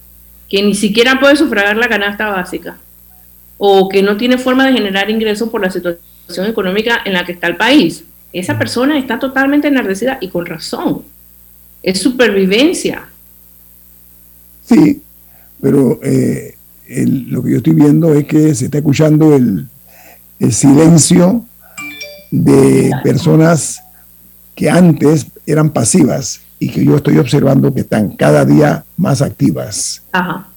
que 0.49 0.63
ni 0.63 0.75
siquiera 0.75 1.19
puede 1.19 1.37
sufragar 1.37 1.77
la 1.77 1.89
canasta 1.89 2.29
básica 2.29 2.77
o 3.57 3.89
que 3.89 4.03
no 4.03 4.17
tiene 4.17 4.39
forma 4.39 4.67
de 4.67 4.73
generar 4.73 5.09
ingresos 5.11 5.49
por 5.49 5.63
la 5.63 5.71
situación 5.71 6.47
económica 6.47 7.01
en 7.05 7.15
la 7.15 7.25
que 7.25 7.33
está 7.33 7.47
el 7.47 7.57
país? 7.57 8.05
esa 8.35 8.59
persona 8.59 8.99
está 8.99 9.19
totalmente 9.19 9.69
enardecida 9.69 10.19
y 10.21 10.29
con 10.29 10.45
razón. 10.45 11.03
Es 11.83 12.01
supervivencia. 12.01 13.07
Sí, 14.67 15.01
pero 15.61 16.01
eh, 16.03 16.57
lo 17.07 17.43
que 17.45 17.53
yo 17.53 17.57
estoy 17.59 17.75
viendo 17.75 18.13
es 18.13 18.27
que 18.27 18.55
se 18.55 18.67
está 18.67 18.79
escuchando 18.79 19.37
el, 19.37 19.67
silencio 20.51 21.45
de 22.31 22.91
personas 23.03 23.83
que 24.55 24.71
antes 24.71 25.27
eran 25.47 25.71
pasivas 25.71 26.41
y 26.59 26.71
que 26.71 26.85
yo 26.85 26.97
estoy 26.97 27.19
observando 27.19 27.73
que 27.75 27.81
están 27.81 28.17
cada 28.17 28.45
día 28.45 28.85
más 28.97 29.23
activas. 29.23 30.03
Ajá. 30.13 30.49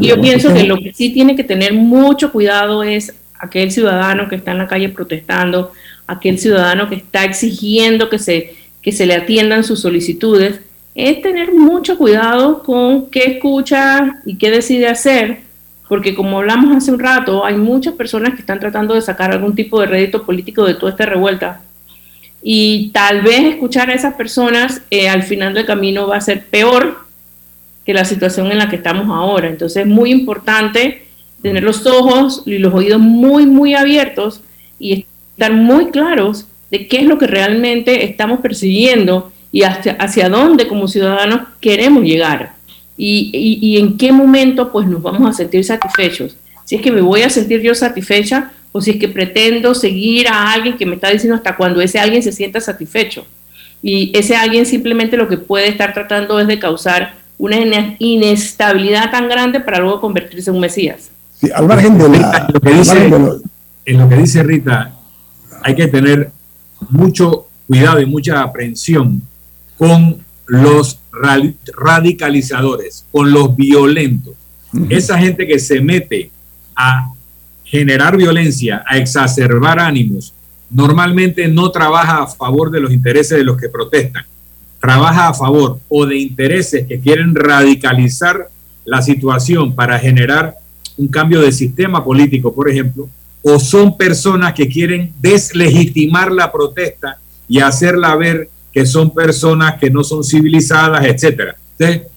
Yo 0.00 0.20
pienso 0.20 0.54
que 0.54 0.64
lo 0.64 0.76
que 0.76 0.92
sí 0.92 1.10
tiene 1.10 1.34
que 1.34 1.42
tener 1.42 1.74
mucho 1.74 2.30
cuidado 2.30 2.84
es 2.84 3.12
aquel 3.38 3.72
ciudadano 3.72 4.28
que 4.28 4.36
está 4.36 4.52
en 4.52 4.58
la 4.58 4.68
calle 4.68 4.88
protestando, 4.88 5.72
aquel 6.06 6.38
ciudadano 6.38 6.88
que 6.88 6.94
está 6.94 7.24
exigiendo 7.24 8.08
que 8.08 8.20
se, 8.20 8.54
que 8.80 8.92
se 8.92 9.04
le 9.04 9.14
atiendan 9.14 9.64
sus 9.64 9.80
solicitudes, 9.80 10.60
es 10.94 11.22
tener 11.22 11.52
mucho 11.52 11.98
cuidado 11.98 12.62
con 12.62 13.06
qué 13.06 13.24
escucha 13.24 14.20
y 14.24 14.36
qué 14.36 14.50
decide 14.50 14.86
hacer, 14.86 15.40
porque 15.92 16.14
como 16.14 16.38
hablamos 16.38 16.74
hace 16.74 16.90
un 16.90 16.98
rato, 16.98 17.44
hay 17.44 17.54
muchas 17.54 17.92
personas 17.92 18.32
que 18.32 18.40
están 18.40 18.58
tratando 18.58 18.94
de 18.94 19.02
sacar 19.02 19.30
algún 19.30 19.54
tipo 19.54 19.78
de 19.78 19.86
rédito 19.86 20.22
político 20.22 20.64
de 20.64 20.72
toda 20.72 20.92
esta 20.92 21.04
revuelta. 21.04 21.60
Y 22.42 22.88
tal 22.94 23.20
vez 23.20 23.40
escuchar 23.42 23.90
a 23.90 23.92
esas 23.92 24.14
personas 24.14 24.80
eh, 24.90 25.10
al 25.10 25.22
final 25.22 25.52
del 25.52 25.66
camino 25.66 26.08
va 26.08 26.16
a 26.16 26.22
ser 26.22 26.46
peor 26.46 26.96
que 27.84 27.92
la 27.92 28.06
situación 28.06 28.50
en 28.50 28.56
la 28.56 28.70
que 28.70 28.76
estamos 28.76 29.10
ahora. 29.10 29.50
Entonces 29.50 29.82
es 29.82 29.86
muy 29.86 30.10
importante 30.10 31.08
tener 31.42 31.62
los 31.62 31.84
ojos 31.84 32.42
y 32.46 32.56
los 32.56 32.72
oídos 32.72 32.98
muy, 32.98 33.44
muy 33.44 33.74
abiertos 33.74 34.40
y 34.78 35.04
estar 35.34 35.52
muy 35.52 35.90
claros 35.90 36.46
de 36.70 36.88
qué 36.88 37.00
es 37.00 37.04
lo 37.04 37.18
que 37.18 37.26
realmente 37.26 38.02
estamos 38.04 38.40
persiguiendo 38.40 39.30
y 39.52 39.64
hacia, 39.64 39.92
hacia 39.96 40.30
dónde 40.30 40.68
como 40.68 40.88
ciudadanos 40.88 41.42
queremos 41.60 42.02
llegar. 42.04 42.61
Y, 43.04 43.58
y, 43.60 43.78
en 43.78 43.96
qué 43.96 44.12
momento 44.12 44.70
pues 44.70 44.86
nos 44.86 45.02
vamos 45.02 45.28
a 45.28 45.32
sentir 45.32 45.64
satisfechos. 45.64 46.36
Si 46.64 46.76
es 46.76 46.82
que 46.82 46.92
me 46.92 47.00
voy 47.00 47.22
a 47.22 47.30
sentir 47.30 47.60
yo 47.60 47.74
satisfecha 47.74 48.52
o 48.70 48.80
si 48.80 48.92
es 48.92 48.96
que 48.98 49.08
pretendo 49.08 49.74
seguir 49.74 50.28
a 50.28 50.52
alguien 50.52 50.76
que 50.76 50.86
me 50.86 50.94
está 50.94 51.10
diciendo 51.10 51.34
hasta 51.34 51.56
cuando 51.56 51.80
ese 51.80 51.98
alguien 51.98 52.22
se 52.22 52.30
sienta 52.30 52.60
satisfecho. 52.60 53.26
Y 53.82 54.16
ese 54.16 54.36
alguien 54.36 54.66
simplemente 54.66 55.16
lo 55.16 55.26
que 55.26 55.36
puede 55.36 55.66
estar 55.66 55.92
tratando 55.92 56.38
es 56.38 56.46
de 56.46 56.60
causar 56.60 57.14
una 57.38 57.96
inestabilidad 57.98 59.10
tan 59.10 59.28
grande 59.28 59.58
para 59.58 59.80
luego 59.80 60.00
convertirse 60.00 60.50
en 60.50 60.54
un 60.54 60.62
Mesías. 60.62 61.10
Sí, 61.40 61.50
al 61.52 61.66
margen 61.66 61.98
de 61.98 62.04
lo 62.08 62.60
que 62.60 62.70
dice, 62.70 63.10
En 63.84 63.98
lo 63.98 64.08
que 64.08 64.16
dice 64.16 64.44
Rita, 64.44 64.92
hay 65.60 65.74
que 65.74 65.88
tener 65.88 66.30
mucho 66.88 67.48
cuidado 67.66 68.00
y 68.00 68.06
mucha 68.06 68.42
aprensión 68.42 69.20
con 69.76 70.18
los 70.46 70.98
radicalizadores, 71.12 73.06
con 73.10 73.32
los 73.32 73.54
violentos. 73.56 74.34
Esa 74.88 75.18
gente 75.18 75.46
que 75.46 75.58
se 75.58 75.80
mete 75.80 76.30
a 76.74 77.12
generar 77.64 78.16
violencia, 78.16 78.82
a 78.86 78.98
exacerbar 78.98 79.78
ánimos, 79.78 80.34
normalmente 80.70 81.48
no 81.48 81.70
trabaja 81.70 82.22
a 82.22 82.26
favor 82.26 82.70
de 82.70 82.80
los 82.80 82.92
intereses 82.92 83.38
de 83.38 83.44
los 83.44 83.56
que 83.56 83.68
protestan, 83.68 84.24
trabaja 84.80 85.28
a 85.28 85.34
favor 85.34 85.78
o 85.88 86.06
de 86.06 86.18
intereses 86.18 86.86
que 86.86 87.00
quieren 87.00 87.34
radicalizar 87.34 88.48
la 88.84 89.00
situación 89.00 89.74
para 89.74 89.98
generar 89.98 90.56
un 90.96 91.08
cambio 91.08 91.40
de 91.40 91.52
sistema 91.52 92.04
político, 92.04 92.54
por 92.54 92.68
ejemplo, 92.68 93.08
o 93.42 93.58
son 93.58 93.96
personas 93.96 94.54
que 94.54 94.68
quieren 94.68 95.12
deslegitimar 95.20 96.32
la 96.32 96.50
protesta 96.50 97.18
y 97.48 97.60
hacerla 97.60 98.14
ver 98.16 98.48
que 98.72 98.86
son 98.86 99.12
personas 99.12 99.78
que 99.78 99.90
no 99.90 100.02
son 100.02 100.24
civilizadas, 100.24 101.04
etcétera. 101.04 101.56
Entonces, 101.78 102.08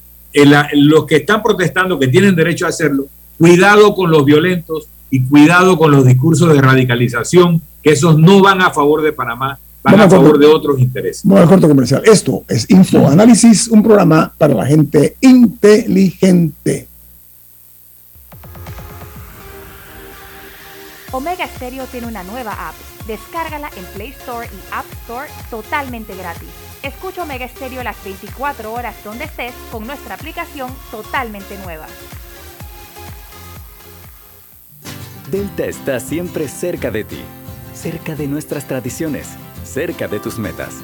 los 0.74 1.06
que 1.06 1.18
están 1.18 1.43
protestando, 1.43 1.99
que 1.99 2.08
tienen 2.08 2.36
derecho 2.36 2.66
a 2.66 2.70
hacerlo, 2.70 3.06
cuidado 3.38 3.93
con 3.93 4.12
los 4.12 4.24
violentos 4.26 4.88
y 5.10 5.24
cuidado 5.24 5.78
con 5.78 5.91
los 5.91 6.06
discursos 6.06 6.53
de 6.53 6.62
radicalización, 6.62 7.62
que 7.82 7.91
esos 7.91 8.18
no 8.18 8.41
van 8.41 8.62
a 8.62 8.72
favor 8.72 9.01
de 9.01 9.14
Panamá, 9.14 9.60
van 9.84 10.01
a 10.01 10.10
favor 10.10 10.39
de 10.39 10.47
otros 10.47 10.80
intereses. 10.80 11.22
Vamos 11.24 11.43
al 11.43 11.49
corto 11.49 11.68
comercial. 11.68 12.01
Esto 12.06 12.43
es 12.47 12.70
Infoanálisis, 12.70 13.68
un 13.68 13.84
programa 13.84 14.34
para 14.38 14.53
la 14.53 14.66
gente 14.66 15.16
inteligente. 15.22 16.88
Omega 21.12 21.47
Stereo 21.47 21.86
tiene 21.86 22.08
una 22.08 22.24
nueva 22.24 22.51
app. 22.51 22.76
Descárgala 23.08 23.70
en 23.76 23.86
Play 23.93 24.10
Store 24.10 24.47
y 24.47 24.74
App 24.74 24.86
Store 25.03 25.30
totalmente 25.49 26.16
gratis. 26.16 26.49
Escucha 26.84 27.24
Omega 27.24 27.47
Stereo 27.47 27.84
las 27.84 28.01
24 28.03 28.72
horas 28.72 28.95
donde 29.03 29.26
estés 29.26 29.53
con 29.72 29.86
nuestra 29.86 30.16
aplicación 30.16 30.74
totalmente 30.91 31.58
nueva. 31.60 31.88
Delta 35.32 35.66
está 35.66 35.99
siempre 35.99 36.47
cerca 36.47 36.91
de 36.91 37.03
ti, 37.03 37.22
cerca 37.74 38.16
de 38.16 38.28
nuestras 38.28 38.68
tradiciones, 38.68 39.30
cerca 39.64 40.08
de 40.08 40.20
tus 40.20 40.38
metas 40.38 40.84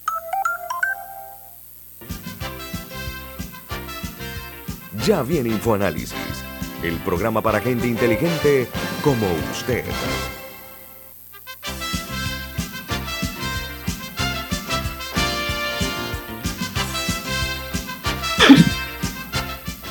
Ya 5.05 5.23
viene 5.23 5.49
InfoAnálisis, 5.49 6.13
el 6.83 6.95
programa 6.97 7.41
para 7.41 7.59
gente 7.59 7.87
inteligente 7.87 8.67
como 9.03 9.25
usted. 9.51 9.83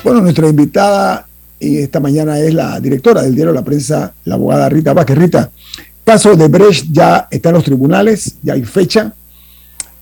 Bueno, 0.01 0.21
nuestra 0.21 0.47
invitada 0.47 1.27
esta 1.59 1.99
mañana 1.99 2.39
es 2.39 2.53
la 2.53 2.79
directora 2.79 3.21
del 3.21 3.35
diario 3.35 3.53
La 3.53 3.63
Prensa, 3.63 4.13
la 4.23 4.35
abogada 4.35 4.69
Rita 4.69 4.93
Vázquez. 4.93 5.17
Rita, 5.17 5.51
caso 6.05 6.37
de 6.37 6.47
Brecht 6.47 6.85
ya 6.89 7.27
está 7.29 7.49
en 7.49 7.55
los 7.55 7.65
tribunales, 7.65 8.37
ya 8.41 8.53
hay 8.53 8.63
fecha. 8.63 9.13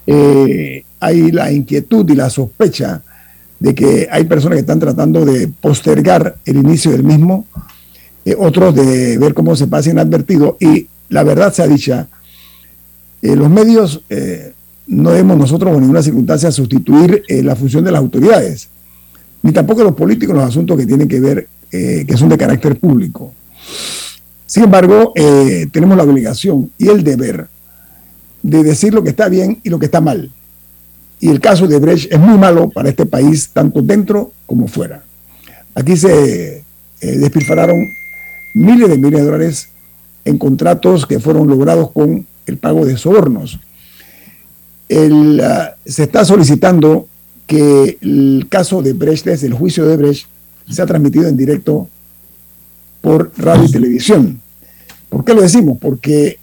Eh, 0.06 0.84
hay 1.00 1.32
la 1.32 1.52
inquietud 1.52 2.08
y 2.12 2.16
la 2.16 2.30
sospecha 2.30 3.02
de 3.60 3.76
que 3.76 4.08
hay 4.10 4.24
personas 4.24 4.56
que 4.56 4.62
están 4.62 4.80
tratando 4.80 5.26
de 5.26 5.48
postergar 5.48 6.38
el 6.46 6.58
inicio 6.58 6.92
del 6.92 7.04
mismo, 7.04 7.46
eh, 8.26 8.36
otros 8.38 8.74
de 8.74 9.18
ver 9.18 9.34
cómo 9.34 9.56
se 9.56 9.68
pasa 9.68 9.90
inadvertido. 9.90 10.58
Y 10.60 10.88
la 11.10 11.24
verdad 11.24 11.54
se 11.54 11.62
ha 11.62 11.68
dicha, 11.68 12.08
eh, 13.22 13.36
los 13.36 13.50
medios 13.50 14.02
eh, 14.10 14.54
no 14.88 15.12
debemos 15.12 15.38
nosotros 15.38 15.74
en 15.74 15.82
ninguna 15.82 16.02
circunstancia 16.02 16.52
sustituir 16.52 17.24
la 17.28 17.56
función 17.56 17.84
de 17.84 17.92
las 17.92 18.00
autoridades, 18.00 18.70
ni 19.44 19.52
tampoco 19.52 19.84
los 19.84 19.94
políticos 19.94 20.34
en 20.34 20.42
los 20.42 20.50
asuntos 20.50 20.78
que 20.78 20.86
tienen 20.86 21.08
que 21.08 21.20
ver, 21.20 21.48
que 21.70 22.16
son 22.18 22.30
de 22.30 22.38
carácter 22.38 22.80
público. 22.80 23.32
Sin 24.48 24.64
embargo, 24.64 25.14
tenemos 25.72 25.96
la 25.96 26.04
obligación 26.04 26.72
y 26.80 26.88
el 26.88 27.04
deber 27.04 27.48
de 28.42 28.64
decir 28.64 28.92
lo 28.92 29.04
que 29.04 29.12
está 29.12 29.30
bien 29.30 29.60
y 29.64 29.70
lo 29.70 29.78
que 29.78 29.86
está 29.86 30.02
mal 30.02 30.32
Y 31.20 31.30
el 31.30 31.40
caso 31.40 31.68
de 31.68 31.80
Brecht 31.80 32.12
es 32.12 32.20
muy 32.20 32.38
malo 32.38 32.70
para 32.70 32.90
este 32.90 33.06
país, 33.06 33.50
tanto 33.52 33.82
dentro 33.82 34.32
como 34.46 34.68
fuera. 34.68 35.04
Aquí 35.76 35.98
se 35.98 36.64
eh, 37.02 37.18
despilfararon 37.18 37.88
miles 38.54 38.90
de 38.90 38.98
miles 38.98 39.20
de 39.20 39.26
dólares 39.26 39.70
en 40.26 40.38
contratos 40.38 41.06
que 41.06 41.20
fueron 41.20 41.48
logrados 41.48 41.92
con 41.92 42.26
el 42.46 42.58
pago 42.58 42.86
de 42.86 42.98
sobornos. 42.98 43.60
Ah, 44.92 45.76
se 45.86 46.04
está 46.04 46.26
solicitando 46.26 47.08
que 47.46 47.98
el 48.02 48.48
caso 48.50 48.82
de 48.82 48.94
Brecht, 48.94 49.26
desde 49.26 49.48
el 49.48 49.54
juicio 49.54 49.86
de 49.86 49.98
Brecht, 49.98 50.28
sea 50.70 50.86
transmitido 50.86 51.28
en 51.28 51.38
directo 51.38 51.88
por 53.02 53.32
radio 53.38 53.66
y 53.66 53.72
televisión. 53.72 54.42
¿Por 55.10 55.26
qué 55.26 55.34
lo 55.34 55.42
decimos? 55.42 55.78
Porque 55.80 56.40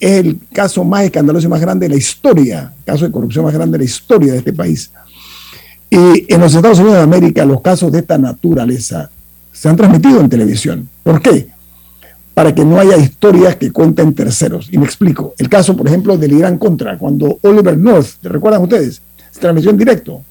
es 0.00 0.12
el 0.12 0.38
caso 0.52 0.84
más 0.84 1.04
escandaloso 1.04 1.46
y 1.46 1.50
más 1.50 1.60
grande 1.60 1.86
de 1.86 1.94
la 1.94 1.98
historia, 1.98 2.72
caso 2.84 3.04
de 3.04 3.10
corrupción 3.10 3.44
más 3.44 3.54
grande 3.54 3.78
de 3.78 3.84
la 3.84 3.90
historia 3.90 4.32
de 4.32 4.38
este 4.38 4.52
país. 4.52 4.90
Y 5.90 6.32
en 6.32 6.40
los 6.40 6.54
Estados 6.54 6.78
Unidos 6.78 6.96
de 6.96 7.02
América 7.02 7.44
los 7.44 7.60
casos 7.60 7.90
de 7.90 8.00
esta 8.00 8.18
naturaleza 8.18 9.10
se 9.52 9.68
han 9.68 9.76
transmitido 9.76 10.20
en 10.20 10.28
televisión. 10.28 10.88
¿Por 11.02 11.20
qué? 11.20 11.48
Para 12.34 12.54
que 12.54 12.64
no 12.64 12.78
haya 12.78 12.96
historias 12.96 13.56
que 13.56 13.72
cuenten 13.72 14.14
terceros. 14.14 14.68
Y 14.70 14.78
me 14.78 14.84
explico. 14.84 15.34
El 15.38 15.48
caso, 15.48 15.76
por 15.76 15.88
ejemplo, 15.88 16.16
del 16.16 16.32
Irán 16.32 16.58
contra, 16.58 16.96
cuando 16.96 17.38
Oliver 17.42 17.76
North, 17.76 18.22
¿recuerdan 18.22 18.62
ustedes? 18.62 19.02
Se 19.32 19.40
transmitió 19.40 19.70
en 19.70 19.78
directo. 19.78 20.22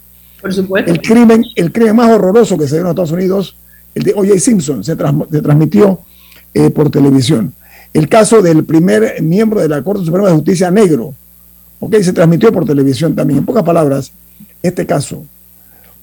Por 0.41 0.53
supuesto. 0.53 0.91
El 0.91 1.01
crimen, 1.01 1.43
el 1.55 1.73
crimen 1.73 1.95
más 1.97 2.09
horroroso 2.09 2.57
que 2.57 2.67
se 2.67 2.75
dio 2.75 2.85
en 2.85 2.91
Estados 2.91 3.11
Unidos, 3.11 3.57
el 3.95 4.03
de 4.03 4.13
O.J. 4.13 4.39
Simpson, 4.39 4.83
se, 4.83 4.95
transmitió 4.95 5.99
eh, 6.53 6.69
por 6.69 6.89
televisión. 6.89 7.53
El 7.93 8.09
caso 8.09 8.41
del 8.41 8.63
primer 8.63 9.21
miembro 9.21 9.61
de 9.61 9.69
la 9.69 9.81
Corte 9.81 10.05
Suprema 10.05 10.29
de 10.29 10.35
Justicia 10.35 10.69
negro, 10.69 11.13
ok, 11.79 11.95
se 12.01 12.13
transmitió 12.13 12.51
por 12.51 12.65
televisión 12.65 13.15
también. 13.15 13.39
En 13.39 13.45
pocas 13.45 13.63
palabras, 13.63 14.11
este 14.61 14.85
caso, 14.85 15.25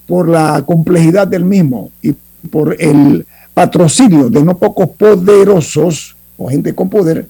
por 0.07 0.27
la 0.27 0.63
complejidad 0.65 1.27
del 1.27 1.45
mismo 1.45 1.91
y 2.01 2.13
por 2.49 2.75
el 2.79 3.25
patrocinio 3.53 4.29
de 4.29 4.43
no 4.43 4.57
pocos 4.57 4.89
poderosos 4.89 6.15
o 6.37 6.49
gente 6.49 6.75
con 6.75 6.89
poder, 6.89 7.27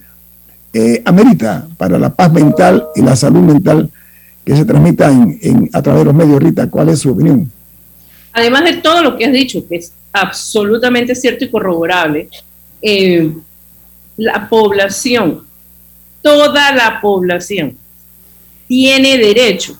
eh, 0.73 1.01
amerita 1.05 1.67
para 1.77 1.97
la 1.97 2.09
paz 2.09 2.33
mental 2.33 2.87
y 2.95 3.01
la 3.01 3.15
salud 3.15 3.41
mental 3.41 3.89
que 4.43 4.55
se 4.55 4.65
transmita 4.65 5.09
a 5.73 5.81
través 5.81 6.01
de 6.01 6.05
los 6.05 6.13
medios. 6.13 6.41
Rita, 6.41 6.69
¿cuál 6.69 6.89
es 6.89 6.99
su 6.99 7.11
opinión? 7.11 7.49
Además 8.33 8.65
de 8.65 8.73
todo 8.77 9.01
lo 9.01 9.17
que 9.17 9.25
has 9.25 9.31
dicho, 9.31 9.65
que 9.67 9.77
es 9.77 9.93
absolutamente 10.11 11.15
cierto 11.15 11.45
y 11.45 11.49
corroborable, 11.49 12.27
eh, 12.81 13.31
la 14.17 14.47
población, 14.49 15.45
toda 16.21 16.71
la 16.73 17.01
población, 17.01 17.77
tiene 18.67 19.17
derecho 19.17 19.77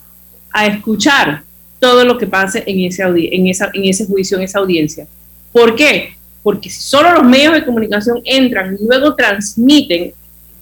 a 0.52 0.68
escuchar 0.68 1.44
todo 1.80 2.06
lo 2.06 2.18
que 2.18 2.28
pase 2.28 2.64
en 2.66 2.80
ese, 2.86 3.04
en 3.04 3.48
esa, 3.48 3.70
en 3.74 3.86
ese 3.86 4.06
juicio, 4.06 4.38
en 4.38 4.44
esa 4.44 4.60
audiencia. 4.60 5.08
¿Por 5.52 5.76
qué? 5.76 6.16
Porque 6.44 6.70
si 6.70 6.82
solo 6.82 7.14
los 7.14 7.24
medios 7.24 7.54
de 7.54 7.66
comunicación 7.66 8.22
entran 8.24 8.78
y 8.80 8.86
luego 8.86 9.16
transmiten, 9.16 10.14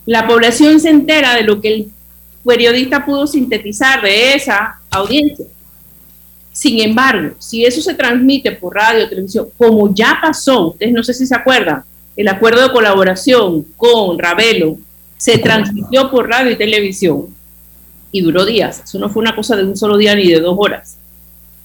la 0.06 0.28
población 0.28 0.80
se 0.80 0.90
entera 0.90 1.36
de 1.36 1.44
lo 1.44 1.62
que 1.62 1.74
el 1.74 1.92
periodista 2.44 3.06
pudo 3.06 3.26
sintetizar 3.26 4.02
de 4.02 4.34
esa 4.34 4.80
audiencia. 4.90 5.46
Sin 6.52 6.80
embargo, 6.82 7.36
si 7.40 7.66
eso 7.66 7.82
se 7.82 7.96
transmite 7.96 8.52
por 8.52 8.76
radio 8.76 9.10
televisión, 9.10 9.48
como 9.58 9.94
ya 9.94 10.20
pasó, 10.22 10.68
ustedes 10.68 10.94
no 10.94 11.04
sé 11.04 11.14
si 11.14 11.26
se 11.26 11.36
acuerdan, 11.36 11.84
el 12.16 12.28
acuerdo 12.28 12.62
de 12.62 12.72
colaboración 12.72 13.66
con 13.78 14.20
Ravelo 14.20 14.78
se 15.18 15.38
transmitió 15.38 16.12
por 16.12 16.30
radio 16.30 16.52
y 16.52 16.56
televisión 16.56 17.28
y 18.12 18.22
duró 18.22 18.46
días. 18.46 18.82
Eso 18.84 19.00
no 19.00 19.10
fue 19.10 19.22
una 19.22 19.36
cosa 19.36 19.56
de 19.56 19.64
un 19.64 19.76
solo 19.76 19.98
día 19.98 20.16
ni 20.16 20.28
de 20.28 20.40
dos 20.40 20.56
horas. 20.58 20.98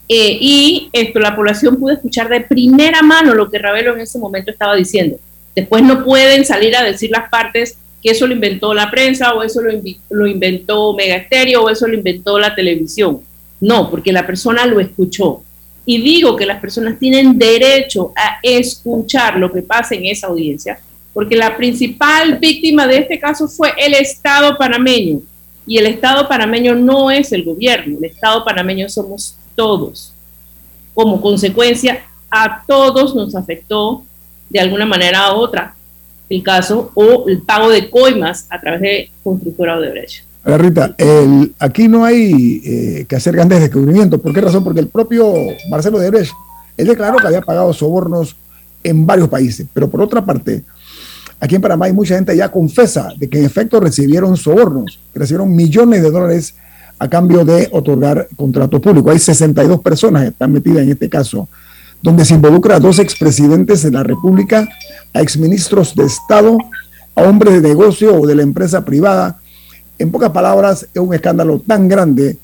Eh, 0.08 0.38
y 0.40 0.88
esto, 0.92 1.20
la 1.20 1.36
población 1.36 1.76
pudo 1.76 1.92
escuchar 1.92 2.28
de 2.30 2.40
primera 2.40 3.02
mano 3.02 3.34
lo 3.34 3.50
que 3.50 3.58
Ravelo 3.58 3.94
en 3.94 4.00
ese 4.00 4.18
momento 4.18 4.50
estaba 4.50 4.74
diciendo. 4.74 5.18
Después 5.54 5.82
no 5.82 6.04
pueden 6.04 6.44
salir 6.46 6.74
a 6.76 6.82
decir 6.82 7.10
las 7.10 7.28
partes 7.28 7.76
que 8.02 8.10
eso 8.10 8.26
lo 8.26 8.32
inventó 8.32 8.72
la 8.72 8.90
prensa 8.90 9.34
o 9.34 9.42
eso 9.42 9.60
lo, 9.60 9.72
lo 10.10 10.26
inventó 10.26 10.94
Mega 10.94 11.16
Estéreo 11.16 11.64
o 11.64 11.70
eso 11.70 11.86
lo 11.86 11.94
inventó 11.94 12.38
la 12.38 12.54
televisión. 12.54 13.20
No, 13.60 13.90
porque 13.90 14.12
la 14.12 14.26
persona 14.26 14.64
lo 14.66 14.80
escuchó. 14.80 15.42
Y 15.90 16.02
digo 16.02 16.36
que 16.36 16.44
las 16.44 16.60
personas 16.60 16.98
tienen 16.98 17.38
derecho 17.38 18.12
a 18.14 18.40
escuchar 18.42 19.38
lo 19.38 19.50
que 19.50 19.62
pasa 19.62 19.94
en 19.94 20.04
esa 20.04 20.26
audiencia, 20.26 20.78
porque 21.14 21.34
la 21.34 21.56
principal 21.56 22.38
víctima 22.38 22.86
de 22.86 22.98
este 22.98 23.18
caso 23.18 23.48
fue 23.48 23.72
el 23.78 23.94
Estado 23.94 24.58
panameño. 24.58 25.20
Y 25.66 25.78
el 25.78 25.86
Estado 25.86 26.28
panameño 26.28 26.74
no 26.74 27.10
es 27.10 27.32
el 27.32 27.42
gobierno, 27.42 27.96
el 27.96 28.04
Estado 28.04 28.44
panameño 28.44 28.86
somos 28.90 29.34
todos. 29.56 30.12
Como 30.92 31.22
consecuencia, 31.22 32.04
a 32.30 32.62
todos 32.66 33.14
nos 33.14 33.34
afectó 33.34 34.04
de 34.50 34.60
alguna 34.60 34.84
manera 34.84 35.32
u 35.32 35.36
otra 35.38 35.74
el 36.28 36.42
caso 36.42 36.92
o 36.92 37.24
el 37.28 37.40
pago 37.40 37.70
de 37.70 37.88
coimas 37.88 38.46
a 38.50 38.60
través 38.60 38.82
de 38.82 39.10
constructora 39.24 39.78
Odebrecht. 39.78 40.27
Rita, 40.56 40.94
el, 40.96 41.54
aquí 41.58 41.88
no 41.88 42.04
hay 42.04 42.62
eh, 42.64 43.06
que 43.06 43.16
hacer 43.16 43.34
grandes 43.34 43.60
descubrimientos. 43.60 44.20
¿Por 44.20 44.32
qué 44.32 44.40
razón? 44.40 44.64
Porque 44.64 44.80
el 44.80 44.88
propio 44.88 45.34
Marcelo 45.68 45.98
de 45.98 46.10
Brecht, 46.10 46.32
él 46.76 46.86
declaró 46.86 47.18
que 47.18 47.26
había 47.26 47.42
pagado 47.42 47.72
sobornos 47.74 48.34
en 48.82 49.04
varios 49.04 49.28
países. 49.28 49.66
Pero 49.74 49.90
por 49.90 50.00
otra 50.00 50.24
parte, 50.24 50.64
aquí 51.38 51.56
en 51.56 51.60
Panamá 51.60 51.86
hay 51.86 51.92
mucha 51.92 52.14
gente 52.14 52.34
ya 52.34 52.50
confesa 52.50 53.12
de 53.18 53.28
que 53.28 53.38
en 53.38 53.44
efecto 53.44 53.78
recibieron 53.78 54.36
sobornos, 54.38 54.98
recibieron 55.14 55.54
millones 55.54 56.02
de 56.02 56.10
dólares 56.10 56.54
a 56.98 57.08
cambio 57.08 57.44
de 57.44 57.68
otorgar 57.72 58.28
contratos 58.34 58.80
públicos. 58.80 59.12
Hay 59.12 59.18
62 59.18 59.80
personas 59.80 60.22
que 60.22 60.28
están 60.28 60.52
metidas 60.52 60.82
en 60.82 60.90
este 60.90 61.10
caso, 61.10 61.48
donde 62.02 62.24
se 62.24 62.34
involucra 62.34 62.76
a 62.76 62.80
dos 62.80 62.98
expresidentes 62.98 63.82
de 63.82 63.90
la 63.90 64.02
República, 64.02 64.66
a 65.12 65.20
exministros 65.20 65.94
de 65.94 66.04
Estado, 66.04 66.56
a 67.14 67.22
hombres 67.22 67.60
de 67.60 67.68
negocio 67.68 68.18
o 68.18 68.26
de 68.26 68.34
la 68.34 68.42
empresa 68.42 68.84
privada 68.84 69.38
en 69.98 70.10
pocas 70.10 70.30
palabras, 70.30 70.86
es 70.92 71.00
un 71.00 71.14
escándalo 71.14 71.60
tan 71.66 71.88
grande 71.88 72.38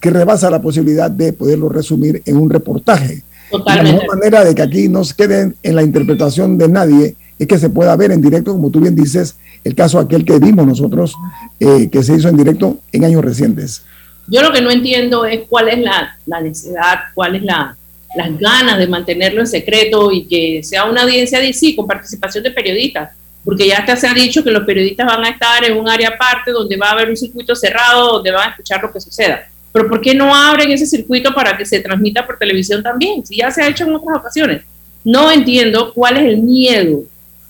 que 0.00 0.10
rebasa 0.10 0.50
la 0.50 0.60
posibilidad 0.60 1.10
de 1.10 1.32
poderlo 1.32 1.68
resumir 1.68 2.22
en 2.26 2.36
un 2.36 2.50
reportaje. 2.50 3.22
Totalmente. 3.50 3.92
La 3.92 3.98
mejor 3.98 4.18
manera 4.18 4.44
de 4.44 4.54
que 4.54 4.62
aquí 4.62 4.88
no 4.88 5.04
se 5.04 5.14
queden 5.14 5.54
en 5.62 5.76
la 5.76 5.82
interpretación 5.82 6.58
de 6.58 6.68
nadie 6.68 7.16
es 7.38 7.46
que 7.46 7.58
se 7.58 7.70
pueda 7.70 7.94
ver 7.96 8.12
en 8.12 8.20
directo, 8.20 8.52
como 8.52 8.70
tú 8.70 8.80
bien 8.80 8.96
dices, 8.96 9.36
el 9.62 9.74
caso 9.74 9.98
aquel 9.98 10.24
que 10.24 10.38
vimos 10.38 10.66
nosotros, 10.66 11.14
eh, 11.60 11.88
que 11.90 12.02
se 12.02 12.16
hizo 12.16 12.28
en 12.28 12.36
directo 12.36 12.78
en 12.92 13.04
años 13.04 13.24
recientes. 13.24 13.82
Yo 14.28 14.42
lo 14.42 14.52
que 14.52 14.60
no 14.60 14.70
entiendo 14.70 15.24
es 15.24 15.42
cuál 15.48 15.68
es 15.68 15.78
la, 15.78 16.16
necesidad, 16.40 16.98
cuál 17.14 17.36
es 17.36 17.42
la, 17.42 17.76
las 18.16 18.38
ganas 18.38 18.78
de 18.78 18.88
mantenerlo 18.88 19.40
en 19.40 19.46
secreto 19.46 20.10
y 20.10 20.26
que 20.26 20.62
sea 20.64 20.84
una 20.84 21.02
audiencia 21.02 21.38
de 21.38 21.52
sí, 21.52 21.76
con 21.76 21.86
participación 21.86 22.42
de 22.42 22.50
periodistas 22.50 23.10
porque 23.46 23.68
ya 23.68 23.78
hasta 23.78 23.94
se 23.94 24.08
ha 24.08 24.12
dicho 24.12 24.42
que 24.42 24.50
los 24.50 24.64
periodistas 24.64 25.06
van 25.06 25.24
a 25.24 25.28
estar 25.28 25.64
en 25.64 25.76
un 25.78 25.88
área 25.88 26.08
aparte 26.08 26.50
donde 26.50 26.76
va 26.76 26.88
a 26.88 26.92
haber 26.94 27.08
un 27.10 27.16
circuito 27.16 27.54
cerrado, 27.54 28.14
donde 28.14 28.32
van 28.32 28.48
a 28.48 28.50
escuchar 28.50 28.82
lo 28.82 28.92
que 28.92 29.00
suceda. 29.00 29.48
Pero 29.70 29.88
¿por 29.88 30.00
qué 30.00 30.16
no 30.16 30.34
abren 30.34 30.72
ese 30.72 30.84
circuito 30.84 31.32
para 31.32 31.56
que 31.56 31.64
se 31.64 31.78
transmita 31.78 32.26
por 32.26 32.40
televisión 32.40 32.82
también? 32.82 33.24
Si 33.24 33.36
ya 33.36 33.52
se 33.52 33.62
ha 33.62 33.68
hecho 33.68 33.84
en 33.84 33.94
otras 33.94 34.18
ocasiones. 34.18 34.62
No 35.04 35.30
entiendo 35.30 35.94
cuál 35.94 36.16
es 36.16 36.24
el 36.24 36.38
miedo, 36.38 37.04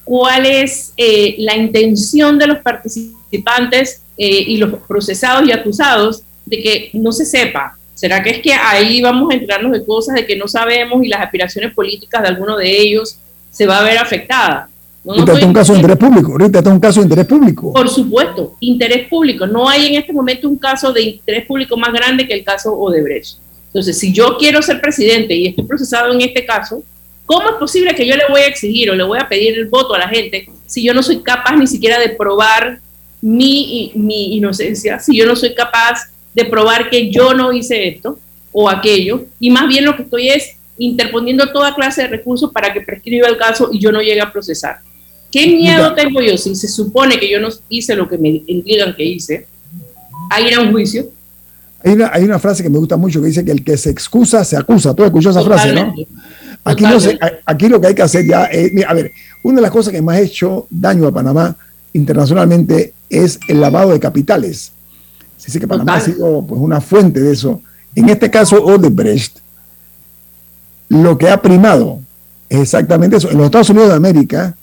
cuál 0.05 0.45
es 0.45 0.93
eh, 0.99 1.35
la 1.39 1.57
intención 1.57 2.39
de 2.39 2.47
los 2.47 2.59
participantes 2.59 4.03
eh, 4.19 4.45
y 4.49 4.59
los 4.59 4.75
procesados 4.87 5.49
y 5.49 5.53
acusados 5.53 6.25
de 6.45 6.63
que 6.63 6.91
no 6.93 7.11
se 7.11 7.25
sepa. 7.25 7.75
¿Será 7.95 8.23
que 8.23 8.29
es 8.29 8.41
que 8.41 8.53
ahí 8.53 9.01
vamos 9.01 9.33
a 9.33 9.35
entrarnos 9.35 9.73
de 9.73 9.83
cosas 9.83 10.17
de 10.17 10.27
que 10.27 10.37
no 10.37 10.47
sabemos 10.47 11.03
y 11.03 11.09
las 11.09 11.23
aspiraciones 11.23 11.73
políticas 11.73 12.21
de 12.21 12.29
alguno 12.29 12.59
de 12.59 12.71
ellos 12.71 13.17
se 13.51 13.67
va 13.67 13.79
a 13.79 13.83
ver 13.83 13.97
afectada? 13.97 14.69
Ahorita 15.07 15.33
está 15.33 15.47
un 15.47 15.53
caso 15.53 15.73
de 15.73 15.79
interés 15.79 15.99
público. 15.99 16.33
Ahorita 16.33 16.59
está 16.59 16.71
un 16.71 16.81
caso 16.81 17.01
de 17.01 17.05
interés 17.05 17.27
público. 17.27 17.73
Por 17.73 17.89
supuesto, 17.89 18.57
interés 18.61 19.09
público. 19.09 19.47
No 19.47 19.69
hay 19.69 19.87
en 19.87 19.95
este 20.01 20.13
momento 20.13 20.49
un 20.49 20.57
caso 20.57 20.93
de 20.93 21.03
interés 21.03 21.47
público 21.47 21.77
más 21.77 21.93
grande 21.93 22.27
que 22.27 22.35
el 22.35 22.45
caso 22.45 22.73
Odebrecht. 22.73 23.39
Entonces, 23.69 23.99
si 23.99 24.13
yo 24.13 24.37
quiero 24.39 24.63
ser 24.63 24.81
presidente 24.81 25.35
y 25.35 25.49
estoy 25.49 25.65
procesado 25.65 26.13
en 26.13 26.21
este 26.23 26.45
caso, 26.47 26.83
¿cómo 27.27 27.49
es 27.51 27.57
posible 27.57 27.95
que 27.95 28.07
yo 28.07 28.17
le 28.17 28.25
voy 28.29 28.41
a 28.41 28.47
exigir 28.47 28.91
o 28.91 28.95
le 28.95 29.05
voy 29.05 29.19
a 29.19 29.29
pedir 29.29 29.59
el 29.59 29.69
voto 29.69 29.95
a 29.95 29.99
la 29.99 30.09
gente 30.09 30.49
si 30.67 30.83
yo 30.83 30.95
no 30.95 31.03
soy 31.03 31.19
capaz 31.19 31.57
ni 31.57 31.67
siquiera 31.67 31.99
de 31.99 32.09
probar 32.11 32.81
mi, 33.21 33.93
mi 33.95 34.37
inocencia, 34.37 34.99
si 34.99 35.17
yo 35.17 35.27
no 35.27 35.37
soy 35.37 35.55
capaz 35.55 36.11
de 36.35 36.45
probar 36.45 36.89
que 36.91 37.11
yo 37.11 37.35
no 37.35 37.53
hice 37.53 37.89
esto 37.89 38.19
o 38.51 38.69
aquello? 38.69 39.25
Y 39.39 39.51
más 39.51 39.69
bien 39.69 39.85
lo 39.85 39.95
que 39.95 40.03
estoy 40.03 40.29
es 40.29 40.57
interponiendo 40.79 41.53
toda 41.53 41.75
clase 41.75 42.03
de 42.03 42.09
recursos 42.09 42.51
para 42.53 42.73
que 42.73 42.81
prescriba 42.81 43.29
el 43.29 43.37
caso 43.37 43.71
y 43.73 43.79
yo 43.79 43.93
no 43.93 44.01
llegue 44.01 44.21
a 44.21 44.33
procesar. 44.33 44.81
¿Qué 45.31 45.47
miedo 45.47 45.95
tengo 45.95 46.21
yo 46.21 46.37
si 46.37 46.55
se 46.55 46.69
supone 46.69 47.19
que 47.19 47.31
yo 47.31 47.41
no 47.41 47.49
hice 47.69 47.95
lo 47.95 48.09
que 48.09 48.19
me 48.19 48.43
digan 48.47 48.95
que 48.95 49.05
hice 49.05 49.47
a 50.31 50.41
ir 50.41 50.55
a 50.55 50.61
un 50.61 50.73
juicio? 50.73 51.09
Hay 51.85 51.93
una, 51.93 52.11
hay 52.13 52.25
una 52.25 52.39
frase 52.39 52.63
que 52.63 52.71
me 52.71 52.79
gusta 52.79 52.97
mucho 52.97 53.21
que 53.21 53.29
dice 53.29 53.45
que 53.45 53.53
el 53.53 53.63
que 53.63 53.77
se 53.77 53.91
excusa 53.91 54.45
se 54.45 54.57
acusa. 54.57 54.95
Tú 54.95 55.05
escuchó 55.05 55.31
esa 55.31 55.43
frase, 55.43 55.73
¿no? 55.73 55.95
Aquí, 56.65 56.83
no 56.83 56.99
aquí 57.45 57.69
lo 57.69 57.81
que 57.81 57.87
hay 57.89 57.95
que 57.95 58.03
hacer 58.03 58.27
ya 58.27 58.47
es, 58.47 58.73
a 58.85 58.93
ver, 58.93 59.13
una 59.45 59.57
de 59.57 59.63
las 59.63 59.71
cosas 59.71 59.93
que 59.93 60.03
más 60.03 60.17
ha 60.17 60.21
hecho 60.21 60.67
daño 60.69 61.07
a 61.07 61.13
Panamá 61.13 61.57
internacionalmente 61.93 62.93
es 63.09 63.39
el 63.47 63.61
lavado 63.61 63.93
de 63.93 64.01
capitales. 64.01 64.73
Se 65.37 65.47
dice 65.47 65.61
que 65.61 65.69
Panamá 65.69 65.97
ha 65.97 66.01
sido 66.01 66.45
pues, 66.45 66.61
una 66.61 66.81
fuente 66.81 67.21
de 67.21 67.33
eso 67.33 67.61
En 67.95 68.09
este 68.09 68.31
caso, 68.31 68.65
Odebrecht, 68.65 69.39
lo 70.89 71.17
que 71.17 71.29
ha 71.29 71.41
primado 71.41 72.01
es 72.49 72.61
exactamente 72.61 73.17
eso. 73.17 73.31
En 73.31 73.37
los 73.37 73.47
Estados 73.47 73.71
Unidos 73.71 73.91
de 73.91 73.95
América 73.95 74.57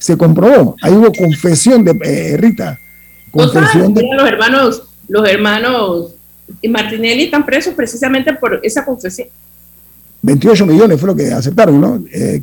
se 0.00 0.16
comprobó, 0.16 0.76
ahí 0.80 0.94
hubo 0.94 1.12
confesión 1.12 1.84
de 1.84 1.92
eh, 2.02 2.36
Rita. 2.38 2.80
Confesión 3.30 3.92
de... 3.92 4.02
Los 4.02 4.26
hermanos, 4.26 4.82
los 5.06 5.28
hermanos 5.28 6.14
Martinelli 6.68 7.24
están 7.24 7.44
presos 7.44 7.74
precisamente 7.74 8.32
por 8.32 8.60
esa 8.62 8.84
confesión. 8.84 9.28
28 10.22 10.66
millones 10.66 10.98
fue 10.98 11.08
lo 11.08 11.16
que 11.16 11.30
aceptaron, 11.30 11.80
¿no? 11.80 12.02
Eh, 12.12 12.42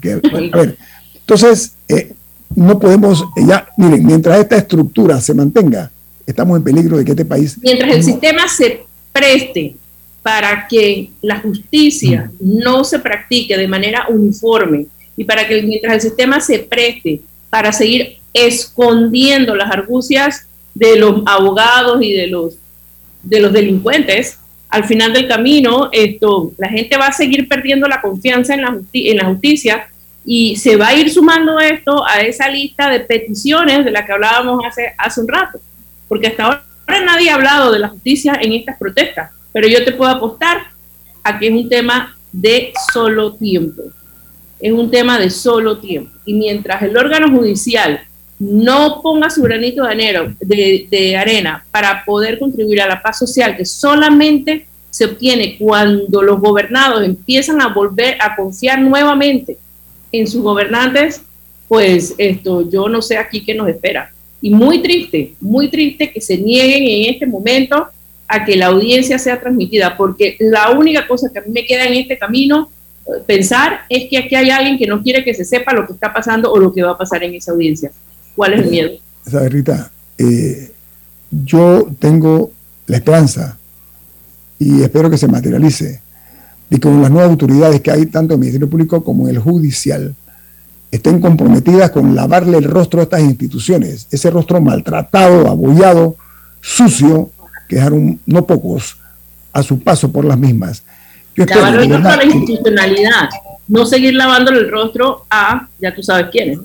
a 0.53 0.57
ver, 0.57 0.77
entonces, 1.15 1.73
eh, 1.89 2.13
no 2.55 2.79
podemos, 2.79 3.25
ya, 3.35 3.67
miren, 3.75 4.05
mientras 4.05 4.39
esta 4.39 4.57
estructura 4.57 5.19
se 5.19 5.33
mantenga, 5.33 5.91
estamos 6.25 6.57
en 6.57 6.63
peligro 6.63 6.97
de 6.97 7.05
que 7.05 7.11
este 7.11 7.25
país... 7.25 7.57
Mientras 7.61 7.91
el 7.91 8.03
sistema 8.03 8.47
se 8.47 8.85
preste 9.11 9.75
para 10.21 10.67
que 10.67 11.09
la 11.23 11.39
justicia 11.39 12.31
mm. 12.39 12.59
no 12.59 12.83
se 12.83 12.99
practique 12.99 13.57
de 13.57 13.67
manera 13.67 14.05
uniforme 14.09 14.85
y 15.15 15.23
para 15.23 15.47
que 15.47 15.61
mientras 15.63 15.95
el 15.95 16.01
sistema 16.01 16.39
se 16.39 16.59
preste 16.59 17.21
para 17.49 17.71
seguir 17.71 18.17
escondiendo 18.33 19.55
las 19.55 19.71
argucias 19.71 20.47
de 20.73 20.97
los 20.97 21.21
abogados 21.25 22.01
y 22.01 22.13
de 22.13 22.27
los, 22.27 22.55
de 23.23 23.39
los 23.39 23.51
delincuentes, 23.51 24.39
al 24.69 24.85
final 24.85 25.13
del 25.13 25.27
camino, 25.27 25.89
esto, 25.91 26.51
la 26.57 26.69
gente 26.69 26.97
va 26.97 27.07
a 27.07 27.11
seguir 27.11 27.47
perdiendo 27.47 27.87
la 27.87 28.01
confianza 28.01 28.53
en 28.53 28.61
la, 28.61 29.25
justicia 29.25 29.87
y 30.25 30.57
se 30.57 30.75
va 30.75 30.89
a 30.89 30.95
ir 30.95 31.09
sumando 31.09 31.59
esto 31.59 32.05
a 32.05 32.21
esa 32.21 32.49
lista 32.49 32.89
de 32.89 32.99
peticiones 32.99 33.85
de 33.85 33.91
la 33.91 34.05
que 34.05 34.11
hablábamos 34.11 34.63
hace, 34.65 34.93
hace 34.97 35.21
un 35.21 35.27
rato, 35.27 35.59
porque 36.07 36.27
hasta 36.27 36.43
ahora 36.43 37.05
nadie 37.05 37.29
ha 37.29 37.35
hablado 37.35 37.71
de 37.71 37.79
la 37.79 37.89
justicia 37.89 38.37
en 38.41 38.53
estas 38.53 38.77
protestas, 38.77 39.31
pero 39.53 39.67
yo 39.67 39.83
te 39.85 39.93
puedo 39.93 40.11
apostar 40.11 40.67
a 41.23 41.39
que 41.39 41.47
es 41.47 41.53
un 41.53 41.69
tema 41.69 42.17
de 42.31 42.73
solo 42.93 43.33
tiempo, 43.33 43.83
es 44.59 44.71
un 44.71 44.89
tema 44.89 45.19
de 45.19 45.29
solo 45.29 45.77
tiempo. 45.77 46.11
Y 46.25 46.33
mientras 46.33 46.81
el 46.81 46.97
órgano 46.97 47.35
judicial 47.35 48.01
no 48.39 49.01
ponga 49.01 49.29
su 49.29 49.41
granito 49.41 49.83
de, 49.83 51.17
arena 51.17 51.65
para 51.71 52.03
poder 52.05 52.37
contribuir 52.37 52.81
a 52.81 52.87
la 52.87 53.01
paz 53.01 53.19
social, 53.19 53.57
que 53.57 53.65
solamente 53.65 54.67
se 54.89 55.05
obtiene 55.05 55.57
cuando 55.57 56.21
los 56.21 56.39
gobernados 56.39 57.03
empiezan 57.03 57.61
a 57.61 57.73
volver 57.73 58.17
a 58.19 58.35
confiar 58.35 58.81
nuevamente 58.81 59.57
en 60.11 60.27
sus 60.27 60.41
gobernantes, 60.41 61.21
pues 61.67 62.15
esto 62.17 62.69
yo 62.69 62.87
no 62.87 63.01
sé 63.01 63.17
aquí 63.17 63.43
qué 63.43 63.53
nos 63.53 63.67
espera. 63.67 64.11
Y 64.39 64.51
muy 64.51 64.81
triste, 64.81 65.33
muy 65.41 65.69
triste 65.69 66.11
que 66.11 66.21
se 66.21 66.37
nieguen 66.37 66.83
en 66.83 67.13
este 67.13 67.25
momento 67.25 67.87
a 68.27 68.45
que 68.45 68.55
la 68.55 68.67
audiencia 68.67 69.17
sea 69.17 69.39
transmitida, 69.39 69.97
porque 69.97 70.35
la 70.39 70.71
única 70.71 71.07
cosa 71.07 71.29
que 71.31 71.39
a 71.39 71.41
mí 71.41 71.51
me 71.51 71.65
queda 71.65 71.85
en 71.85 71.93
este 71.93 72.17
camino 72.17 72.69
pensar 73.25 73.81
es 73.89 74.09
que 74.09 74.17
aquí 74.17 74.35
hay 74.35 74.49
alguien 74.49 74.77
que 74.77 74.87
no 74.87 75.01
quiere 75.01 75.23
que 75.23 75.33
se 75.33 75.45
sepa 75.45 75.73
lo 75.73 75.85
que 75.85 75.93
está 75.93 76.13
pasando 76.13 76.51
o 76.51 76.59
lo 76.59 76.73
que 76.73 76.83
va 76.83 76.91
a 76.91 76.97
pasar 76.97 77.23
en 77.23 77.35
esa 77.35 77.51
audiencia. 77.51 77.91
¿Cuál 78.35 78.53
es 78.53 78.61
el 78.61 78.69
miedo? 78.69 78.91
Sabes, 79.25 79.51
Rita, 79.51 79.91
eh, 80.17 80.71
yo 81.31 81.87
tengo 81.99 82.51
la 82.85 82.97
esperanza 82.97 83.57
y 84.59 84.81
espero 84.81 85.09
que 85.09 85.17
se 85.17 85.27
materialice 85.27 86.01
y 86.69 86.79
con 86.79 87.01
las 87.01 87.11
nuevas 87.11 87.29
autoridades 87.29 87.81
que 87.81 87.91
hay, 87.91 88.05
tanto 88.07 88.33
el 88.33 88.39
Ministerio 88.39 88.69
Público 88.69 89.03
como 89.03 89.27
el 89.27 89.39
Judicial, 89.39 90.15
estén 90.91 91.19
comprometidas 91.19 91.91
con 91.91 92.15
lavarle 92.15 92.57
el 92.57 92.65
rostro 92.65 92.99
a 92.99 93.03
estas 93.03 93.21
instituciones, 93.21 94.07
ese 94.11 94.29
rostro 94.29 94.61
maltratado, 94.61 95.47
abollado, 95.47 96.15
sucio, 96.61 97.31
que 97.67 97.77
dejaron 97.77 98.19
no 98.25 98.45
pocos 98.45 98.97
a 99.53 99.63
su 99.63 99.79
paso 99.79 100.11
por 100.11 100.25
las 100.25 100.37
mismas. 100.37 100.83
Yo 101.37 101.45
Lavarle 101.45 101.83
el 101.83 101.91
rostro 101.91 102.09
a 102.09 102.17
la 102.17 102.25
institucionalidad, 102.25 103.29
no 103.67 103.85
seguir 103.85 104.15
lavándole 104.15 104.57
el 104.57 104.71
rostro 104.71 105.27
a, 105.29 105.67
ya 105.79 105.93
tú 105.93 106.01
sabes 106.01 106.27
quiénes. 106.31 106.57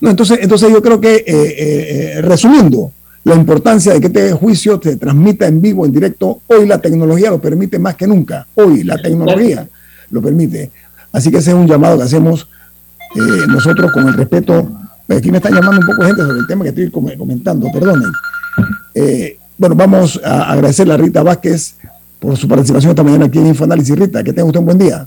No, 0.00 0.10
entonces, 0.10 0.38
entonces 0.42 0.70
yo 0.70 0.82
creo 0.82 1.00
que, 1.00 1.14
eh, 1.16 1.24
eh, 1.26 2.12
eh, 2.18 2.22
resumiendo, 2.22 2.92
la 3.24 3.34
importancia 3.34 3.94
de 3.94 4.00
que 4.00 4.06
este 4.08 4.32
juicio 4.32 4.78
se 4.82 4.96
transmita 4.96 5.46
en 5.46 5.62
vivo, 5.62 5.86
en 5.86 5.92
directo. 5.92 6.42
Hoy 6.46 6.66
la 6.66 6.78
tecnología 6.78 7.30
lo 7.30 7.40
permite 7.40 7.78
más 7.78 7.96
que 7.96 8.06
nunca. 8.06 8.46
Hoy 8.54 8.84
la 8.84 8.98
tecnología 8.98 9.66
lo 10.10 10.22
permite. 10.22 10.70
Así 11.10 11.30
que 11.30 11.38
ese 11.38 11.50
es 11.50 11.56
un 11.56 11.66
llamado 11.66 11.96
que 11.96 12.04
hacemos 12.04 12.46
eh, 13.16 13.46
nosotros 13.48 13.90
con 13.90 14.06
el 14.06 14.14
respeto. 14.14 14.70
Pues 15.06 15.18
aquí 15.18 15.30
me 15.32 15.38
está 15.38 15.50
llamando 15.50 15.80
un 15.80 15.86
poco 15.86 16.02
gente 16.02 16.22
sobre 16.22 16.38
el 16.38 16.46
tema 16.46 16.64
que 16.64 16.68
estoy 16.68 16.90
comentando, 16.90 17.68
perdonen. 17.72 18.12
Bueno, 19.58 19.74
vamos 19.74 20.20
a 20.22 20.52
agradecerle 20.52 20.94
a 20.94 20.96
Rita 20.98 21.22
Vázquez 21.22 21.76
por 22.26 22.36
su 22.36 22.48
participación 22.48 22.90
esta 22.90 23.04
mañana 23.04 23.26
aquí 23.26 23.38
en 23.38 23.46
Infoanálisis. 23.46 23.96
Rita, 23.96 24.24
que 24.24 24.32
tenga 24.32 24.46
usted 24.46 24.58
un 24.58 24.66
buen 24.66 24.78
día. 24.78 25.06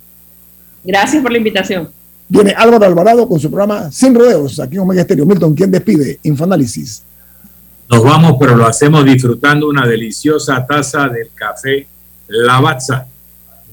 Gracias 0.85 1.21
por 1.21 1.33
la 1.33 1.37
invitación. 1.37 1.89
Viene 2.29 2.53
Álvaro 2.55 2.85
Alvarado 2.85 3.27
con 3.27 3.37
su 3.41 3.49
programa 3.49 3.91
Sin 3.91 4.15
Rodeos, 4.15 4.57
aquí 4.61 4.75
en 4.75 4.81
Omega 4.83 5.01
Estéreo. 5.01 5.25
Milton, 5.25 5.53
¿quién 5.53 5.69
despide? 5.69 6.17
Infoanálisis. 6.23 7.03
Nos 7.89 8.03
vamos, 8.03 8.37
pero 8.39 8.55
lo 8.55 8.65
hacemos 8.65 9.03
disfrutando 9.03 9.67
una 9.67 9.85
deliciosa 9.85 10.65
taza 10.65 11.09
del 11.09 11.31
café 11.35 11.87
Lavazza, 12.29 13.05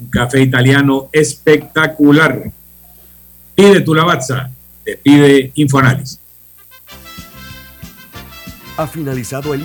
un 0.00 0.10
café 0.10 0.40
italiano 0.42 1.08
espectacular. 1.12 2.50
Pide 3.54 3.80
tu 3.82 3.94
Lavazza, 3.94 4.50
te 4.82 4.96
pide 4.96 5.52
Infoanálisis. 5.54 6.18
Ha 8.76 8.86
finalizado 8.88 9.54
el 9.54 9.62